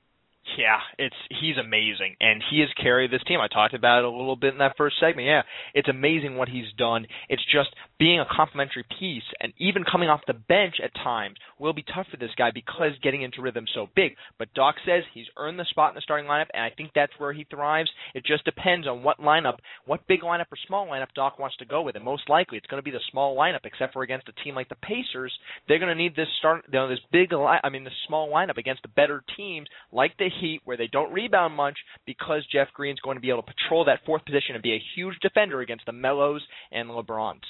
Yeah, 0.58 0.80
it's 0.98 1.16
he's 1.40 1.56
amazing, 1.56 2.16
and 2.20 2.42
he 2.50 2.60
has 2.60 2.68
carried 2.76 3.12
this 3.12 3.22
team. 3.28 3.38
I 3.40 3.46
talked 3.46 3.74
about 3.74 4.00
it 4.00 4.04
a 4.04 4.10
little 4.10 4.34
bit 4.34 4.52
in 4.52 4.58
that 4.58 4.76
first 4.76 4.96
segment. 4.98 5.26
Yeah, 5.26 5.42
it's 5.72 5.88
amazing 5.88 6.36
what 6.36 6.48
he's 6.48 6.70
done. 6.76 7.06
It's 7.28 7.44
just 7.50 7.70
being 7.98 8.18
a 8.18 8.26
complementary 8.28 8.84
piece, 8.98 9.22
and 9.40 9.52
even 9.58 9.84
coming 9.84 10.08
off 10.08 10.20
the 10.26 10.34
bench 10.34 10.74
at 10.82 10.92
times 10.96 11.36
will 11.60 11.72
be 11.72 11.84
tough 11.94 12.08
for 12.10 12.16
this 12.16 12.32
guy 12.36 12.50
because 12.52 12.90
getting 13.02 13.22
into 13.22 13.40
rhythm 13.40 13.66
so 13.72 13.86
big. 13.94 14.16
But 14.36 14.52
Doc 14.52 14.74
says 14.84 15.04
he's 15.14 15.26
earned 15.36 15.60
the 15.60 15.64
spot 15.70 15.92
in 15.92 15.94
the 15.94 16.00
starting 16.00 16.28
lineup, 16.28 16.48
and 16.52 16.64
I 16.64 16.70
think 16.76 16.90
that's 16.92 17.12
where 17.18 17.32
he 17.32 17.44
thrives. 17.44 17.90
It 18.12 18.24
just 18.24 18.44
depends 18.44 18.88
on 18.88 19.04
what 19.04 19.20
lineup, 19.20 19.58
what 19.86 20.06
big 20.08 20.22
lineup 20.22 20.50
or 20.50 20.58
small 20.66 20.88
lineup 20.88 21.14
Doc 21.14 21.38
wants 21.38 21.56
to 21.58 21.64
go 21.64 21.82
with, 21.82 21.94
and 21.94 22.04
most 22.04 22.28
likely 22.28 22.58
it's 22.58 22.66
going 22.66 22.82
to 22.82 22.84
be 22.84 22.90
the 22.90 23.00
small 23.12 23.36
lineup. 23.36 23.60
Except 23.64 23.92
for 23.92 24.02
against 24.02 24.28
a 24.28 24.44
team 24.44 24.56
like 24.56 24.68
the 24.68 24.74
Pacers, 24.82 25.32
they're 25.68 25.78
going 25.78 25.96
to 25.96 26.02
need 26.02 26.16
this 26.16 26.28
start, 26.40 26.64
you 26.66 26.72
know, 26.72 26.88
this 26.88 26.98
big, 27.12 27.32
I 27.32 27.68
mean, 27.70 27.84
this 27.84 27.92
small 28.08 28.28
lineup 28.28 28.58
against 28.58 28.82
the 28.82 28.88
better 28.88 29.22
teams 29.36 29.68
like 29.92 30.16
the 30.18 30.31
Heat, 30.40 30.60
where 30.64 30.76
they 30.76 30.88
don't 30.88 31.12
rebound 31.12 31.54
much, 31.54 31.78
because 32.06 32.46
Jeff 32.52 32.68
Green's 32.74 33.00
going 33.00 33.16
to 33.16 33.20
be 33.20 33.30
able 33.30 33.42
to 33.42 33.52
patrol 33.52 33.84
that 33.86 34.00
fourth 34.06 34.24
position 34.24 34.54
and 34.54 34.62
be 34.62 34.72
a 34.72 34.82
huge 34.94 35.16
defender 35.20 35.60
against 35.60 35.86
the 35.86 35.92
Melos 35.92 36.42
and 36.70 36.88
LeBrons. 36.88 37.40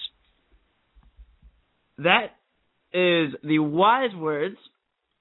That 1.98 2.26
is 2.92 3.34
the 3.42 3.58
wise 3.58 4.14
words 4.14 4.56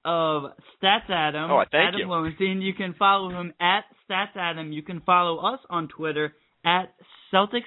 of 0.04 0.44
Stats 0.82 1.08
Adam. 1.08 1.50
Oh, 1.50 1.64
thank 1.70 1.88
Adam 1.88 2.00
you. 2.00 2.08
Lowenstein. 2.08 2.60
You 2.60 2.74
can 2.74 2.94
follow 2.98 3.30
him 3.30 3.52
at 3.60 3.84
Stats 4.08 4.36
Adam. 4.36 4.72
You 4.72 4.82
can 4.82 5.00
follow 5.00 5.38
us 5.38 5.60
on 5.70 5.88
Twitter 5.88 6.34
at 6.64 6.94
Celtics 7.32 7.62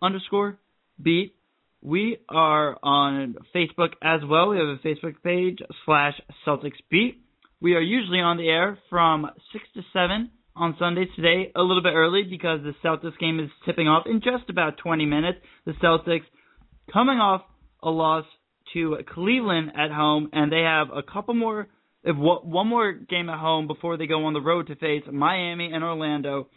underscore 0.00 0.58
beat. 1.00 1.34
We 1.80 2.18
are 2.28 2.78
on 2.82 3.36
Facebook 3.54 3.92
as 4.02 4.20
well. 4.24 4.50
We 4.50 4.58
have 4.58 4.68
a 4.68 4.78
Facebook 4.84 5.14
page 5.22 5.58
slash 5.84 6.14
Celtics 6.46 6.78
beat. 6.90 7.20
We 7.62 7.74
are 7.76 7.80
usually 7.80 8.18
on 8.18 8.38
the 8.38 8.48
air 8.48 8.76
from 8.90 9.30
six 9.52 9.64
to 9.74 9.82
seven 9.92 10.32
on 10.56 10.74
Sundays. 10.80 11.06
Today 11.14 11.52
a 11.54 11.62
little 11.62 11.80
bit 11.80 11.92
early 11.94 12.24
because 12.24 12.58
the 12.64 12.74
Celtics 12.84 13.16
game 13.20 13.38
is 13.38 13.50
tipping 13.64 13.86
off 13.86 14.04
in 14.04 14.20
just 14.20 14.50
about 14.50 14.78
20 14.78 15.06
minutes. 15.06 15.38
The 15.64 15.74
Celtics 15.74 16.24
coming 16.92 17.18
off 17.18 17.42
a 17.80 17.88
loss 17.88 18.24
to 18.72 18.96
Cleveland 19.14 19.74
at 19.78 19.92
home, 19.92 20.28
and 20.32 20.50
they 20.50 20.62
have 20.62 20.88
a 20.92 21.04
couple 21.04 21.34
more, 21.34 21.68
if 22.02 22.16
one 22.16 22.66
more 22.66 22.94
game 22.94 23.28
at 23.28 23.38
home 23.38 23.68
before 23.68 23.96
they 23.96 24.08
go 24.08 24.24
on 24.24 24.32
the 24.32 24.40
road 24.40 24.66
to 24.66 24.74
face 24.74 25.04
Miami 25.08 25.70
and 25.72 25.84
Orlando. 25.84 26.48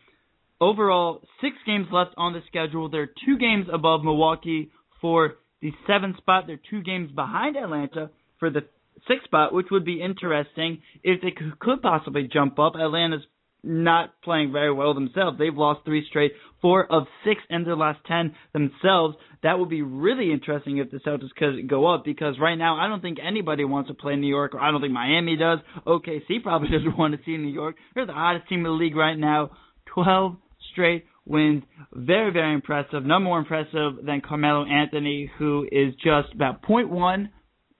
Overall, 0.59 1.21
six 1.39 1.55
games 1.67 1.85
left 1.91 2.15
on 2.17 2.33
the 2.33 2.41
schedule. 2.47 2.89
They're 2.89 3.11
two 3.27 3.37
games 3.37 3.67
above 3.71 4.03
Milwaukee 4.03 4.71
for 5.01 5.35
the 5.61 5.71
seventh 5.85 6.17
spot. 6.17 6.45
They're 6.47 6.59
two 6.67 6.81
games 6.81 7.11
behind 7.11 7.57
Atlanta 7.57 8.09
for 8.39 8.49
the 8.49 8.61
sixth 9.07 9.25
spot, 9.25 9.53
which 9.53 9.67
would 9.71 9.85
be 9.85 10.01
interesting 10.01 10.81
if 11.03 11.21
they 11.21 11.31
could 11.31 11.81
possibly 11.81 12.29
jump 12.31 12.59
up. 12.59 12.73
Atlanta's 12.75 13.25
not 13.65 14.13
playing 14.23 14.51
very 14.51 14.71
well 14.71 14.93
themselves. 14.93 15.39
They've 15.39 15.55
lost 15.55 15.85
three 15.85 16.05
straight, 16.07 16.33
four 16.61 16.85
of 16.91 17.07
six 17.23 17.41
in 17.49 17.63
their 17.63 17.75
last 17.75 17.99
ten 18.07 18.35
themselves. 18.53 19.15
That 19.41 19.57
would 19.59 19.69
be 19.69 19.81
really 19.81 20.31
interesting 20.31 20.77
if 20.77 20.91
the 20.91 20.97
Celtics 20.97 21.33
could 21.35 21.67
go 21.67 21.87
up 21.87 22.05
because 22.05 22.35
right 22.39 22.55
now 22.55 22.77
I 22.77 22.87
don't 22.87 23.01
think 23.01 23.17
anybody 23.25 23.65
wants 23.65 23.89
to 23.89 23.95
play 23.95 24.15
New 24.15 24.27
York, 24.27 24.53
or 24.53 24.59
I 24.59 24.71
don't 24.71 24.81
think 24.81 24.93
Miami 24.93 25.35
does. 25.35 25.59
OKC 25.85 26.43
probably 26.43 26.69
doesn't 26.77 26.97
want 26.97 27.15
to 27.15 27.19
see 27.25 27.37
New 27.37 27.51
York. 27.51 27.75
They're 27.95 28.05
the 28.05 28.13
hottest 28.13 28.47
team 28.47 28.59
in 28.59 28.65
the 28.65 28.69
league 28.69 28.95
right 28.95 29.17
now. 29.17 29.51
Twelve 29.87 30.37
straight 30.71 31.05
wins. 31.25 31.63
Very, 31.91 32.31
very 32.31 32.53
impressive. 32.53 33.03
No 33.03 33.19
more 33.19 33.39
impressive 33.39 34.05
than 34.05 34.21
Carmelo 34.21 34.65
Anthony, 34.65 35.31
who 35.39 35.67
is 35.71 35.93
just 35.95 36.33
about 36.33 36.61
0.1 36.63 37.29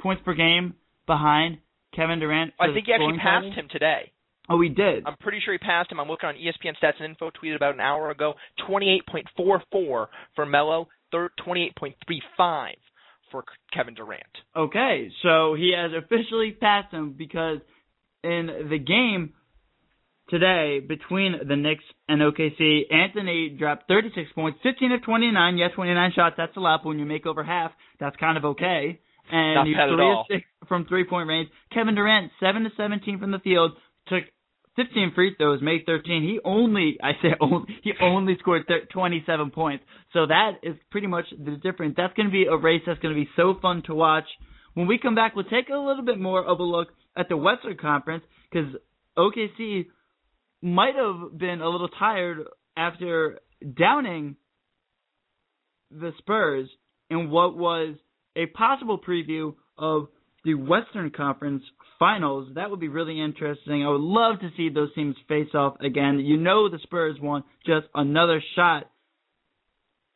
points 0.01 0.23
per 0.26 0.34
game 0.34 0.73
behind 1.08 1.60
Kevin 1.95 2.20
Durant. 2.20 2.53
I 2.60 2.74
think 2.74 2.88
he 2.88 2.93
actually 2.93 3.18
passed 3.18 3.45
title. 3.45 3.53
him 3.53 3.68
today. 3.72 4.12
Oh, 4.49 4.62
he 4.62 4.70
did. 4.70 5.06
I'm 5.06 5.18
pretty 5.20 5.39
sure 5.43 5.53
he 5.53 5.58
passed 5.58 5.91
him. 5.91 5.99
I'm 5.99 6.08
looking 6.08 6.30
on 6.30 6.36
ESPN 6.36 6.74
Stats 6.82 6.99
and 6.99 7.10
Info, 7.10 7.32
tweeted 7.32 7.56
about 7.56 7.74
an 7.74 7.80
hour 7.80 8.12
ago. 8.12 8.36
28.44 8.70 9.62
for 9.72 10.08
Melo, 10.45 10.88
28.35 11.14 12.74
for 13.32 13.43
Kevin 13.74 13.95
Durant. 13.95 14.24
Okay, 14.56 15.10
so 15.24 15.56
he 15.56 15.74
has 15.76 15.91
officially 15.97 16.51
passed 16.51 16.93
him 16.93 17.16
because 17.18 17.60
in 18.24 18.68
the 18.70 18.78
game 18.78 19.34
today 20.30 20.80
between 20.80 21.36
the 21.47 21.56
Knicks 21.56 21.84
and 22.08 22.22
OKC, 22.22 22.91
Anthony 22.91 23.56
dropped 23.58 23.88
36 23.88 24.32
points, 24.34 24.60
15 24.64 24.91
of 24.91 25.03
29. 25.03 25.58
Yes, 25.58 25.72
29 25.76 26.12
shots. 26.16 26.36
That's 26.38 26.56
a 26.56 26.60
lot. 26.60 26.82
But 26.84 26.89
when 26.89 26.99
you 26.99 27.06
make 27.06 27.26
over 27.26 27.43
half, 27.43 27.72
that's 27.99 28.16
kind 28.18 28.38
of 28.38 28.45
okay. 28.45 28.99
And 29.32 29.71
Not 29.71 29.89
at 29.89 29.95
three 29.95 30.11
of 30.11 30.26
six 30.30 30.45
from 30.67 30.86
three 30.86 31.05
point 31.05 31.28
range. 31.28 31.49
Kevin 31.73 31.95
Durant, 31.95 32.32
seven 32.39 32.63
to 32.63 32.69
17 32.78 33.19
from 33.19 33.32
the 33.32 33.39
field, 33.39 33.71
took 34.07 34.23
15 34.76 35.13
free 35.15 35.36
throws, 35.38 35.61
made 35.61 35.86
13. 35.86 36.23
He 36.23 36.39
only, 36.43 36.97
I 37.01 37.13
say 37.21 37.30
only, 37.39 37.65
he 37.84 37.93
only 38.01 38.38
scored 38.39 38.63
thir- 38.67 38.86
27 38.91 39.51
points. 39.51 39.84
So 40.13 40.28
that 40.28 40.59
is 40.63 40.76
pretty 40.91 41.07
much 41.07 41.26
the 41.32 41.57
difference. 41.57 41.95
That's 41.97 42.13
going 42.13 42.28
to 42.28 42.32
be 42.32 42.45
a 42.45 42.57
race 42.57 42.82
that's 42.86 42.99
going 42.99 43.15
to 43.15 43.19
be 43.19 43.30
so 43.36 43.55
fun 43.61 43.84
to 43.88 43.95
watch. 43.95 44.26
When 44.73 44.88
we 44.88 44.97
come 44.97 45.15
back, 45.15 45.36
we'll 45.36 45.45
take 45.45 45.69
a 45.69 45.78
little 45.78 46.03
bit 46.03 46.19
more 46.19 46.43
of 46.43 46.59
a 46.59 46.63
look 46.63 46.89
at 47.15 47.30
the 47.30 47.38
Western 47.38 47.78
Conference 47.78 48.23
because 48.51 48.76
OKC 49.17 49.86
might 50.61 50.95
have 50.95 51.38
been 51.38 51.61
a 51.61 51.69
little 51.69 51.88
tired 51.88 52.39
after 52.76 53.39
downing 53.78 54.36
the 55.91 56.11
Spurs 56.17 56.67
in 57.09 57.30
what 57.30 57.55
was 57.55 57.95
a 58.36 58.45
possible 58.47 58.99
preview 58.99 59.55
of 59.77 60.07
the 60.43 60.53
Western 60.53 61.09
Conference 61.09 61.63
Finals. 61.97 62.49
That 62.55 62.69
would 62.69 62.79
be 62.79 62.88
really 62.88 63.21
interesting. 63.21 63.83
I 63.83 63.89
would 63.89 64.01
love 64.01 64.39
to 64.41 64.49
see 64.55 64.69
those 64.69 64.93
teams 64.93 65.15
face 65.27 65.49
off 65.53 65.79
again. 65.79 66.19
You 66.19 66.38
know 66.38 66.69
the 66.69 66.79
Spurs 66.83 67.17
want 67.19 67.45
just 67.65 67.88
another 67.93 68.41
shot 68.55 68.89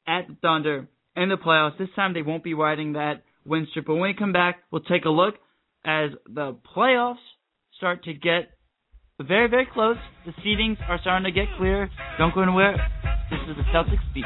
at 0.07 0.27
the 0.27 0.35
Thunder 0.41 0.87
in 1.15 1.29
the 1.29 1.35
playoffs. 1.35 1.77
This 1.77 1.89
time 1.95 2.13
they 2.13 2.21
won't 2.21 2.43
be 2.43 2.53
riding 2.53 2.93
that 2.93 3.23
win 3.45 3.67
streak. 3.69 3.85
But 3.85 3.93
when 3.95 4.03
we 4.03 4.13
come 4.13 4.33
back, 4.33 4.59
we'll 4.71 4.81
take 4.81 5.05
a 5.05 5.09
look 5.09 5.35
as 5.85 6.11
the 6.27 6.57
playoffs 6.75 7.15
start 7.77 8.03
to 8.03 8.13
get 8.13 8.51
very, 9.19 9.49
very 9.49 9.67
close. 9.71 9.97
The 10.25 10.31
seedings 10.43 10.77
are 10.87 10.99
starting 11.01 11.25
to 11.25 11.31
get 11.31 11.47
clear. 11.57 11.89
Don't 12.17 12.33
go 12.33 12.41
anywhere. 12.41 12.75
This 13.29 13.39
is 13.49 13.57
the 13.57 13.63
Celtics 13.73 14.13
Beat. 14.13 14.25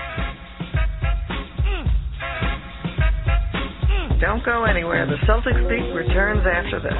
Don't 4.23 4.45
go 4.45 4.63
anywhere. 4.63 5.05
The 5.05 5.17
Celtics 5.27 5.67
Beat 5.67 5.93
returns 5.93 6.47
after 6.47 6.79
this. 6.79 6.93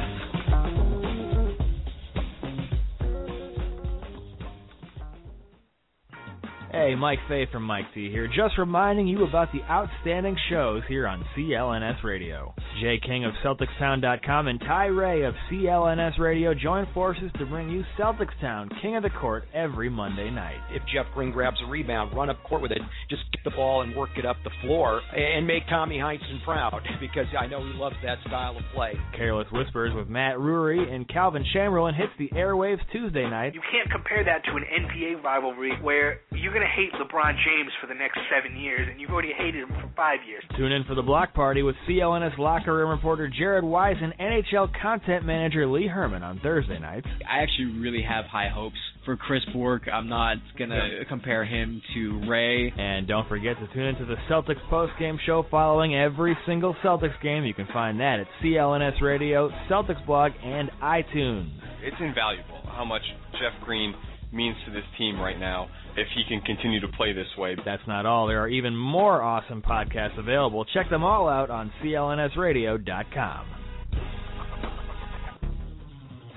Hey, 6.70 6.94
Mike 6.94 7.20
Fay 7.26 7.46
from 7.50 7.62
Mike 7.62 7.86
T 7.94 8.10
here, 8.10 8.26
just 8.26 8.58
reminding 8.58 9.06
you 9.06 9.24
about 9.24 9.48
the 9.54 9.62
outstanding 9.70 10.36
shows 10.50 10.82
here 10.86 11.08
on 11.08 11.24
CLNS 11.34 12.04
Radio. 12.04 12.54
Jay 12.80 12.98
King 12.98 13.24
of 13.24 13.32
CelticsTown.com 13.44 14.48
and 14.48 14.60
Ty 14.60 14.86
Ray 14.86 15.22
of 15.22 15.34
CLNS 15.50 16.18
Radio 16.18 16.54
join 16.54 16.86
forces 16.92 17.30
to 17.38 17.46
bring 17.46 17.70
you 17.70 17.84
Celtics 17.98 18.38
Town, 18.40 18.68
King 18.82 18.96
of 18.96 19.02
the 19.02 19.10
Court, 19.10 19.44
every 19.54 19.88
Monday 19.88 20.30
night. 20.30 20.58
If 20.70 20.82
Jeff 20.92 21.06
Green 21.14 21.30
grabs 21.30 21.56
a 21.64 21.70
rebound, 21.70 22.16
run 22.16 22.30
up 22.30 22.42
court 22.44 22.62
with 22.62 22.72
it, 22.72 22.80
just 23.08 23.22
get 23.32 23.44
the 23.44 23.56
ball 23.56 23.82
and 23.82 23.94
work 23.94 24.10
it 24.16 24.26
up 24.26 24.36
the 24.42 24.50
floor, 24.62 25.00
and 25.16 25.46
make 25.46 25.62
Tommy 25.68 25.98
Heinsohn 25.98 26.42
proud 26.44 26.82
because 27.00 27.26
I 27.38 27.46
know 27.46 27.64
he 27.64 27.72
loves 27.78 27.96
that 28.02 28.18
style 28.26 28.56
of 28.56 28.62
play. 28.74 28.94
Careless 29.16 29.46
Whispers 29.52 29.94
with 29.94 30.08
Matt 30.08 30.36
Rury 30.38 30.92
and 30.92 31.08
Calvin 31.08 31.44
Chamberlain 31.52 31.94
hits 31.94 32.12
the 32.18 32.28
airwaves 32.36 32.80
Tuesday 32.92 33.28
night. 33.28 33.54
You 33.54 33.62
can't 33.70 33.90
compare 33.90 34.24
that 34.24 34.44
to 34.44 34.56
an 34.56 34.64
NBA 34.64 35.22
rivalry 35.22 35.72
where 35.80 36.20
you're 36.32 36.52
going 36.52 36.66
to 36.66 36.74
hate 36.74 36.92
LeBron 36.94 37.34
James 37.44 37.70
for 37.80 37.86
the 37.86 37.94
next 37.94 38.18
seven 38.34 38.58
years, 38.58 38.88
and 38.90 39.00
you've 39.00 39.10
already 39.10 39.32
hated 39.36 39.62
him 39.62 39.68
for 39.68 39.90
five 39.96 40.18
years. 40.26 40.42
Tune 40.56 40.72
in 40.72 40.84
for 40.84 40.94
the 40.94 41.02
block 41.02 41.34
party 41.34 41.62
with 41.62 41.76
CLNS 41.88 42.36
locker 42.38 42.73
room 42.74 42.90
reporter 42.90 43.28
Jared 43.28 43.64
Weiss 43.64 43.96
and 44.00 44.12
NHL 44.18 44.70
content 44.80 45.24
manager 45.24 45.66
Lee 45.66 45.86
Herman 45.86 46.22
on 46.22 46.40
Thursday 46.40 46.78
nights. 46.78 47.06
I 47.28 47.38
actually 47.42 47.78
really 47.80 48.02
have 48.02 48.24
high 48.26 48.48
hopes 48.48 48.76
for 49.04 49.16
Chris 49.16 49.42
Bourque. 49.52 49.88
I'm 49.92 50.08
not 50.08 50.38
gonna 50.58 51.04
compare 51.08 51.44
him 51.44 51.80
to 51.94 52.28
Ray. 52.28 52.72
And 52.76 53.06
don't 53.06 53.28
forget 53.28 53.56
to 53.58 53.66
tune 53.74 53.86
into 53.86 54.04
the 54.04 54.16
Celtics 54.28 54.62
post-game 54.68 55.18
show 55.24 55.44
following 55.50 55.94
every 55.94 56.36
single 56.46 56.74
Celtics 56.82 57.20
game. 57.22 57.44
You 57.44 57.54
can 57.54 57.68
find 57.72 58.00
that 58.00 58.20
at 58.20 58.26
CLNS 58.42 59.00
Radio, 59.00 59.50
Celtics 59.70 60.04
blog, 60.06 60.32
and 60.42 60.70
iTunes. 60.82 61.50
It's 61.82 61.96
invaluable 62.00 62.60
how 62.66 62.84
much 62.84 63.02
Jeff 63.32 63.52
Green 63.64 63.94
means 64.32 64.56
to 64.66 64.72
this 64.72 64.84
team 64.98 65.20
right 65.20 65.38
now 65.38 65.68
if 65.96 66.08
he 66.14 66.24
can 66.28 66.40
continue 66.40 66.80
to 66.80 66.88
play 66.88 67.12
this 67.12 67.26
way. 67.38 67.56
That's 67.64 67.86
not 67.86 68.06
all. 68.06 68.26
There 68.26 68.40
are 68.40 68.48
even 68.48 68.76
more 68.76 69.22
awesome 69.22 69.62
podcasts 69.62 70.18
available. 70.18 70.64
Check 70.64 70.90
them 70.90 71.02
all 71.02 71.28
out 71.28 71.50
on 71.50 71.72
clnsradio.com. 71.82 73.46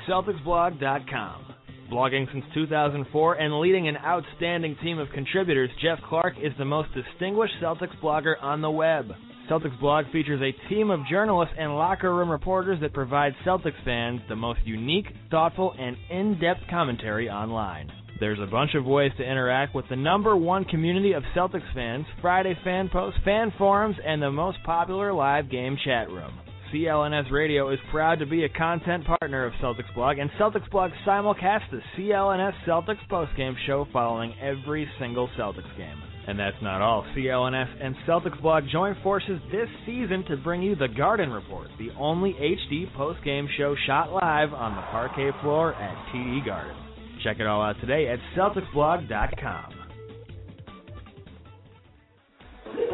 CelticsBlog.com. 0.08 1.44
Blogging 1.92 2.32
since 2.34 2.44
2004 2.54 3.36
and 3.36 3.60
leading 3.60 3.88
an 3.88 3.98
outstanding 3.98 4.76
team 4.84 5.00
of 5.00 5.08
contributors, 5.14 5.70
Jeff 5.82 6.00
Clark 6.10 6.34
is 6.42 6.52
the 6.58 6.66
most 6.66 6.90
distinguished 6.94 7.54
Celtics 7.62 7.98
blogger 8.02 8.36
on 8.42 8.62
the 8.62 8.70
web. 8.70 9.12
Celtics 9.50 9.80
blog 9.80 10.06
features 10.12 10.42
a 10.42 10.70
team 10.70 10.92
of 10.92 11.00
journalists 11.10 11.56
and 11.58 11.74
locker 11.76 12.14
room 12.14 12.30
reporters 12.30 12.80
that 12.82 12.94
provide 12.94 13.34
Celtics 13.46 13.82
fans 13.86 14.20
the 14.28 14.36
most 14.36 14.60
unique, 14.66 15.06
thoughtful, 15.32 15.74
and 15.80 15.96
in-depth 16.10 16.62
commentary 16.70 17.30
online. 17.30 17.90
There's 18.20 18.40
a 18.40 18.48
bunch 18.48 18.74
of 18.74 18.86
ways 18.86 19.12
to 19.18 19.24
interact 19.24 19.76
with 19.76 19.86
the 19.90 19.96
number 19.96 20.36
one 20.36 20.66
community 20.66 21.14
of 21.14 21.24
Celtics 21.36 21.72
fans, 21.76 22.06
Friday 22.20 22.58
fan 22.64 22.90
posts, 22.90 23.20
fan 23.24 23.54
forums, 23.58 23.96
and 24.04 24.22
the 24.22 24.32
most 24.32 24.58
popular 24.66 25.14
live 25.14 25.52
game 25.52 25.78
chat 25.86 26.10
room. 26.10 26.34
CLNS 26.74 27.32
Radio 27.32 27.70
is 27.70 27.80
proud 27.92 28.20
to 28.20 28.26
be 28.26 28.44
a 28.44 28.50
content 28.50 29.06
partner 29.06 29.46
of 29.46 29.54
Celtics 29.62 29.94
Blog, 29.94 30.18
and 30.18 30.32
Celtics 30.32 30.70
Blog 30.72 30.92
simulcasts 31.06 31.70
the 31.72 31.82
CLNS 31.96 32.54
Celtics 32.66 33.08
postgame 33.10 33.56
show 33.68 33.88
following 33.94 34.34
every 34.42 34.90
single 35.00 35.30
Celtics 35.38 35.78
game. 35.78 36.02
And 36.28 36.38
that's 36.38 36.58
not 36.62 36.82
all. 36.82 37.06
CLNS 37.16 37.86
and 37.86 37.96
Celtics 38.08 38.42
Blog 38.42 38.64
join 38.70 38.98
forces 39.02 39.40
this 39.52 39.70
season 39.86 40.26
to 40.28 40.36
bring 40.38 40.62
you 40.62 40.76
the 40.76 40.90
Garden 40.90 41.30
Report, 41.30 41.70
the 41.78 41.92
only 41.98 42.34
HD 42.34 42.92
postgame 42.98 43.48
show 43.58 43.76
shot 43.86 44.12
live 44.12 44.54
on 44.54 44.76
the 44.76 44.82
parquet 44.82 45.32
floor 45.42 45.74
at 45.76 45.96
TD 46.12 46.46
Garden. 46.46 46.87
Check 47.24 47.40
it 47.40 47.48
all 47.48 47.62
out 47.62 47.80
today 47.82 48.08
at 48.08 48.20
CelticsBlog.com. 48.36 49.74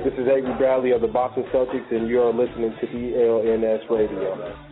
This 0.03 0.13
is 0.13 0.27
Avery 0.27 0.53
Bradley 0.57 0.91
of 0.91 1.01
the 1.01 1.07
Boston 1.07 1.43
Celtics, 1.53 1.89
and 1.91 2.09
you 2.09 2.21
are 2.21 2.33
listening 2.33 2.73
to 2.81 2.87
CLNS 2.87 3.89
Radio. 3.89 4.62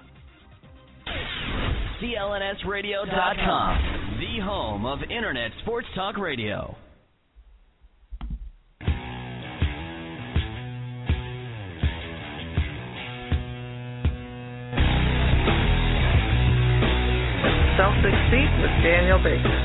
clnsradio.com, 2.01 3.77
the 4.19 4.39
home 4.43 4.87
of 4.87 5.03
Internet 5.03 5.51
Sports 5.61 5.85
Talk 5.93 6.17
Radio. 6.17 6.75
Celtics 17.77 18.31
Beat 18.31 18.49
with 18.63 18.71
Daniel 18.83 19.19
Baker. 19.19 19.61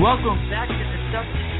Welcome 0.00 0.48
back 0.48 0.68
to 0.68 0.74
the 0.74 0.98
Celtics 1.10 1.50
Beat. 1.50 1.55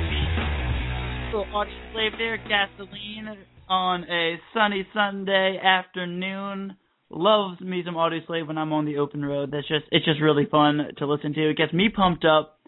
Little 1.27 1.47
audio 1.55 1.75
slave 1.93 2.13
there, 2.19 2.37
gasoline 2.37 3.37
on 3.69 4.05
a 4.05 4.37
sunny 4.55 4.87
Sunday 4.95 5.59
afternoon. 5.63 6.77
Loves 7.11 7.61
me 7.61 7.83
some 7.85 7.95
Audioslave 7.95 8.47
when 8.47 8.57
I'm 8.57 8.73
on 8.73 8.85
the 8.85 8.99
open 8.99 9.25
road. 9.25 9.51
That's 9.51 9.67
just 9.67 9.85
it's 9.91 10.05
just 10.05 10.21
really 10.21 10.47
fun 10.51 10.79
to 10.99 11.07
listen 11.07 11.35
to. 11.35 11.51
It 11.51 11.57
gets 11.57 11.73
me 11.73 11.89
pumped 11.89 12.25
up 12.25 12.59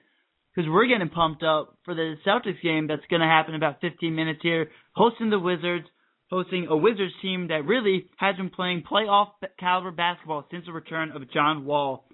because 0.54 0.68
we're 0.68 0.86
getting 0.86 1.09
pumped 1.09 1.42
up 1.42 1.78
for 1.84 1.94
the 1.94 2.16
Celtics 2.26 2.61
game 2.62 2.88
that's 2.88 3.06
going 3.09 3.20
to 3.20 3.26
happen 3.26 3.54
about 3.54 3.80
15 3.80 4.14
minutes 4.14 4.40
here, 4.42 4.68
hosting 4.92 5.30
the 5.30 5.38
Wizards 5.38 5.86
hosting 6.30 6.66
a 6.68 6.76
Wizards 6.76 7.14
team 7.22 7.48
that 7.48 7.64
really 7.64 8.06
has 8.18 8.36
been 8.36 8.50
playing 8.50 8.82
playoff 8.90 9.28
caliber 9.59 9.90
basketball 9.90 10.46
since 10.50 10.66
the 10.66 10.72
return 10.72 11.11
of 11.12 11.30
John 11.32 11.64
Wall. 11.64 12.04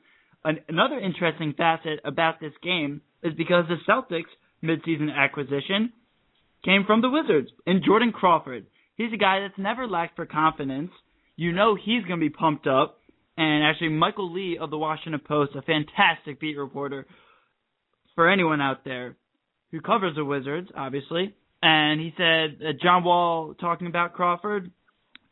An- 0.44 0.60
another 0.68 0.98
interesting 0.98 1.54
facet 1.56 2.00
about 2.04 2.40
this 2.40 2.52
game 2.62 3.00
is 3.22 3.32
because 3.36 3.64
the 3.68 3.76
Celtics 3.90 4.30
midseason 4.62 5.12
acquisition 5.14 5.92
came 6.64 6.84
from 6.86 7.02
the 7.02 7.10
Wizards 7.10 7.50
and 7.66 7.84
Jordan 7.84 8.12
Crawford. 8.12 8.66
He's 8.96 9.12
a 9.12 9.18
guy 9.18 9.40
that's 9.40 9.58
never 9.58 9.86
lacked 9.86 10.16
for 10.16 10.26
confidence. 10.26 10.90
You 11.36 11.52
know 11.52 11.74
he's 11.74 12.04
going 12.04 12.20
to 12.20 12.24
be 12.24 12.30
pumped 12.30 12.66
up. 12.66 12.98
And 13.36 13.64
actually, 13.64 13.88
Michael 13.88 14.32
Lee 14.32 14.58
of 14.60 14.70
the 14.70 14.78
Washington 14.78 15.20
Post, 15.26 15.56
a 15.56 15.62
fantastic 15.62 16.40
beat 16.40 16.56
reporter 16.56 17.06
for 18.14 18.30
anyone 18.30 18.60
out 18.60 18.84
there 18.84 19.16
who 19.72 19.80
covers 19.80 20.14
the 20.14 20.24
Wizards, 20.24 20.68
obviously, 20.76 21.34
and 21.60 22.00
he 22.00 22.12
said 22.16 22.58
uh, 22.64 22.72
John 22.80 23.02
Wall 23.02 23.54
talking 23.54 23.88
about 23.88 24.12
Crawford 24.12 24.70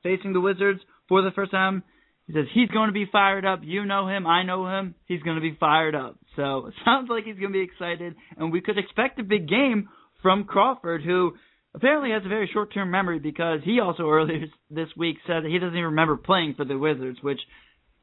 facing 0.03 0.33
the 0.33 0.41
Wizards 0.41 0.81
for 1.09 1.23
the 1.23 1.31
first 1.31 1.53
time. 1.53 1.85
He 2.27 2.33
says 2.33 2.47
he's 2.53 2.69
going 2.71 2.89
to 2.89 2.93
be 2.93 3.07
fired 3.11 3.45
up. 3.45 3.61
You 3.63 3.85
know 3.85 4.09
him, 4.09 4.27
I 4.27 4.43
know 4.43 4.67
him. 4.67 4.97
He's 5.07 5.23
going 5.23 5.37
to 5.37 5.41
be 5.41 5.57
fired 5.61 5.95
up. 5.95 6.19
So 6.35 6.67
it 6.67 6.75
sounds 6.85 7.09
like 7.09 7.25
he's 7.25 7.37
going 7.37 7.53
to 7.53 7.59
be 7.59 7.63
excited, 7.65 8.17
and 8.37 8.51
we 8.51 8.61
could 8.61 8.79
expect 8.79 9.21
a 9.21 9.23
big 9.23 9.49
game 9.49 9.89
from 10.23 10.45
Crawford, 10.45 11.03
who 11.03 11.33
apparently 11.75 12.11
has 12.13 12.23
a 12.25 12.29
very 12.29 12.49
short-term 12.53 12.91
memory 12.91 13.19
because 13.19 13.61
he 13.65 13.81
also 13.81 14.09
earlier 14.09 14.47
this 14.71 14.89
week 14.97 15.17
said 15.27 15.45
that 15.45 15.51
he 15.51 15.59
doesn't 15.59 15.75
even 15.77 15.91
remember 15.91 16.17
playing 16.17 16.55
for 16.55 16.65
the 16.65 16.79
Wizards, 16.79 17.19
which 17.23 17.41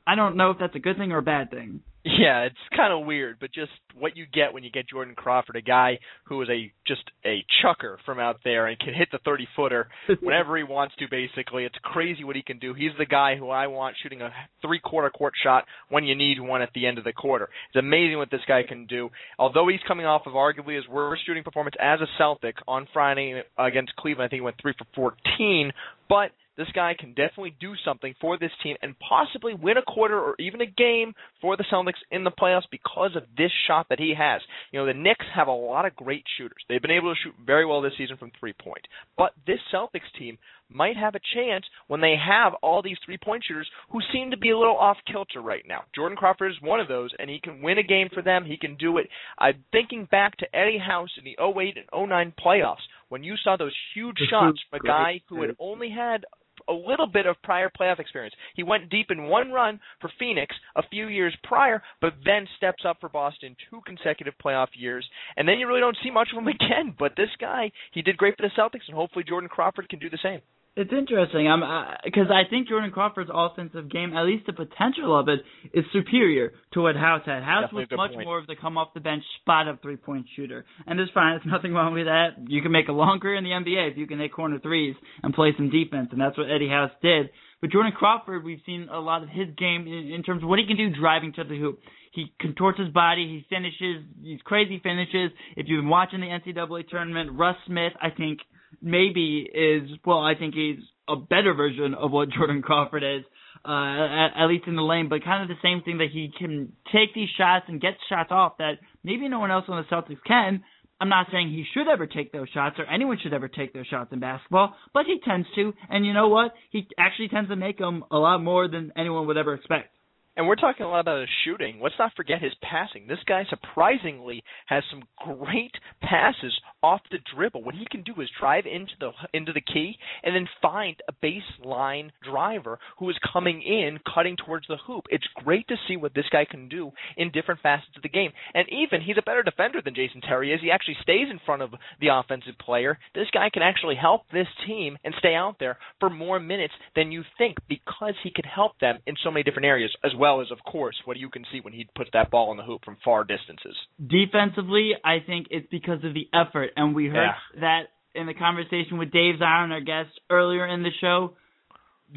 I 0.09 0.15
don't 0.15 0.37
know 0.37 0.49
if 0.49 0.57
that's 0.57 0.75
a 0.75 0.79
good 0.79 0.97
thing 0.97 1.11
or 1.11 1.19
a 1.19 1.21
bad 1.21 1.51
thing. 1.51 1.81
Yeah, 2.03 2.43
it's 2.43 2.55
kind 2.75 2.91
of 2.91 3.05
weird, 3.05 3.37
but 3.39 3.53
just 3.53 3.71
what 3.93 4.17
you 4.17 4.25
get 4.25 4.53
when 4.53 4.63
you 4.63 4.71
get 4.71 4.89
Jordan 4.89 5.13
Crawford, 5.15 5.55
a 5.55 5.61
guy 5.61 5.99
who 6.23 6.41
is 6.41 6.49
a 6.49 6.71
just 6.87 7.03
a 7.23 7.45
chucker 7.61 7.99
from 8.05 8.19
out 8.19 8.37
there 8.43 8.65
and 8.65 8.79
can 8.79 8.95
hit 8.95 9.09
the 9.11 9.19
30 9.23 9.47
footer 9.55 9.87
whenever 10.21 10.57
he 10.57 10.63
wants 10.63 10.95
to. 10.95 11.05
Basically, 11.11 11.65
it's 11.65 11.75
crazy 11.83 12.23
what 12.23 12.35
he 12.35 12.41
can 12.41 12.57
do. 12.57 12.73
He's 12.73 12.93
the 12.97 13.05
guy 13.05 13.35
who 13.35 13.49
I 13.49 13.67
want 13.67 13.97
shooting 14.01 14.21
a 14.21 14.31
three 14.63 14.79
quarter 14.79 15.11
court 15.11 15.33
shot 15.43 15.65
when 15.89 16.05
you 16.05 16.15
need 16.15 16.39
one 16.39 16.63
at 16.63 16.69
the 16.73 16.87
end 16.87 16.97
of 16.97 17.03
the 17.03 17.13
quarter. 17.13 17.49
It's 17.69 17.79
amazing 17.79 18.17
what 18.17 18.31
this 18.31 18.41
guy 18.47 18.63
can 18.67 18.87
do. 18.87 19.09
Although 19.37 19.67
he's 19.67 19.81
coming 19.87 20.07
off 20.07 20.23
of 20.25 20.33
arguably 20.33 20.75
his 20.75 20.87
worst 20.87 21.23
shooting 21.27 21.43
performance 21.43 21.75
as 21.79 21.99
a 22.01 22.07
Celtic 22.17 22.55
on 22.67 22.87
Friday 22.93 23.43
against 23.59 23.95
Cleveland, 23.97 24.25
I 24.25 24.29
think 24.29 24.39
he 24.39 24.41
went 24.41 24.55
three 24.59 24.73
for 24.75 24.87
14, 24.95 25.71
but 26.07 26.31
this 26.59 26.67
guy 26.75 26.93
can 26.99 27.09
definitely 27.11 27.55
do 27.61 27.73
something 27.85 28.13
for 28.19 28.37
this 28.37 28.51
team 28.61 28.75
and 28.81 28.93
possibly 28.99 29.53
win 29.53 29.77
a 29.77 29.81
quarter 29.81 30.19
or 30.19 30.35
even 30.39 30.59
a 30.59 30.65
game 30.65 31.13
for 31.41 31.55
the 31.55 31.63
Celtics 31.71 31.93
in 32.11 32.25
the 32.25 32.31
playoffs 32.31 32.67
because 32.69 33.15
of 33.15 33.23
this 33.37 33.51
shot 33.65 33.87
that 33.89 33.97
he 33.97 34.13
has. 34.15 34.41
You 34.71 34.79
know, 34.79 34.85
the 34.85 34.93
Knicks 34.93 35.25
have 35.33 35.47
a 35.47 35.51
lot 35.51 35.85
of 35.85 35.95
great 35.95 36.25
shooters. 36.37 36.61
They've 36.67 36.81
been 36.81 36.91
able 36.91 37.15
to 37.15 37.19
shoot 37.23 37.33
very 37.45 37.65
well 37.65 37.81
this 37.81 37.93
season 37.97 38.17
from 38.17 38.31
three 38.37 38.51
point. 38.51 38.85
But 39.17 39.31
this 39.47 39.59
Celtics 39.73 40.11
team 40.19 40.37
might 40.69 40.97
have 40.97 41.15
a 41.15 41.19
chance 41.33 41.65
when 41.87 42.01
they 42.01 42.15
have 42.15 42.53
all 42.61 42.81
these 42.81 42.97
three 43.05 43.17
point 43.17 43.43
shooters 43.47 43.69
who 43.89 43.99
seem 44.11 44.31
to 44.31 44.37
be 44.37 44.51
a 44.51 44.57
little 44.57 44.77
off 44.77 44.97
kilter 45.09 45.41
right 45.41 45.63
now. 45.65 45.83
Jordan 45.95 46.17
Crawford 46.17 46.51
is 46.51 46.61
one 46.61 46.81
of 46.81 46.89
those, 46.89 47.11
and 47.19 47.29
he 47.29 47.39
can 47.39 47.61
win 47.61 47.77
a 47.77 47.83
game 47.83 48.09
for 48.13 48.21
them. 48.21 48.43
He 48.45 48.57
can 48.57 48.75
do 48.75 48.97
it. 48.97 49.07
I'm 49.37 49.63
thinking 49.71 50.09
back 50.11 50.35
to 50.37 50.55
Eddie 50.55 50.77
House 50.77 51.09
in 51.17 51.23
the 51.23 51.37
08 51.41 51.77
and 51.77 52.09
09 52.09 52.33
playoffs 52.45 52.83
when 53.07 53.23
you 53.23 53.35
saw 53.43 53.57
those 53.57 53.73
huge 53.95 54.17
shots 54.29 54.59
from 54.69 54.79
a 54.83 54.87
guy 54.87 55.21
who 55.27 55.41
had 55.41 55.55
only 55.59 55.89
had 55.89 56.25
a 56.69 56.73
little 56.73 57.07
bit 57.07 57.25
of 57.25 57.41
prior 57.43 57.69
playoff 57.69 57.99
experience. 57.99 58.35
He 58.55 58.63
went 58.63 58.89
deep 58.89 59.07
in 59.09 59.23
one 59.23 59.51
run 59.51 59.79
for 59.99 60.11
Phoenix 60.19 60.55
a 60.75 60.87
few 60.89 61.07
years 61.07 61.35
prior, 61.43 61.81
but 62.01 62.13
then 62.25 62.47
steps 62.57 62.83
up 62.87 62.97
for 62.99 63.09
Boston 63.09 63.55
two 63.69 63.81
consecutive 63.85 64.33
playoff 64.43 64.67
years, 64.73 65.07
and 65.37 65.47
then 65.47 65.59
you 65.59 65.67
really 65.67 65.81
don't 65.81 65.97
see 66.03 66.11
much 66.11 66.29
of 66.31 66.37
him 66.37 66.47
again. 66.59 66.95
But 66.97 67.13
this 67.17 67.29
guy, 67.39 67.71
he 67.91 68.01
did 68.01 68.17
great 68.17 68.37
for 68.37 68.43
the 68.43 68.61
Celtics, 68.61 68.87
and 68.87 68.95
hopefully 68.95 69.25
Jordan 69.27 69.49
Crawford 69.49 69.89
can 69.89 69.99
do 69.99 70.09
the 70.09 70.19
same. 70.21 70.41
It's 70.75 70.91
interesting. 70.93 71.47
I'm 71.47 71.63
uh, 71.63 71.95
because 72.05 72.27
I, 72.29 72.41
I 72.41 72.49
think 72.49 72.69
Jordan 72.69 72.91
Crawford's 72.91 73.29
offensive 73.33 73.91
game, 73.91 74.13
at 74.15 74.23
least 74.23 74.45
the 74.45 74.53
potential 74.53 75.17
of 75.17 75.27
it, 75.27 75.41
is 75.73 75.83
superior 75.91 76.53
to 76.73 76.81
what 76.81 76.95
House 76.95 77.23
had. 77.25 77.43
House 77.43 77.65
Definitely 77.65 77.87
was 77.91 77.97
much 77.97 78.13
point. 78.13 78.25
more 78.25 78.39
of 78.39 78.47
the 78.47 78.55
come 78.55 78.77
off 78.77 78.93
the 78.93 78.99
bench 78.99 79.23
spot 79.41 79.67
up 79.67 79.81
three 79.81 79.97
point 79.97 80.27
shooter, 80.35 80.65
and 80.87 80.97
there's 80.97 81.09
fine. 81.13 81.37
There's 81.37 81.51
nothing 81.51 81.73
wrong 81.73 81.93
with 81.93 82.05
that. 82.05 82.37
You 82.47 82.61
can 82.61 82.71
make 82.71 82.87
a 82.87 82.93
long 82.93 83.19
career 83.19 83.35
in 83.35 83.43
the 83.43 83.49
NBA 83.49 83.91
if 83.91 83.97
you 83.97 84.07
can 84.07 84.19
hit 84.19 84.31
corner 84.31 84.59
threes 84.59 84.95
and 85.21 85.33
play 85.33 85.53
some 85.57 85.69
defense, 85.69 86.09
and 86.11 86.21
that's 86.21 86.37
what 86.37 86.49
Eddie 86.49 86.69
House 86.69 86.91
did. 87.01 87.29
But 87.61 87.71
Jordan 87.71 87.91
Crawford, 87.91 88.45
we've 88.45 88.61
seen 88.65 88.87
a 88.89 88.99
lot 88.99 89.23
of 89.23 89.29
his 89.29 89.47
game 89.57 89.85
in, 89.85 90.13
in 90.13 90.23
terms 90.23 90.43
of 90.43 90.49
what 90.49 90.59
he 90.59 90.65
can 90.65 90.77
do 90.77 90.89
driving 90.97 91.33
to 91.33 91.43
the 91.43 91.57
hoop. 91.57 91.79
He 92.11 92.31
contorts 92.39 92.79
his 92.79 92.89
body. 92.89 93.27
He 93.27 93.55
finishes 93.55 94.03
these 94.21 94.39
crazy 94.43 94.79
finishes. 94.81 95.31
If 95.57 95.67
you've 95.67 95.81
been 95.81 95.89
watching 95.89 96.21
the 96.21 96.27
NCAA 96.27 96.87
tournament, 96.87 97.31
Russ 97.37 97.57
Smith, 97.67 97.93
I 98.01 98.09
think 98.09 98.39
maybe 98.81 99.47
is 99.51 99.89
well, 100.05 100.19
I 100.19 100.35
think 100.35 100.55
he's 100.55 100.79
a 101.07 101.15
better 101.15 101.53
version 101.53 101.93
of 101.93 102.11
what 102.11 102.29
Jordan 102.37 102.61
Crawford 102.61 103.03
is, 103.03 103.23
uh, 103.65 103.71
at, 103.71 104.29
at 104.37 104.47
least 104.47 104.67
in 104.67 104.75
the 104.75 104.81
lane. 104.81 105.09
But 105.09 105.23
kind 105.23 105.43
of 105.43 105.49
the 105.49 105.61
same 105.61 105.81
thing 105.83 105.97
that 105.99 106.09
he 106.11 106.31
can 106.37 106.73
take 106.93 107.13
these 107.13 107.29
shots 107.37 107.65
and 107.67 107.81
get 107.81 107.93
shots 108.09 108.29
off 108.31 108.57
that 108.59 108.73
maybe 109.03 109.27
no 109.27 109.39
one 109.39 109.51
else 109.51 109.65
on 109.67 109.83
the 109.83 109.95
Celtics 109.95 110.23
can. 110.25 110.63
I'm 111.01 111.09
not 111.09 111.27
saying 111.31 111.49
he 111.49 111.65
should 111.73 111.87
ever 111.87 112.07
take 112.07 112.33
those 112.33 112.49
shots 112.49 112.75
or 112.77 112.85
anyone 112.85 113.17
should 113.23 113.33
ever 113.33 113.47
take 113.47 113.73
those 113.73 113.87
shots 113.87 114.11
in 114.11 114.19
basketball, 114.19 114.75
but 114.93 115.05
he 115.05 115.19
tends 115.25 115.47
to. 115.55 115.73
And 115.89 116.05
you 116.05 116.13
know 116.13 116.27
what? 116.27 116.53
He 116.71 116.87
actually 116.97 117.29
tends 117.29 117.49
to 117.49 117.55
make 117.55 117.77
them 117.77 118.03
a 118.11 118.17
lot 118.17 118.43
more 118.43 118.67
than 118.67 118.91
anyone 118.97 119.25
would 119.27 119.37
ever 119.37 119.53
expect. 119.53 119.95
And 120.35 120.47
we're 120.47 120.55
talking 120.55 120.85
a 120.85 120.89
lot 120.89 121.01
about 121.01 121.19
his 121.19 121.29
shooting. 121.43 121.79
Let's 121.81 121.95
not 121.99 122.13
forget 122.15 122.41
his 122.41 122.53
passing. 122.61 123.07
This 123.07 123.19
guy 123.25 123.43
surprisingly 123.49 124.43
has 124.67 124.83
some 124.89 125.03
great 125.17 125.73
passes 126.01 126.57
off 126.81 127.01
the 127.11 127.19
dribble. 127.35 127.63
What 127.63 127.75
he 127.75 127.85
can 127.89 128.03
do 128.03 128.21
is 128.21 128.29
drive 128.39 128.65
into 128.65 128.93
the 128.99 129.11
into 129.33 129.53
the 129.53 129.61
key 129.61 129.97
and 130.23 130.35
then 130.35 130.47
find 130.61 130.95
a 131.07 131.13
baseline 131.13 132.11
driver 132.23 132.79
who 132.97 133.09
is 133.09 133.17
coming 133.33 133.61
in, 133.61 133.99
cutting 134.13 134.35
towards 134.37 134.67
the 134.67 134.77
hoop. 134.77 135.05
It's 135.09 135.27
great 135.35 135.67
to 135.67 135.75
see 135.87 135.97
what 135.97 136.13
this 136.13 136.25
guy 136.31 136.45
can 136.49 136.69
do 136.69 136.91
in 137.17 137.31
different 137.31 137.61
facets 137.61 137.95
of 137.95 138.03
the 138.03 138.09
game. 138.09 138.31
And 138.53 138.67
even 138.69 139.01
he's 139.01 139.17
a 139.17 139.23
better 139.23 139.43
defender 139.43 139.81
than 139.83 139.95
Jason 139.95 140.21
Terry 140.21 140.53
is. 140.53 140.61
He 140.61 140.71
actually 140.71 140.97
stays 141.01 141.27
in 141.29 141.39
front 141.45 141.61
of 141.61 141.71
the 141.99 142.07
offensive 142.07 142.57
player. 142.59 142.97
This 143.13 143.27
guy 143.33 143.49
can 143.51 143.63
actually 143.63 143.95
help 143.95 144.23
this 144.31 144.47
team 144.65 144.97
and 145.03 145.13
stay 145.19 145.35
out 145.35 145.57
there 145.59 145.77
for 145.99 146.09
more 146.09 146.39
minutes 146.39 146.73
than 146.95 147.11
you 147.11 147.23
think 147.37 147.57
because 147.67 148.13
he 148.23 148.31
can 148.31 148.45
help 148.45 148.79
them 148.79 148.99
in 149.05 149.15
so 149.23 149.31
many 149.31 149.43
different 149.43 149.65
areas 149.65 149.91
as 150.03 150.11
well 150.17 150.41
as, 150.41 150.51
of 150.51 150.59
course, 150.69 150.95
what 151.05 151.17
you 151.17 151.29
can 151.29 151.45
see 151.51 151.59
when 151.61 151.73
he 151.73 151.87
puts 151.95 152.09
that 152.13 152.31
ball 152.31 152.51
in 152.51 152.57
the 152.57 152.63
hoop 152.63 152.83
from 152.85 152.97
far 153.03 153.23
distances. 153.23 153.75
Defensively, 153.99 154.91
I 155.03 155.17
think 155.25 155.47
it's 155.49 155.67
because 155.69 156.03
of 156.03 156.13
the 156.13 156.27
effort, 156.33 156.68
and 156.75 156.95
we 156.95 157.07
heard 157.07 157.15
Yeah. 157.55 157.61
that 157.61 157.81
in 158.15 158.25
the 158.27 158.33
conversation 158.33 158.97
with 158.97 159.11
Dave 159.11 159.35
Zirin, 159.35 159.71
our 159.71 159.81
guest, 159.81 160.09
earlier 160.29 160.65
in 160.65 160.83
the 160.83 160.91
show. 160.99 161.35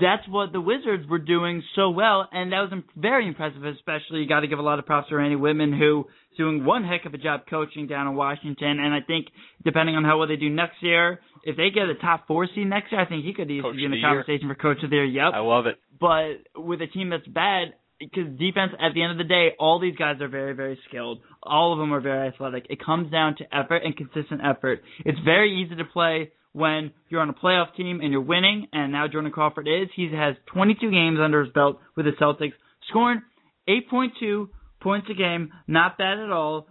That's 0.01 0.27
what 0.27 0.53
the 0.53 0.61
Wizards 0.61 1.07
were 1.07 1.19
doing 1.19 1.63
so 1.75 1.91
well, 1.91 2.27
and 2.33 2.51
that 2.53 2.61
was 2.71 2.83
very 2.97 3.27
impressive. 3.29 3.63
Especially, 3.63 4.21
you 4.21 4.27
got 4.27 4.41
to 4.41 4.47
give 4.47 4.59
a 4.59 4.63
lot 4.63 4.79
of 4.79 4.87
props 4.87 5.11
to 5.11 5.17
Randy 5.17 5.37
Wittman, 5.37 5.77
who 5.79 6.07
is 6.31 6.39
doing 6.39 6.65
one 6.65 6.83
heck 6.83 7.05
of 7.05 7.13
a 7.13 7.19
job 7.19 7.43
coaching 7.49 7.87
down 7.89 8.07
in 8.07 8.15
Washington. 8.15 8.81
And 8.81 8.95
I 8.95 9.01
think, 9.03 9.27
depending 9.67 9.95
on 9.97 10.03
how 10.05 10.17
well 10.19 10.29
they 10.29 10.37
do 10.37 10.49
next 10.49 10.83
year, 10.83 11.21
if 11.45 11.59
they 11.59 11.69
get 11.69 11.91
a 11.91 11.95
top 11.97 12.27
four 12.27 12.47
seed 12.55 12.69
next 12.69 12.91
year, 12.91 13.03
I 13.03 13.05
think 13.05 13.23
he 13.27 13.35
could 13.35 13.51
easily 13.51 13.77
be 13.77 13.85
in 13.85 13.91
the 13.91 13.97
the 13.97 14.01
year. 14.01 14.09
conversation 14.09 14.49
for 14.49 14.55
coach 14.55 14.83
of 14.83 14.89
the 14.89 14.97
year. 14.97 15.05
Yep. 15.05 15.33
I 15.35 15.41
love 15.41 15.67
it. 15.67 15.77
But 16.01 16.39
with 16.57 16.81
a 16.81 16.87
team 16.87 17.11
that's 17.11 17.27
bad, 17.27 17.75
because 18.11 18.39
defense, 18.39 18.73
at 18.81 18.95
the 18.95 19.03
end 19.03 19.13
of 19.13 19.19
the 19.19 19.25
day, 19.25 19.51
all 19.59 19.79
these 19.79 19.97
guys 19.97 20.21
are 20.21 20.29
very, 20.29 20.55
very 20.55 20.79
skilled. 20.89 21.21
All 21.43 21.73
of 21.73 21.79
them 21.79 21.93
are 21.93 22.01
very 22.01 22.29
athletic. 22.29 22.67
It 22.69 22.85
comes 22.85 23.11
down 23.11 23.37
to 23.37 23.57
effort 23.57 23.83
and 23.85 23.97
consistent 23.97 24.41
effort. 24.45 24.83
It's 25.05 25.19
very 25.25 25.63
easy 25.63 25.77
to 25.77 25.85
play 25.85 26.33
when 26.53 26.93
you're 27.09 27.21
on 27.21 27.31
a 27.31 27.35
playoff 27.35 27.75
team 27.77 28.01
and 28.01 28.13
you're 28.13 28.21
winning, 28.21 28.67
and 28.73 28.93
now 28.93 29.07
Jordan 29.09 29.31
Crawford 29.31 29.69
is. 29.69 29.89
He 29.95 30.11
has 30.15 30.35
22 30.53 30.91
games 30.91 31.19
under 31.23 31.45
his 31.45 31.53
belt 31.53 31.81
with 31.97 32.07
the 32.07 32.13
Celtics, 32.21 32.53
scoring 32.89 33.23
8.2 33.69 34.49
points 34.81 35.09
a 35.11 35.15
game, 35.15 35.51
not 35.67 35.97
bad 35.97 36.19
at 36.19 36.31
all, 36.31 36.67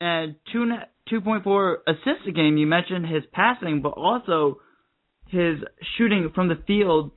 and 0.00 0.36
two 0.52 0.70
2.4 1.10 1.76
assists 1.86 2.28
a 2.28 2.32
game. 2.32 2.56
You 2.56 2.66
mentioned 2.66 3.06
his 3.06 3.24
passing, 3.32 3.82
but 3.82 3.90
also 3.90 4.60
his 5.28 5.56
shooting 5.96 6.30
from 6.34 6.48
the 6.48 6.62
field. 6.66 7.10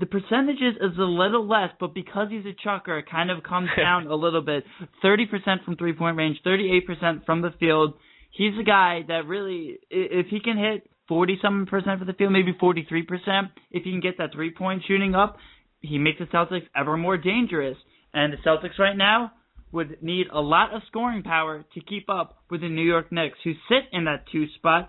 The 0.00 0.06
percentages 0.06 0.76
is 0.80 0.96
a 0.98 1.02
little 1.02 1.46
less, 1.46 1.68
but 1.78 1.92
because 1.92 2.28
he's 2.30 2.46
a 2.46 2.54
chucker, 2.64 2.98
it 2.98 3.10
kind 3.10 3.30
of 3.30 3.42
comes 3.42 3.68
down 3.76 4.06
a 4.06 4.14
little 4.14 4.40
bit. 4.40 4.64
30% 5.04 5.64
from 5.64 5.76
three 5.76 5.92
point 5.92 6.16
range, 6.16 6.38
38% 6.44 7.26
from 7.26 7.42
the 7.42 7.50
field. 7.60 7.94
He's 8.30 8.58
a 8.58 8.64
guy 8.64 9.00
that 9.08 9.26
really, 9.26 9.78
if 9.90 10.28
he 10.28 10.40
can 10.40 10.56
hit 10.56 10.88
40 11.08 11.38
something 11.42 11.66
percent 11.66 11.98
for 11.98 12.06
the 12.06 12.14
field, 12.14 12.32
maybe 12.32 12.54
43%, 12.54 13.50
if 13.72 13.84
he 13.84 13.90
can 13.90 14.00
get 14.00 14.16
that 14.16 14.32
three 14.32 14.52
point 14.52 14.84
shooting 14.88 15.14
up, 15.14 15.36
he 15.80 15.98
makes 15.98 16.18
the 16.18 16.26
Celtics 16.26 16.66
ever 16.74 16.96
more 16.96 17.18
dangerous. 17.18 17.76
And 18.14 18.32
the 18.32 18.38
Celtics 18.38 18.78
right 18.78 18.96
now 18.96 19.32
would 19.70 20.02
need 20.02 20.28
a 20.32 20.40
lot 20.40 20.72
of 20.72 20.82
scoring 20.88 21.22
power 21.22 21.64
to 21.74 21.80
keep 21.80 22.08
up 22.08 22.38
with 22.50 22.62
the 22.62 22.68
New 22.68 22.82
York 22.82 23.12
Knicks, 23.12 23.38
who 23.44 23.52
sit 23.68 23.84
in 23.92 24.04
that 24.04 24.24
two 24.32 24.46
spot 24.56 24.88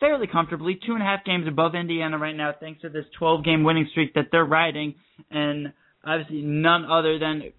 fairly 0.00 0.26
comfortably, 0.26 0.78
two 0.86 0.92
and 0.92 1.02
a 1.02 1.04
half 1.04 1.24
games 1.24 1.46
above 1.46 1.74
Indiana 1.74 2.18
right 2.18 2.36
now, 2.36 2.52
thanks 2.58 2.82
to 2.82 2.88
this 2.88 3.04
12 3.18 3.44
game 3.44 3.64
winning 3.64 3.88
streak 3.90 4.14
that 4.14 4.26
they're 4.30 4.44
riding. 4.44 4.94
And 5.30 5.72
obviously, 6.04 6.42
none 6.42 6.84
other 6.84 7.18
than 7.18 7.52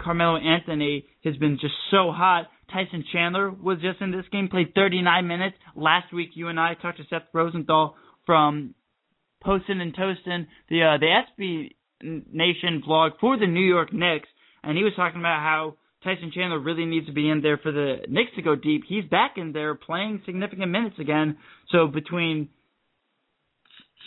Carmelo 0.00 0.36
Anthony 0.38 1.06
has 1.24 1.36
been 1.36 1.58
just 1.60 1.74
so 1.90 2.12
hot. 2.12 2.48
Tyson 2.72 3.04
Chandler 3.12 3.50
was 3.50 3.78
just 3.80 4.00
in 4.00 4.10
this 4.10 4.26
game, 4.30 4.48
played 4.48 4.74
39 4.74 5.26
minutes. 5.26 5.56
Last 5.74 6.12
week, 6.12 6.30
you 6.34 6.48
and 6.48 6.60
I 6.60 6.74
talked 6.74 6.98
to 6.98 7.04
Seth 7.08 7.22
Rosenthal 7.32 7.96
from 8.26 8.74
Postin' 9.42 9.80
and 9.80 9.94
Toastin', 9.94 10.46
the 10.68 10.82
uh, 10.82 10.98
the 10.98 11.22
SB 11.38 11.70
Nation 12.02 12.82
vlog 12.86 13.12
for 13.20 13.38
the 13.38 13.46
New 13.46 13.64
York 13.64 13.92
Knicks, 13.92 14.28
and 14.62 14.76
he 14.76 14.84
was 14.84 14.92
talking 14.96 15.20
about 15.20 15.40
how 15.40 15.76
Tyson 16.04 16.30
Chandler 16.32 16.60
really 16.60 16.84
needs 16.84 17.06
to 17.06 17.12
be 17.12 17.28
in 17.28 17.42
there 17.42 17.58
for 17.58 17.72
the 17.72 17.96
Knicks 18.08 18.30
to 18.36 18.42
go 18.42 18.54
deep. 18.54 18.82
He's 18.88 19.04
back 19.04 19.32
in 19.36 19.52
there 19.52 19.74
playing 19.74 20.22
significant 20.24 20.70
minutes 20.70 20.96
again. 20.98 21.38
So 21.70 21.86
between 21.86 22.48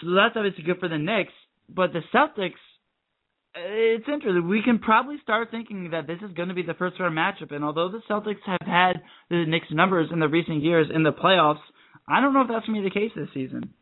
so 0.01 0.11
that's 0.15 0.35
obviously 0.35 0.63
good 0.63 0.79
for 0.79 0.87
the 0.87 0.97
Knicks, 0.97 1.33
but 1.69 1.91
the 1.93 2.01
Celtics 2.13 2.53
it's 3.53 4.05
interesting. 4.07 4.47
We 4.47 4.61
can 4.63 4.79
probably 4.79 5.17
start 5.21 5.51
thinking 5.51 5.91
that 5.91 6.07
this 6.07 6.19
is 6.21 6.33
going 6.35 6.49
to 6.49 6.55
be 6.55 6.63
the 6.63 6.73
first 6.73 6.99
round 6.99 7.17
matchup. 7.17 7.53
And 7.53 7.65
although 7.65 7.89
the 7.89 8.01
Celtics 8.09 8.39
have 8.45 8.65
had 8.65 9.01
the 9.29 9.45
Knicks 9.45 9.67
numbers 9.71 10.09
in 10.11 10.19
the 10.19 10.27
recent 10.27 10.63
years 10.63 10.87
in 10.93 11.03
the 11.03 11.11
playoffs, 11.11 11.59
I 12.07 12.21
don't 12.21 12.33
know 12.33 12.41
if 12.41 12.47
that's 12.47 12.65
going 12.65 12.81
to 12.81 12.89
be 12.89 12.93
the 12.93 12.99
case 12.99 13.11
this 13.15 13.27
season. 13.33 13.73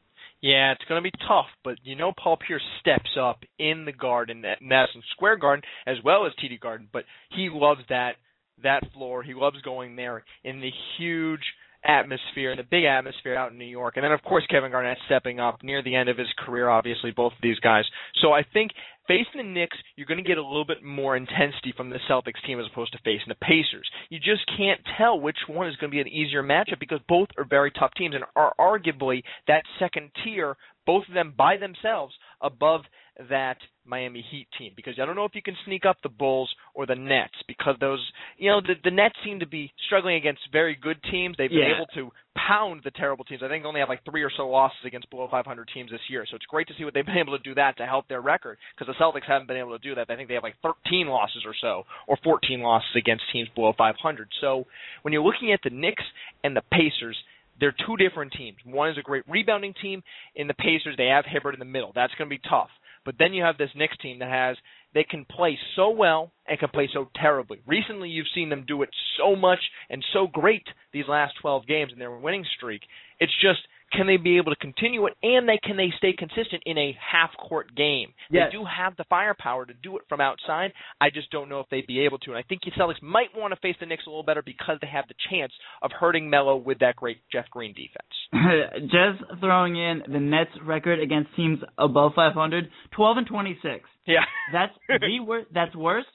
Yeah, 0.41 0.71
it's 0.71 0.85
going 0.87 1.03
to 1.03 1.09
be 1.09 1.17
tough, 1.27 1.47
but 1.65 1.75
you 1.83 1.95
know 1.95 2.13
Paul 2.17 2.37
Pierce 2.37 2.63
steps 2.79 3.09
up 3.19 3.43
in 3.57 3.83
the 3.83 3.91
Garden 3.91 4.45
at 4.45 4.61
Madison 4.61 5.01
Square 5.11 5.37
Garden 5.37 5.63
as 5.85 5.97
well 6.03 6.25
as 6.25 6.31
TD 6.41 6.59
Garden, 6.59 6.87
but 6.91 7.03
he 7.31 7.49
loves 7.51 7.81
that 7.89 8.15
that 8.63 8.83
floor. 8.93 9.23
He 9.23 9.33
loves 9.33 9.61
going 9.61 9.95
there 9.95 10.23
in 10.43 10.61
the 10.61 10.71
huge 10.97 11.43
atmosphere 11.83 12.51
and 12.51 12.59
the 12.59 12.63
big 12.69 12.83
atmosphere 12.83 13.35
out 13.35 13.51
in 13.51 13.57
New 13.57 13.65
York. 13.65 13.95
And 13.95 14.03
then 14.03 14.11
of 14.11 14.21
course 14.21 14.45
Kevin 14.49 14.71
Garnett 14.71 14.97
stepping 15.05 15.39
up 15.39 15.63
near 15.63 15.81
the 15.81 15.95
end 15.95 16.09
of 16.09 16.17
his 16.17 16.27
career, 16.37 16.69
obviously 16.69 17.11
both 17.11 17.33
of 17.33 17.39
these 17.41 17.59
guys. 17.59 17.85
So 18.21 18.33
I 18.33 18.43
think 18.43 18.71
facing 19.09 19.37
the 19.37 19.43
Knicks, 19.43 19.77
you're 19.95 20.05
going 20.05 20.23
to 20.23 20.27
get 20.27 20.37
a 20.37 20.43
little 20.43 20.65
bit 20.65 20.83
more 20.83 21.17
intensity 21.17 21.73
from 21.75 21.89
the 21.89 21.99
Celtics 22.09 22.45
team 22.45 22.59
as 22.59 22.67
opposed 22.71 22.93
to 22.93 22.99
facing 22.99 23.27
the 23.27 23.35
Pacers. 23.35 23.89
You 24.09 24.19
just 24.19 24.45
can't 24.55 24.79
tell 24.97 25.19
which 25.19 25.37
one 25.47 25.67
is 25.67 25.75
going 25.77 25.91
to 25.91 25.95
be 25.95 26.01
an 26.01 26.07
easier 26.07 26.43
matchup 26.43 26.79
because 26.79 26.99
both 27.09 27.27
are 27.37 27.43
very 27.43 27.71
tough 27.71 27.91
teams 27.97 28.13
and 28.13 28.23
are 28.35 28.53
arguably 28.59 29.23
that 29.47 29.63
second 29.79 30.11
tier, 30.23 30.55
both 30.85 31.03
of 31.07 31.15
them 31.15 31.33
by 31.35 31.57
themselves 31.57 32.13
above 32.41 32.81
that 33.29 33.57
Miami 33.85 34.23
Heat 34.31 34.47
team 34.57 34.71
because 34.75 34.93
I 35.01 35.05
don't 35.05 35.15
know 35.15 35.25
if 35.25 35.35
you 35.35 35.41
can 35.41 35.57
sneak 35.65 35.85
up 35.85 35.97
the 36.03 36.09
Bulls 36.09 36.49
or 36.73 36.85
the 36.85 36.95
Nets 36.95 37.33
because 37.47 37.75
those 37.81 37.99
you 38.37 38.49
know 38.49 38.61
the 38.61 38.75
the 38.83 38.91
Nets 38.91 39.15
seem 39.25 39.39
to 39.39 39.47
be 39.47 39.73
struggling 39.87 40.15
against 40.15 40.41
very 40.51 40.75
good 40.75 40.97
teams. 41.11 41.35
They've 41.37 41.49
been 41.49 41.73
able 41.75 41.87
to 41.95 42.11
pound 42.35 42.81
the 42.83 42.91
terrible 42.91 43.25
teams. 43.25 43.41
I 43.43 43.47
think 43.47 43.63
they 43.63 43.67
only 43.67 43.79
have 43.79 43.89
like 43.89 44.03
three 44.05 44.23
or 44.23 44.31
so 44.35 44.47
losses 44.49 44.79
against 44.85 45.09
below 45.09 45.27
500 45.29 45.69
teams 45.73 45.91
this 45.91 46.01
year. 46.09 46.25
So 46.29 46.35
it's 46.35 46.45
great 46.45 46.67
to 46.67 46.73
see 46.77 46.85
what 46.85 46.93
they've 46.93 47.05
been 47.05 47.17
able 47.17 47.37
to 47.37 47.43
do 47.43 47.55
that 47.55 47.77
to 47.77 47.85
help 47.85 48.07
their 48.07 48.21
record 48.21 48.57
because 48.77 48.93
the 48.93 49.03
Celtics 49.03 49.27
haven't 49.27 49.47
been 49.47 49.57
able 49.57 49.77
to 49.77 49.87
do 49.87 49.95
that. 49.95 50.09
I 50.09 50.15
think 50.15 50.27
they 50.27 50.35
have 50.35 50.43
like 50.43 50.55
13 50.63 51.07
losses 51.07 51.43
or 51.45 51.53
so 51.59 51.83
or 52.07 52.17
14 52.23 52.61
losses 52.61 52.89
against 52.95 53.23
teams 53.31 53.49
below 53.55 53.73
500. 53.77 54.29
So 54.41 54.65
when 55.01 55.13
you're 55.13 55.23
looking 55.23 55.51
at 55.53 55.59
the 55.63 55.69
Knicks 55.69 56.03
and 56.43 56.55
the 56.55 56.63
Pacers, 56.71 57.17
they're 57.59 57.75
two 57.85 57.97
different 57.97 58.33
teams. 58.33 58.57
One 58.65 58.89
is 58.89 58.97
a 58.97 59.01
great 59.01 59.23
rebounding 59.27 59.73
team. 59.81 60.01
In 60.35 60.47
the 60.47 60.53
Pacers, 60.53 60.95
they 60.97 61.07
have 61.07 61.25
Hibbert 61.25 61.53
in 61.53 61.59
the 61.59 61.65
middle. 61.65 61.91
That's 61.93 62.13
going 62.15 62.29
to 62.29 62.35
be 62.35 62.41
tough. 62.49 62.69
But 63.05 63.15
then 63.19 63.33
you 63.33 63.43
have 63.43 63.57
this 63.57 63.69
Knicks 63.75 63.97
team 63.97 64.19
that 64.19 64.29
has 64.29 64.57
they 64.93 65.03
can 65.03 65.25
play 65.25 65.57
so 65.75 65.89
well 65.89 66.31
and 66.47 66.59
can 66.59 66.69
play 66.69 66.89
so 66.91 67.09
terribly. 67.15 67.59
Recently, 67.67 68.09
you've 68.09 68.27
seen 68.33 68.49
them 68.49 68.65
do 68.67 68.81
it 68.81 68.89
so 69.17 69.35
much 69.35 69.59
and 69.89 70.03
so 70.13 70.27
great 70.27 70.63
these 70.93 71.07
last 71.07 71.33
12 71.41 71.67
games 71.67 71.91
in 71.93 71.99
their 71.99 72.11
winning 72.11 72.45
streak. 72.57 72.81
It's 73.19 73.33
just 73.41 73.59
can 73.91 74.07
they 74.07 74.17
be 74.17 74.37
able 74.37 74.53
to 74.53 74.59
continue 74.59 75.05
it 75.05 75.13
and 75.23 75.47
they 75.47 75.59
can 75.63 75.77
they 75.77 75.91
stay 75.97 76.13
consistent 76.13 76.63
in 76.65 76.77
a 76.77 76.97
half 76.99 77.31
court 77.37 77.75
game? 77.75 78.13
Yes. 78.29 78.49
they 78.51 78.57
do 78.57 78.65
have 78.65 78.95
the 78.97 79.05
firepower 79.09 79.65
to 79.65 79.73
do 79.73 79.97
it 79.97 80.03
from 80.07 80.21
outside. 80.21 80.71
I 81.01 81.09
just 81.09 81.31
don't 81.31 81.49
know 81.49 81.59
if 81.59 81.67
they'd 81.69 81.87
be 81.87 82.01
able 82.01 82.19
to 82.19 82.31
and 82.31 82.37
i 82.37 82.43
think 82.43 82.61
the 82.63 82.71
celtics 82.71 83.01
might 83.01 83.29
want 83.35 83.53
to 83.53 83.59
face 83.59 83.75
the 83.79 83.85
knicks 83.85 84.03
a 84.05 84.09
little 84.09 84.23
better 84.23 84.41
because 84.41 84.77
they 84.81 84.87
have 84.87 85.05
the 85.07 85.15
chance 85.29 85.51
of 85.81 85.91
hurting 85.91 86.29
melo 86.29 86.55
with 86.55 86.79
that 86.79 86.95
great 86.95 87.17
jeff 87.31 87.45
green 87.51 87.73
defense. 87.73 88.09
Just 88.91 89.39
throwing 89.39 89.75
in 89.75 90.03
the 90.11 90.19
nets 90.19 90.51
record 90.65 90.99
against 90.99 91.35
teams 91.35 91.59
above 91.77 92.13
500 92.15 92.69
12 92.91 93.17
and 93.17 93.27
26 93.27 93.83
yeah. 94.05 94.19
That's 94.53 94.73
the 94.87 95.19
worst 95.25 95.47
that's 95.53 95.75
worse 95.75 96.05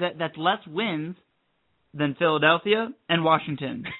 that 0.00 0.18
that's 0.18 0.36
less 0.36 0.58
wins 0.66 1.16
than 1.94 2.14
philadelphia 2.18 2.88
and 3.08 3.24
washington. 3.24 3.84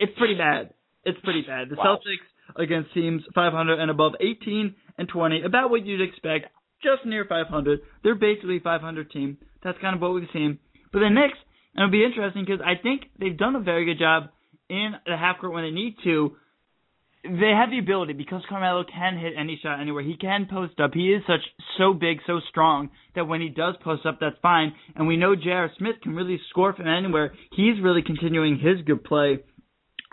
It's 0.00 0.12
pretty 0.18 0.34
bad 0.34 0.70
it's 1.04 1.18
pretty 1.22 1.42
bad. 1.42 1.68
The 1.70 1.76
wow. 1.76 1.98
Celtics 1.98 2.62
against 2.62 2.92
teams 2.94 3.22
500 3.34 3.80
and 3.80 3.90
above, 3.90 4.12
18 4.20 4.74
and 4.98 5.08
20, 5.08 5.42
about 5.42 5.70
what 5.70 5.84
you'd 5.84 6.00
expect, 6.00 6.46
just 6.82 7.06
near 7.06 7.24
500. 7.24 7.80
They're 8.02 8.14
basically 8.14 8.60
500 8.60 9.10
team. 9.10 9.38
That's 9.62 9.78
kind 9.80 9.96
of 9.96 10.02
what 10.02 10.14
we've 10.14 10.28
seen. 10.32 10.58
But 10.92 11.00
the 11.00 11.10
Knicks, 11.10 11.38
and 11.74 11.82
it'll 11.82 11.90
be 11.90 12.04
interesting 12.04 12.44
because 12.44 12.60
I 12.64 12.80
think 12.80 13.02
they've 13.18 13.36
done 13.36 13.56
a 13.56 13.60
very 13.60 13.84
good 13.84 13.98
job 13.98 14.24
in 14.68 14.92
the 15.06 15.16
half 15.16 15.40
court 15.40 15.52
when 15.52 15.64
they 15.64 15.70
need 15.70 15.96
to. 16.04 16.36
They 17.24 17.52
have 17.56 17.70
the 17.70 17.78
ability 17.78 18.12
because 18.12 18.42
Carmelo 18.50 18.84
can 18.84 19.18
hit 19.18 19.32
any 19.36 19.58
shot 19.62 19.80
anywhere. 19.80 20.02
He 20.02 20.16
can 20.18 20.46
post 20.48 20.78
up. 20.78 20.90
He 20.92 21.10
is 21.10 21.22
such 21.26 21.40
so 21.78 21.94
big, 21.94 22.18
so 22.26 22.40
strong 22.50 22.90
that 23.14 23.26
when 23.26 23.40
he 23.40 23.48
does 23.48 23.76
post 23.82 24.04
up, 24.04 24.18
that's 24.20 24.36
fine. 24.42 24.74
And 24.94 25.08
we 25.08 25.16
know 25.16 25.34
J.R. 25.34 25.70
Smith 25.78 25.96
can 26.02 26.14
really 26.14 26.38
score 26.50 26.74
from 26.74 26.86
anywhere. 26.86 27.32
He's 27.56 27.82
really 27.82 28.02
continuing 28.02 28.58
his 28.58 28.84
good 28.84 29.04
play 29.04 29.38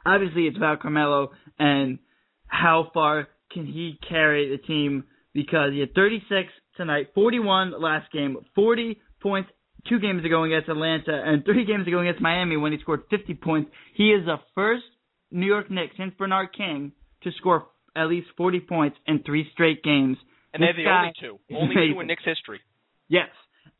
obviously 0.05 0.43
it's 0.43 0.57
about 0.57 0.81
Carmelo 0.81 1.31
and 1.59 1.99
how 2.47 2.89
far 2.93 3.27
can 3.51 3.65
he 3.65 3.97
carry 4.07 4.49
the 4.49 4.57
team 4.57 5.05
because 5.33 5.71
he 5.73 5.79
had 5.79 5.93
36 5.93 6.49
tonight, 6.77 7.07
41 7.15 7.79
last 7.81 8.11
game, 8.11 8.37
40 8.55 8.99
points 9.21 9.49
two 9.87 9.99
games 9.99 10.23
ago 10.25 10.43
against 10.43 10.69
Atlanta, 10.69 11.21
and 11.25 11.43
three 11.43 11.65
games 11.65 11.87
ago 11.87 11.99
against 11.99 12.21
Miami 12.21 12.57
when 12.57 12.71
he 12.71 12.79
scored 12.79 13.01
50 13.09 13.33
points. 13.35 13.71
He 13.95 14.11
is 14.11 14.25
the 14.25 14.37
first 14.53 14.83
New 15.31 15.47
York 15.47 15.71
Knicks 15.71 15.95
since 15.97 16.13
Bernard 16.17 16.49
King 16.55 16.91
to 17.23 17.31
score 17.37 17.67
at 17.95 18.07
least 18.07 18.27
40 18.37 18.59
points 18.61 18.97
in 19.07 19.23
three 19.23 19.49
straight 19.53 19.83
games. 19.83 20.17
And 20.53 20.61
they're 20.61 20.73
the 20.73 20.89
only 20.89 21.13
two, 21.19 21.39
only 21.55 21.93
two 21.93 21.99
in 21.99 22.07
Knicks 22.07 22.23
history. 22.25 22.59
Yes, 23.07 23.29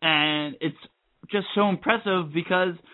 and 0.02 0.56
it's 0.62 0.78
just 1.32 1.48
so 1.56 1.70
impressive 1.70 2.34
because– 2.34 2.76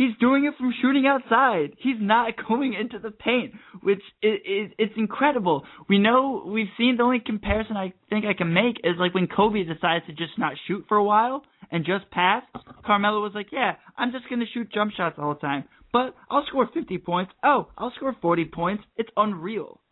He's 0.00 0.16
doing 0.18 0.46
it 0.46 0.54
from 0.56 0.72
shooting 0.80 1.06
outside. 1.06 1.76
He's 1.76 2.00
not 2.00 2.32
going 2.48 2.72
into 2.72 2.98
the 2.98 3.10
paint, 3.10 3.52
which 3.82 4.00
is, 4.22 4.38
is 4.46 4.72
it's 4.78 4.94
incredible. 4.96 5.62
We 5.90 5.98
know 5.98 6.42
we've 6.46 6.72
seen 6.78 6.96
the 6.96 7.02
only 7.02 7.20
comparison 7.20 7.76
I 7.76 7.92
think 8.08 8.24
I 8.24 8.32
can 8.32 8.54
make 8.54 8.78
is 8.82 8.94
like 8.98 9.12
when 9.12 9.26
Kobe 9.26 9.62
decides 9.62 10.06
to 10.06 10.12
just 10.12 10.38
not 10.38 10.54
shoot 10.66 10.86
for 10.88 10.96
a 10.96 11.04
while 11.04 11.44
and 11.70 11.84
just 11.84 12.10
pass. 12.10 12.42
Carmelo 12.86 13.20
was 13.20 13.32
like, 13.34 13.48
"Yeah, 13.52 13.76
I'm 13.98 14.10
just 14.10 14.26
going 14.30 14.40
to 14.40 14.46
shoot 14.54 14.72
jump 14.72 14.92
shots 14.92 15.16
all 15.18 15.34
the 15.34 15.40
time, 15.40 15.64
but 15.92 16.14
I'll 16.30 16.46
score 16.46 16.66
50 16.72 16.96
points. 16.96 17.32
Oh, 17.44 17.68
I'll 17.76 17.92
score 17.96 18.16
40 18.22 18.46
points. 18.46 18.82
It's 18.96 19.10
unreal." 19.18 19.82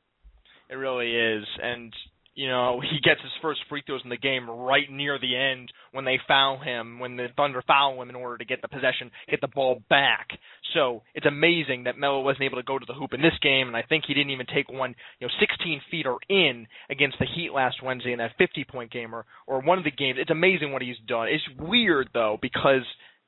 It 0.71 0.77
really 0.77 1.15
is, 1.15 1.45
and 1.63 1.93
you 2.39 2.47
know, 2.47 2.81
he 2.91 3.01
gets 3.01 3.21
his 3.21 3.33
first 3.43 3.61
free 3.69 3.83
throws 3.85 4.01
in 4.05 4.11
the 4.11 4.17
game 4.17 4.49
right 4.49 4.91
near 4.91 5.19
the 5.19 5.37
end 5.37 5.73
when 5.93 6.05
they 6.05 6.19
foul 6.27 6.59
him, 6.59 7.01
when 7.01 7.17
the 7.17 7.27
Thunder 7.37 7.63
foul 7.67 8.01
him 8.01 8.09
in 8.09 8.15
order 8.15 8.39
to 8.39 8.45
get 8.45 8.63
the 8.63 8.69
possession, 8.69 9.11
get 9.29 9.41
the 9.41 9.49
ball 9.49 9.83
back. 9.91 10.29
So 10.73 11.03
it's 11.15 11.27
amazing 11.27 11.85
that 11.85 11.99
Melo 11.99 12.23
wasn't 12.23 12.45
able 12.45 12.59
to 12.59 12.63
go 12.63 12.79
to 12.79 12.87
the 12.87 12.95
hoop 12.95 13.13
in 13.13 13.21
this 13.21 13.37
game, 13.43 13.67
and 13.67 13.77
I 13.77 13.83
think 13.83 14.05
he 14.07 14.15
didn't 14.15 14.31
even 14.31 14.47
take 14.47 14.71
one, 14.71 14.95
you 15.19 15.27
know, 15.27 15.33
16 15.41 15.81
feet 15.91 16.07
or 16.07 16.19
in 16.29 16.67
against 16.89 17.19
the 17.19 17.27
Heat 17.27 17.53
last 17.53 17.83
Wednesday 17.83 18.13
in 18.13 18.19
that 18.19 18.39
50 18.39 18.65
point 18.65 18.93
game 18.93 19.15
or, 19.15 19.27
or 19.49 19.61
one 19.61 19.79
of 19.79 19.85
the 19.85 19.91
games. 19.91 20.19
It's 20.21 20.31
amazing 20.31 20.73
what 20.73 20.83
he's 20.83 20.97
done. 21.09 21.29
It's 21.29 21.43
weird 21.59 22.09
though 22.15 22.39
because 22.41 22.83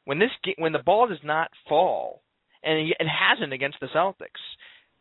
when 0.05 0.21
this 0.21 0.31
when 0.57 0.73
the 0.73 0.79
ball 0.79 1.09
does 1.09 1.19
not 1.25 1.51
fall, 1.69 2.23
and 2.63 2.79
he, 2.79 2.95
it 2.99 3.09
hasn't 3.09 3.53
against 3.53 3.79
the 3.81 3.89
Celtics 3.89 4.39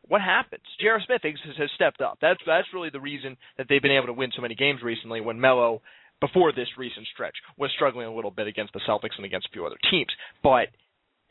what 0.10 0.22
happens? 0.22 0.64
J.R. 0.82 1.00
Smith 1.06 1.22
has, 1.24 1.56
has 1.58 1.70
stepped 1.76 2.02
up. 2.02 2.18
That's 2.22 2.40
that's 2.46 2.68
really 2.74 2.90
the 2.92 3.00
reason 3.00 3.38
that 3.58 3.68
they've 3.70 3.82
been 3.82 3.96
able 3.96 4.08
to 4.08 4.14
win 4.14 4.32
so 4.36 4.42
many 4.42 4.56
games 4.56 4.82
recently. 4.84 5.22
When 5.22 5.40
Melo 5.40 5.82
before 6.20 6.52
this 6.52 6.68
recent 6.78 7.08
stretch 7.14 7.36
was 7.58 7.72
struggling 7.76 8.08
a 8.08 8.14
little 8.14 8.32
bit 8.32 8.48
against 8.48 8.74
the 8.74 8.82
Celtics 8.88 9.16
and 9.16 9.26
against 9.26 9.48
a 9.48 9.54
few 9.54 9.66
other 9.66 9.78
teams. 9.90 10.12
But 10.44 10.68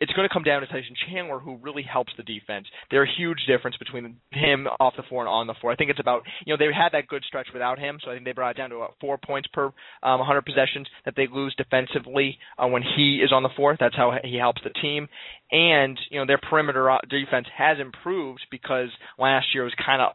it's 0.00 0.12
going 0.12 0.28
to 0.28 0.32
come 0.32 0.42
down 0.42 0.60
to 0.60 0.66
Tyson 0.66 0.94
Chandler, 1.08 1.38
who 1.38 1.56
really 1.58 1.82
helps 1.82 2.12
the 2.16 2.22
defense. 2.22 2.66
There's 2.90 3.08
a 3.08 3.20
huge 3.20 3.38
difference 3.46 3.76
between 3.76 4.16
him 4.30 4.66
off 4.78 4.94
the 4.96 5.02
floor 5.02 5.22
and 5.22 5.28
on 5.28 5.46
the 5.46 5.54
floor. 5.54 5.72
I 5.72 5.76
think 5.76 5.90
it's 5.90 6.00
about, 6.00 6.22
you 6.44 6.52
know, 6.52 6.58
they 6.58 6.72
had 6.72 6.90
that 6.92 7.08
good 7.08 7.24
stretch 7.24 7.48
without 7.52 7.78
him, 7.78 7.98
so 8.02 8.10
I 8.10 8.14
think 8.14 8.24
they 8.24 8.32
brought 8.32 8.52
it 8.52 8.56
down 8.58 8.70
to 8.70 8.76
about 8.76 8.94
four 9.00 9.18
points 9.18 9.48
per 9.52 9.66
um, 10.02 10.18
100 10.20 10.42
possessions 10.42 10.86
that 11.04 11.14
they 11.16 11.26
lose 11.30 11.54
defensively 11.56 12.38
uh, 12.58 12.66
when 12.66 12.82
he 12.82 13.20
is 13.24 13.32
on 13.32 13.42
the 13.42 13.48
floor. 13.56 13.76
That's 13.78 13.96
how 13.96 14.12
he 14.22 14.36
helps 14.36 14.62
the 14.62 14.70
team. 14.70 15.08
And, 15.50 15.98
you 16.10 16.20
know, 16.20 16.26
their 16.26 16.38
perimeter 16.38 16.96
defense 17.08 17.46
has 17.56 17.78
improved 17.80 18.40
because 18.50 18.88
last 19.18 19.46
year 19.54 19.64
was 19.64 19.74
kind 19.84 20.02
of 20.02 20.12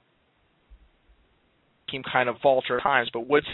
team 1.90 2.04
kind 2.12 2.30
of 2.30 2.38
falter 2.42 2.78
at 2.78 2.84
times, 2.84 3.10
but 3.12 3.28
Woods 3.28 3.48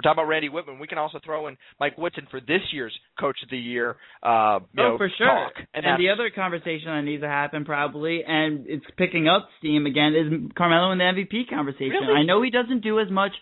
we're 0.00 0.14
talking 0.14 0.22
about 0.22 0.28
Randy 0.28 0.48
Wittman. 0.48 0.80
We 0.80 0.86
can 0.86 0.96
also 0.96 1.20
throw 1.22 1.46
in 1.48 1.58
Mike 1.78 1.98
Woodson 1.98 2.26
for 2.30 2.40
this 2.40 2.62
year's 2.72 2.98
Coach 3.18 3.36
of 3.42 3.50
the 3.50 3.58
Year. 3.58 3.96
Uh, 4.22 4.60
you 4.72 4.82
oh, 4.82 4.88
know, 4.92 4.96
for 4.96 5.10
sure. 5.18 5.26
Talk. 5.26 5.52
And, 5.74 5.84
and 5.84 6.00
the 6.00 6.08
other 6.08 6.30
conversation 6.30 6.86
that 6.86 7.02
needs 7.02 7.22
to 7.22 7.28
happen 7.28 7.66
probably, 7.66 8.22
and 8.26 8.64
it's 8.66 8.86
picking 8.96 9.28
up 9.28 9.48
steam 9.58 9.84
again, 9.84 10.14
is 10.14 10.52
Carmelo 10.56 10.92
in 10.92 10.98
the 10.98 11.04
MVP 11.04 11.50
conversation. 11.50 11.90
Really? 12.00 12.20
I 12.20 12.22
know 12.24 12.42
he 12.42 12.48
doesn't 12.48 12.82
do 12.82 12.98
as 12.98 13.10
much 13.10 13.32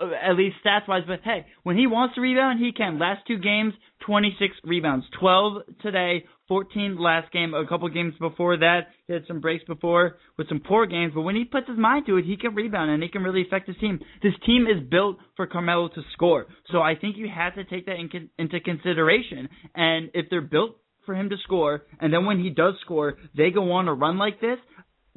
at 0.00 0.36
least 0.36 0.56
stats 0.64 0.86
wise, 0.86 1.02
but 1.06 1.20
hey, 1.24 1.46
when 1.64 1.76
he 1.76 1.86
wants 1.86 2.14
to 2.14 2.20
rebound, 2.20 2.60
he 2.60 2.72
can. 2.72 2.98
Last 2.98 3.26
two 3.26 3.38
games, 3.38 3.74
26 4.06 4.54
rebounds, 4.64 5.04
12 5.18 5.62
today, 5.82 6.24
14 6.46 6.96
last 6.98 7.32
game, 7.32 7.52
a 7.52 7.66
couple 7.66 7.88
games 7.88 8.14
before 8.18 8.56
that. 8.58 8.88
He 9.06 9.12
had 9.12 9.24
some 9.26 9.40
breaks 9.40 9.64
before 9.64 10.16
with 10.36 10.48
some 10.48 10.60
poor 10.60 10.86
games, 10.86 11.12
but 11.14 11.22
when 11.22 11.36
he 11.36 11.44
puts 11.44 11.68
his 11.68 11.78
mind 11.78 12.06
to 12.06 12.16
it, 12.16 12.24
he 12.24 12.36
can 12.36 12.54
rebound 12.54 12.90
and 12.90 13.02
he 13.02 13.08
can 13.08 13.22
really 13.22 13.42
affect 13.42 13.66
his 13.66 13.76
team. 13.78 14.00
This 14.22 14.34
team 14.46 14.66
is 14.66 14.88
built 14.88 15.18
for 15.36 15.46
Carmelo 15.46 15.88
to 15.88 16.02
score, 16.12 16.46
so 16.70 16.78
I 16.78 16.94
think 16.94 17.16
you 17.16 17.28
have 17.34 17.54
to 17.56 17.64
take 17.64 17.86
that 17.86 17.96
in, 17.96 18.30
into 18.38 18.60
consideration. 18.60 19.48
And 19.74 20.10
if 20.14 20.26
they're 20.30 20.40
built 20.40 20.76
for 21.04 21.14
him 21.14 21.30
to 21.30 21.36
score, 21.42 21.82
and 22.00 22.12
then 22.12 22.24
when 22.24 22.38
he 22.38 22.50
does 22.50 22.74
score, 22.82 23.16
they 23.36 23.50
go 23.50 23.72
on 23.72 23.88
a 23.88 23.94
run 23.94 24.18
like 24.18 24.40
this, 24.40 24.58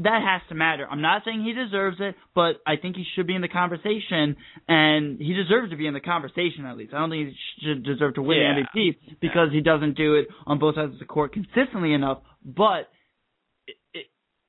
that 0.04 0.22
has 0.22 0.41
to 0.49 0.56
matter. 0.56 0.88
I'm 0.89 1.02
not 1.02 1.24
saying 1.26 1.43
he 1.43 1.54
deserves 1.54 1.97
it, 1.99 2.16
but 2.34 2.56
I 2.66 2.76
think 2.76 2.95
he 2.95 3.06
should 3.16 3.28
be 3.28 3.36
in 3.36 3.41
the 3.41 3.47
conversation, 3.47 4.36
and 4.68 5.20
he 5.20 5.34
deserves 5.34 5.72
to 5.72 5.78
be 5.78 5.88
in 5.88 5.93
the 5.93 5.99
conversation 5.99 6.66
at 6.66 6.78
least. 6.78 6.93
I 6.93 6.99
don't 6.99 7.10
think 7.10 7.30
he 7.30 7.66
should 7.66 7.84
deserve 7.84 8.16
to 8.16 8.22
win 8.22 8.38
yeah. 8.39 8.64
the 8.74 8.80
MVP 8.80 9.20
because 9.20 9.49
yeah. 9.52 9.58
he 9.58 9.62
doesn't 9.62 9.97
do 9.97 10.16
it 10.16 10.28
on 10.45 10.60
both 10.60 10.76
sides 10.76 10.93
of 10.93 10.99
the 10.99 11.06
court 11.06 11.34
consistently 11.34 11.93
enough. 11.93 12.20
But 12.43 12.89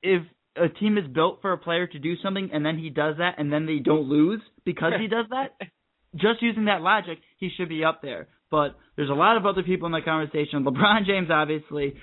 if 0.01 0.23
a 0.55 0.69
team 0.69 0.97
is 0.97 1.07
built 1.07 1.39
for 1.41 1.53
a 1.53 1.57
player 1.57 1.87
to 1.87 1.99
do 1.99 2.15
something 2.21 2.49
and 2.53 2.65
then 2.65 2.77
he 2.77 2.89
does 2.89 3.15
that 3.17 3.35
and 3.37 3.51
then 3.51 3.65
they 3.65 3.79
don't 3.79 4.07
lose 4.07 4.41
because 4.65 4.93
he 4.99 5.07
does 5.07 5.25
that, 5.29 5.55
just 6.15 6.41
using 6.41 6.65
that 6.65 6.81
logic, 6.81 7.19
he 7.37 7.49
should 7.55 7.69
be 7.69 7.83
up 7.83 8.01
there. 8.01 8.27
But 8.51 8.75
there's 8.95 9.09
a 9.09 9.13
lot 9.13 9.37
of 9.37 9.45
other 9.45 9.63
people 9.63 9.87
in 9.87 9.93
that 9.93 10.05
conversation. 10.05 10.63
LeBron 10.65 11.05
James, 11.07 11.29
obviously. 11.31 11.95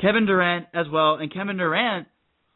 Kevin 0.00 0.26
Durant 0.26 0.66
as 0.74 0.86
well, 0.90 1.16
and 1.16 1.32
Kevin 1.32 1.56
Durant 1.56 2.08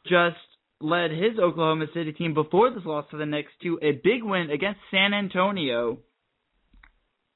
just 0.09 0.37
led 0.81 1.11
his 1.11 1.39
Oklahoma 1.41 1.87
City 1.93 2.13
team 2.13 2.35
before 2.35 2.71
this 2.71 2.85
loss 2.85 3.07
to 3.11 3.17
the 3.17 3.27
Knicks 3.27 3.53
to 3.63 3.79
a 3.83 3.93
big 3.93 4.23
win 4.23 4.51
against 4.51 4.81
San 4.91 5.13
Antonio. 5.13 5.99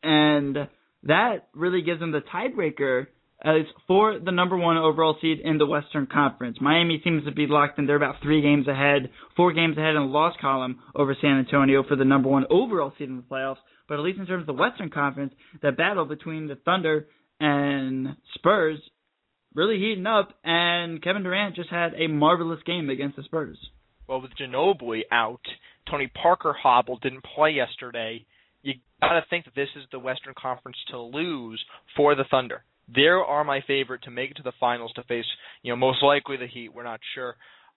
And 0.03 0.69
that 1.05 1.49
really 1.55 1.83
gives 1.83 2.01
them 2.01 2.13
the 2.13 2.21
tiebreaker 2.21 3.07
as 3.45 3.63
for 3.89 4.21
the 4.21 4.31
number 4.31 4.57
one 4.57 4.77
overall 4.77 5.17
seed 5.21 5.41
in 5.41 5.59
the 5.59 5.67
Western 5.67 6.07
Conference. 6.07 6.59
Miami 6.61 7.01
seems 7.03 7.25
to 7.25 7.33
be 7.33 7.47
locked 7.49 7.79
in. 7.79 7.87
They're 7.87 7.97
about 7.97 8.23
three 8.23 8.41
games 8.41 8.69
ahead, 8.69 9.11
four 9.37 9.53
games 9.53 9.77
ahead 9.77 9.97
in 9.97 10.03
the 10.03 10.09
loss 10.09 10.35
column 10.41 10.79
over 10.95 11.17
San 11.21 11.39
Antonio 11.39 11.83
for 11.83 11.97
the 11.97 12.05
number 12.05 12.29
one 12.29 12.45
overall 12.51 12.93
seed 12.97 13.09
in 13.09 13.17
the 13.17 13.23
playoffs. 13.23 13.57
But 13.89 13.95
at 13.95 14.05
least 14.05 14.21
in 14.21 14.27
terms 14.27 14.43
of 14.43 14.47
the 14.47 14.61
Western 14.61 14.91
Conference, 14.91 15.35
that 15.61 15.77
battle 15.77 16.05
between 16.05 16.47
the 16.47 16.55
Thunder 16.55 17.09
and 17.41 18.17
Spurs 18.35 18.79
really 19.55 19.79
heating 19.79 20.07
up, 20.07 20.31
and 20.45 21.03
Kevin 21.03 21.23
Durant 21.23 21.57
just 21.57 21.71
had 21.71 21.95
a 21.95 22.07
marvelous 22.07 22.63
game 22.65 22.91
against 22.91 23.17
the 23.17 23.23
Spurs. 23.23 23.59
Well, 24.09 24.21
with 24.21 24.33
Ginobili 24.41 25.03
out, 25.11 25.41
Tony 25.91 26.09
Parker 26.09 26.53
hobbled, 26.53 27.03
didn't 27.03 27.25
play 27.35 27.51
yesterday. 27.51 28.25
You 28.63 28.75
got 29.01 29.15
to 29.15 29.25
think 29.29 29.45
that 29.45 29.55
this 29.55 29.69
is 29.77 29.85
the 29.91 29.99
Western 29.99 30.35
Conference 30.41 30.77
to 30.91 31.01
lose 31.01 31.63
for 31.97 32.15
the 32.15 32.25
Thunder. 32.31 32.65
They 32.95 33.07
are 33.07 33.45
my 33.45 33.61
favorite 33.67 34.03
to 34.03 34.11
make 34.11 34.33
it 34.33 34.37
to 34.39 34.43
the 34.43 34.53
finals 34.59 34.93
to 34.95 35.03
face, 35.05 35.25
you 35.63 35.73
know, 35.73 35.77
most 35.77 36.03
likely 36.03 36.37
the 36.37 36.47
Heat. 36.47 36.75
We're 36.75 36.83
not 36.83 37.01
sure 37.15 37.37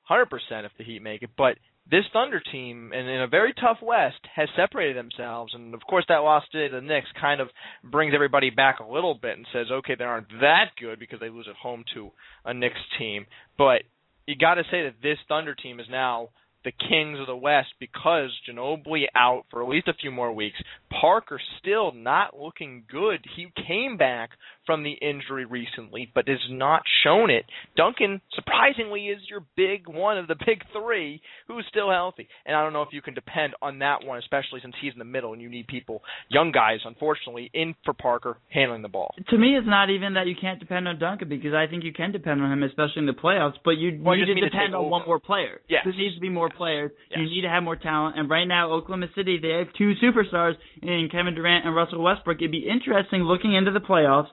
100% 0.09 0.26
if 0.65 0.71
the 0.78 0.84
Heat 0.84 1.01
make 1.01 1.21
it, 1.21 1.30
but 1.38 1.57
this 1.89 2.05
Thunder 2.13 2.41
team, 2.51 2.91
and 2.93 3.07
in 3.07 3.21
a 3.21 3.27
very 3.27 3.53
tough 3.53 3.77
West, 3.81 4.19
has 4.36 4.49
separated 4.55 4.97
themselves. 4.97 5.53
And 5.53 5.73
of 5.73 5.81
course, 5.88 6.05
that 6.09 6.17
loss 6.17 6.43
today 6.51 6.67
to 6.69 6.81
the 6.81 6.81
Knicks 6.81 7.07
kind 7.19 7.39
of 7.39 7.49
brings 7.83 8.13
everybody 8.15 8.49
back 8.49 8.79
a 8.79 8.91
little 8.91 9.13
bit 9.13 9.38
and 9.38 9.45
says, 9.53 9.67
okay, 9.71 9.95
they 9.95 10.03
aren't 10.03 10.29
that 10.41 10.71
good 10.79 10.99
because 10.99 11.19
they 11.19 11.29
lose 11.29 11.47
at 11.49 11.55
home 11.55 11.83
to 11.93 12.09
a 12.43 12.53
Knicks 12.53 12.75
team. 12.97 13.25
But 13.57 13.83
you 14.25 14.36
got 14.36 14.55
to 14.55 14.63
say 14.71 14.83
that 14.83 14.95
this 15.03 15.17
Thunder 15.27 15.53
team 15.53 15.79
is 15.79 15.86
now 15.89 16.29
the 16.66 16.72
Kings 16.72 17.20
of 17.20 17.28
the 17.28 17.36
West 17.36 17.70
because 17.80 18.32
Ginobili 18.49 19.05
out 19.16 19.45
for 19.49 19.63
at 19.63 19.70
least 19.70 19.88
a 19.88 19.93
few 19.93 20.11
more 20.11 20.34
weeks. 20.34 20.57
Parker 20.99 21.39
still 21.59 21.93
not 21.93 22.38
looking 22.38 22.84
good. 22.91 23.24
He 23.36 23.47
came 23.68 23.97
back 23.97 24.32
from 24.66 24.84
the 24.84 24.93
injury 24.93 25.45
recently, 25.45 26.11
but 26.13 26.28
has 26.28 26.39
not 26.49 26.82
shown 27.03 27.30
it. 27.30 27.45
Duncan, 27.78 28.22
surprisingly, 28.34 29.07
is 29.07 29.20
your 29.30 29.43
big 29.55 29.88
one 29.88 30.18
of 30.18 30.28
the 30.28 30.36
big 30.45 30.63
three 30.74 31.22
who's 31.47 31.66
still 31.70 31.91
healthy. 31.91 32.28
And 32.45 32.55
I 32.55 32.63
don't 32.63 32.74
know 32.74 32.82
if 32.82 32.89
you 32.91 33.01
can 33.01 33.13
depend 33.13 33.53
on 33.61 33.80
that 33.80 34.03
one, 34.03 34.18
especially 34.18 34.59
since 34.61 34.76
he's 34.82 34.93
in 34.93 34.99
the 34.99 35.05
middle 35.05 35.34
and 35.34 35.41
you 35.41 35.49
need 35.49 35.68
people, 35.68 36.01
young 36.30 36.51
guys, 36.51 36.80
unfortunately, 36.86 37.51
in 37.53 37.76
for 37.84 37.93
Parker 37.93 38.38
handling 38.49 38.82
the 38.82 38.89
ball. 38.89 39.13
To 39.30 39.38
me, 39.38 39.55
it's 39.55 39.68
not 39.68 39.89
even 39.89 40.16
that 40.16 40.28
you 40.28 40.36
can't 40.39 40.59
depend 40.59 40.88
on 40.88 40.99
Duncan 40.99 41.30
because 41.30 41.53
I 41.53 41.68
think 41.68 41.84
you 41.84 41.93
can 41.93 42.11
depend 42.11 42.41
on 42.41 42.51
him, 42.51 42.63
especially 42.63 42.99
in 42.99 43.05
the 43.05 43.13
playoffs. 43.13 43.55
But 43.63 43.72
you 43.72 43.99
well, 44.01 44.16
need 44.16 44.26
to 44.26 44.34
depend 44.36 44.72
to 44.72 44.78
on 44.78 44.89
one 44.89 45.03
more 45.05 45.20
player. 45.20 45.61
Yes. 45.70 45.82
There 45.84 45.93
needs 45.93 46.16
to 46.16 46.22
be 46.22 46.30
more 46.30 46.49
players. 46.55 46.91
Yes. 47.09 47.19
You 47.19 47.29
need 47.29 47.41
to 47.41 47.49
have 47.49 47.63
more 47.63 47.75
talent. 47.75 48.17
And 48.17 48.29
right 48.29 48.45
now, 48.45 48.71
Oklahoma 48.71 49.07
City, 49.15 49.39
they 49.41 49.59
have 49.59 49.67
two 49.77 49.93
superstars 50.01 50.53
in 50.81 51.09
Kevin 51.11 51.35
Durant 51.35 51.65
and 51.65 51.75
Russell 51.75 52.01
Westbrook. 52.01 52.37
It'd 52.37 52.51
be 52.51 52.67
interesting 52.69 53.21
looking 53.21 53.53
into 53.53 53.71
the 53.71 53.79
playoffs 53.79 54.27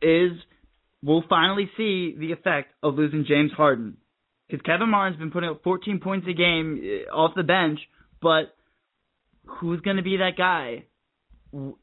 is 0.00 0.32
we'll 1.02 1.24
finally 1.28 1.70
see 1.76 2.14
the 2.18 2.32
effect 2.32 2.72
of 2.82 2.94
losing 2.94 3.24
James 3.26 3.52
Harden. 3.52 3.96
Because 4.48 4.62
Kevin 4.64 4.88
Martin's 4.88 5.18
been 5.18 5.30
putting 5.30 5.50
up 5.50 5.62
14 5.62 6.00
points 6.00 6.26
a 6.28 6.32
game 6.32 6.80
eh, 6.82 7.10
off 7.10 7.32
the 7.36 7.42
bench, 7.42 7.80
but 8.22 8.54
who's 9.44 9.80
going 9.80 9.96
to 9.96 10.02
be 10.02 10.18
that 10.18 10.36
guy 10.36 10.84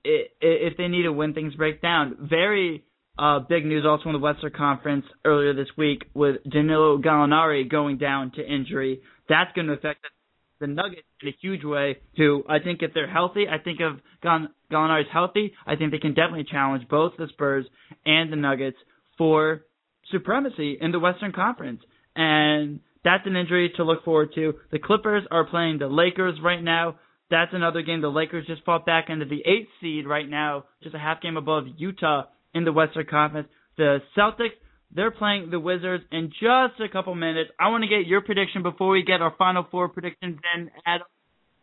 if 0.03 0.77
they 0.77 0.87
need 0.87 1.03
to 1.03 1.11
win 1.11 1.33
things 1.33 1.55
break 1.55 1.81
down? 1.81 2.17
Very 2.21 2.83
uh, 3.18 3.39
big 3.39 3.66
news 3.66 3.86
also 3.88 4.09
in 4.09 4.13
the 4.13 4.20
Western 4.20 4.51
Conference 4.51 5.05
earlier 5.24 5.53
this 5.53 5.70
week 5.78 6.05
with 6.13 6.38
Danilo 6.49 6.97
Gallinari 6.97 7.70
going 7.70 7.97
down 7.97 8.32
to 8.36 8.45
injury. 8.45 9.01
That's 9.30 9.51
going 9.53 9.68
to 9.68 9.74
affect 9.74 10.05
the 10.59 10.68
Nuggets 10.68 11.07
in 11.22 11.30
a 11.30 11.36
huge 11.41 11.63
way. 11.63 11.97
Too, 12.18 12.43
I 12.49 12.59
think 12.59 12.82
if 12.82 12.93
they're 12.93 13.11
healthy, 13.11 13.45
I 13.47 13.57
think 13.61 13.80
if 13.80 13.99
Gallinari's 14.72 15.07
healthy, 15.11 15.53
I 15.66 15.76
think 15.76 15.91
they 15.91 15.97
can 15.97 16.13
definitely 16.13 16.45
challenge 16.49 16.88
both 16.89 17.13
the 17.18 17.28
Spurs 17.30 17.66
and 18.05 18.32
the 18.32 18.38
Nuggets 18.38 18.78
for 19.18 19.61
supremacy 20.11 20.78
in 20.80 20.91
the 20.91 20.99
Western 20.99 21.32
Conference. 21.32 21.82
And 22.16 22.82
that's 23.03 23.26
an 23.26 23.36
injury 23.36 23.72
to 23.78 23.84
look 23.84 24.03
forward 24.03 24.34
to. 24.36 24.55
The 24.72 24.80
Clippers 24.80 25.24
are 25.32 25.45
playing 25.45 25.80
the 25.80 25.88
Lakers 25.88 26.39
right 26.43 26.61
now. 26.61 26.95
That's 27.32 27.51
another 27.53 27.82
game. 27.82 28.01
The 28.01 28.09
Lakers 28.09 28.45
just 28.45 28.63
fought 28.66 28.86
back 28.86 29.05
into 29.09 29.26
the 29.26 29.41
eighth 29.45 29.70
seed 29.82 30.05
right 30.05 30.30
now, 30.30 30.66
just 30.84 30.95
a 30.95 30.99
half 30.99 31.22
game 31.22 31.38
above 31.38 31.66
Utah 31.78 32.26
in 32.55 32.65
the 32.65 32.73
Western 32.73 33.05
Conference. 33.05 33.47
The 33.77 33.99
Celtics 34.17 34.57
they're 34.95 35.11
playing 35.11 35.49
the 35.51 35.59
Wizards 35.59 36.05
in 36.11 36.29
just 36.29 36.79
a 36.79 36.89
couple 36.91 37.13
minutes. 37.15 37.51
I 37.59 37.69
want 37.69 37.83
to 37.83 37.89
get 37.89 38.07
your 38.07 38.21
prediction 38.21 38.63
before 38.63 38.91
we 38.91 39.03
get 39.03 39.21
our 39.21 39.33
Final 39.37 39.67
Four 39.69 39.89
predictions. 39.89 40.39
Then, 40.41 40.71
Adam, 40.85 41.07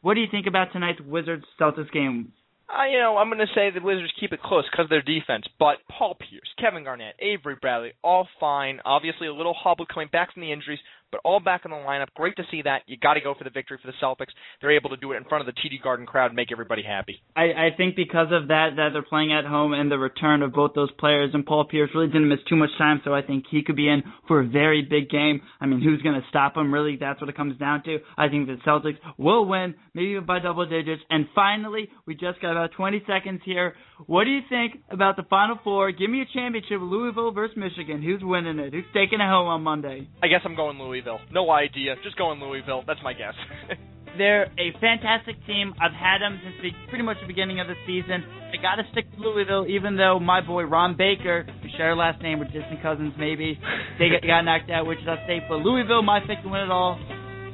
what 0.03 0.15
do 0.15 0.21
you 0.21 0.27
think 0.31 0.47
about 0.47 0.73
tonight's 0.73 1.01
Wizards 1.01 1.45
Celtics 1.59 1.91
game? 1.93 2.33
Uh, 2.69 2.85
you 2.91 2.99
know, 2.99 3.17
I'm 3.17 3.29
going 3.29 3.39
to 3.39 3.53
say 3.55 3.71
the 3.71 3.85
Wizards 3.85 4.13
keep 4.19 4.33
it 4.33 4.43
close 4.43 4.65
because 4.71 4.85
of 4.85 4.91
their 4.91 5.03
defense. 5.03 5.45
But 5.59 5.77
Paul 5.91 6.17
Pierce, 6.19 6.49
Kevin 6.59 6.85
Garnett, 6.85 7.15
Avery 7.21 7.57
Bradley, 7.61 7.93
all 8.03 8.29
fine. 8.39 8.81
Obviously, 8.85 9.27
a 9.27 9.35
little 9.35 9.55
hobble 9.55 9.87
coming 9.87 10.09
back 10.13 10.33
from 10.33 10.43
the 10.43 10.53
injuries, 10.53 10.79
but 11.13 11.21
all 11.25 11.39
back 11.39 11.63
in 11.65 11.71
the 11.71 11.77
lineup. 11.77 12.07
Great 12.17 12.35
to 12.37 12.43
see 12.51 12.63
that. 12.63 12.83
You 12.87 12.97
got 12.97 13.15
to 13.15 13.21
go 13.21 13.35
for 13.37 13.45
the 13.45 13.51
victory 13.51 13.79
for 13.81 13.87
the 13.87 13.97
Celtics. 14.03 14.33
They're 14.61 14.73
able 14.73 14.91
to 14.91 14.97
do 14.97 15.13
it 15.13 15.17
in 15.17 15.25
front 15.25 15.47
of 15.47 15.55
the 15.55 15.61
TD 15.61 15.83
Garden 15.83 16.07
crowd 16.07 16.27
and 16.27 16.37
make 16.37 16.51
everybody 16.51 16.83
happy. 16.83 17.23
I, 17.37 17.43
I 17.43 17.69
think 17.77 17.95
because 17.95 18.29
of 18.33 18.49
that, 18.49 18.71
that 18.77 18.89
they're 18.93 19.03
playing 19.03 19.33
at 19.33 19.45
home 19.45 19.75
and 19.75 19.91
the 19.91 19.99
return 19.99 20.43
of 20.43 20.53
both 20.53 20.73
those 20.75 20.91
players, 20.93 21.31
and 21.35 21.45
Paul 21.47 21.67
Pierce 21.67 21.91
really 21.95 22.07
didn't 22.07 22.29
miss 22.29 22.41
too 22.49 22.57
much 22.57 22.71
time, 22.79 23.01
so 23.05 23.15
I 23.15 23.23
think 23.23 23.45
he 23.51 23.63
could 23.63 23.77
be 23.77 23.89
in 23.89 24.03
for 24.27 24.41
a 24.41 24.47
very 24.47 24.83
big 24.83 25.11
game. 25.11 25.43
I 25.61 25.67
mean, 25.67 25.83
who's 25.83 26.01
going 26.03 26.21
to 26.21 26.27
stop 26.31 26.57
him? 26.57 26.73
Really, 26.73 26.97
that's 26.97 27.21
what 27.21 27.29
it 27.29 27.37
comes 27.37 27.59
down 27.59 27.83
to. 27.85 27.99
I 28.17 28.29
think 28.29 28.47
the 28.47 28.57
Celtics 28.67 28.99
will 29.19 29.47
win, 29.47 29.75
maybe 29.95 30.19
by 30.21 30.39
double 30.39 30.67
digits. 30.67 31.03
And 31.11 31.27
finally, 31.35 31.89
we 32.07 32.15
just 32.15 32.41
got 32.41 32.53
about 32.53 32.73
20 32.73 33.03
seconds 33.07 33.43
here. 33.45 33.75
What 34.07 34.25
do 34.25 34.31
you 34.31 34.41
think 34.49 34.83
about 34.91 35.17
the 35.17 35.23
Final 35.25 35.59
Four? 35.63 35.93
Give 35.93 36.11
me 36.11 36.23
a 36.23 36.27
championship, 36.33 36.79
Louisville 36.81 37.33
versus 37.33 37.57
Michigan. 37.57 38.03
Who's 38.03 38.21
winning 38.23 38.59
it? 38.59 38.73
Who's 38.73 38.85
taking 38.95 39.21
it 39.21 39.29
home 39.29 39.49
on 39.49 39.63
Monday? 39.63 40.09
I 40.23 40.29
guess 40.29 40.41
I'm 40.45 40.57
going 40.57 40.79
Louisville. 40.79 41.02
No 41.33 41.51
idea. 41.51 41.97
Just 42.03 42.17
going 42.17 42.41
Louisville. 42.41 42.85
That's 42.87 43.01
my 43.03 43.13
guess. 43.13 43.35
They're 44.19 44.45
a 44.59 44.73
fantastic 44.81 45.37
team. 45.47 45.73
I've 45.81 45.93
had 45.93 46.19
them 46.21 46.39
since 46.45 46.57
the, 46.61 46.71
pretty 46.91 47.05
much 47.05 47.17
the 47.23 47.27
beginning 47.27 47.61
of 47.61 47.67
the 47.67 47.75
season. 47.87 48.25
I 48.53 48.61
got 48.61 48.77
to 48.77 48.85
stick 48.93 49.07
with 49.11 49.21
Louisville, 49.21 49.67
even 49.67 49.97
though 49.97 50.21
my 50.21 50.43
boy 50.45 50.65
Ron 50.65 50.97
Baker, 50.97 51.47
we 51.65 51.73
share 51.79 51.97
last 51.97 52.21
name, 52.21 52.39
with 52.39 52.53
distant 52.53 52.83
cousins 52.83 53.15
maybe, 53.19 53.59
they 53.99 54.09
got 54.27 54.43
knocked 54.43 54.71
out 54.71 54.87
Wichita 54.87 55.25
State. 55.25 55.45
But 55.49 55.65
Louisville, 55.65 56.03
my 56.03 56.21
pick 56.21 56.43
to 56.43 56.49
win 56.49 56.61
it 56.61 56.71
all. 56.71 57.01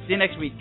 See 0.05 0.13
you 0.13 0.17
next 0.17 0.37
week. 0.37 0.53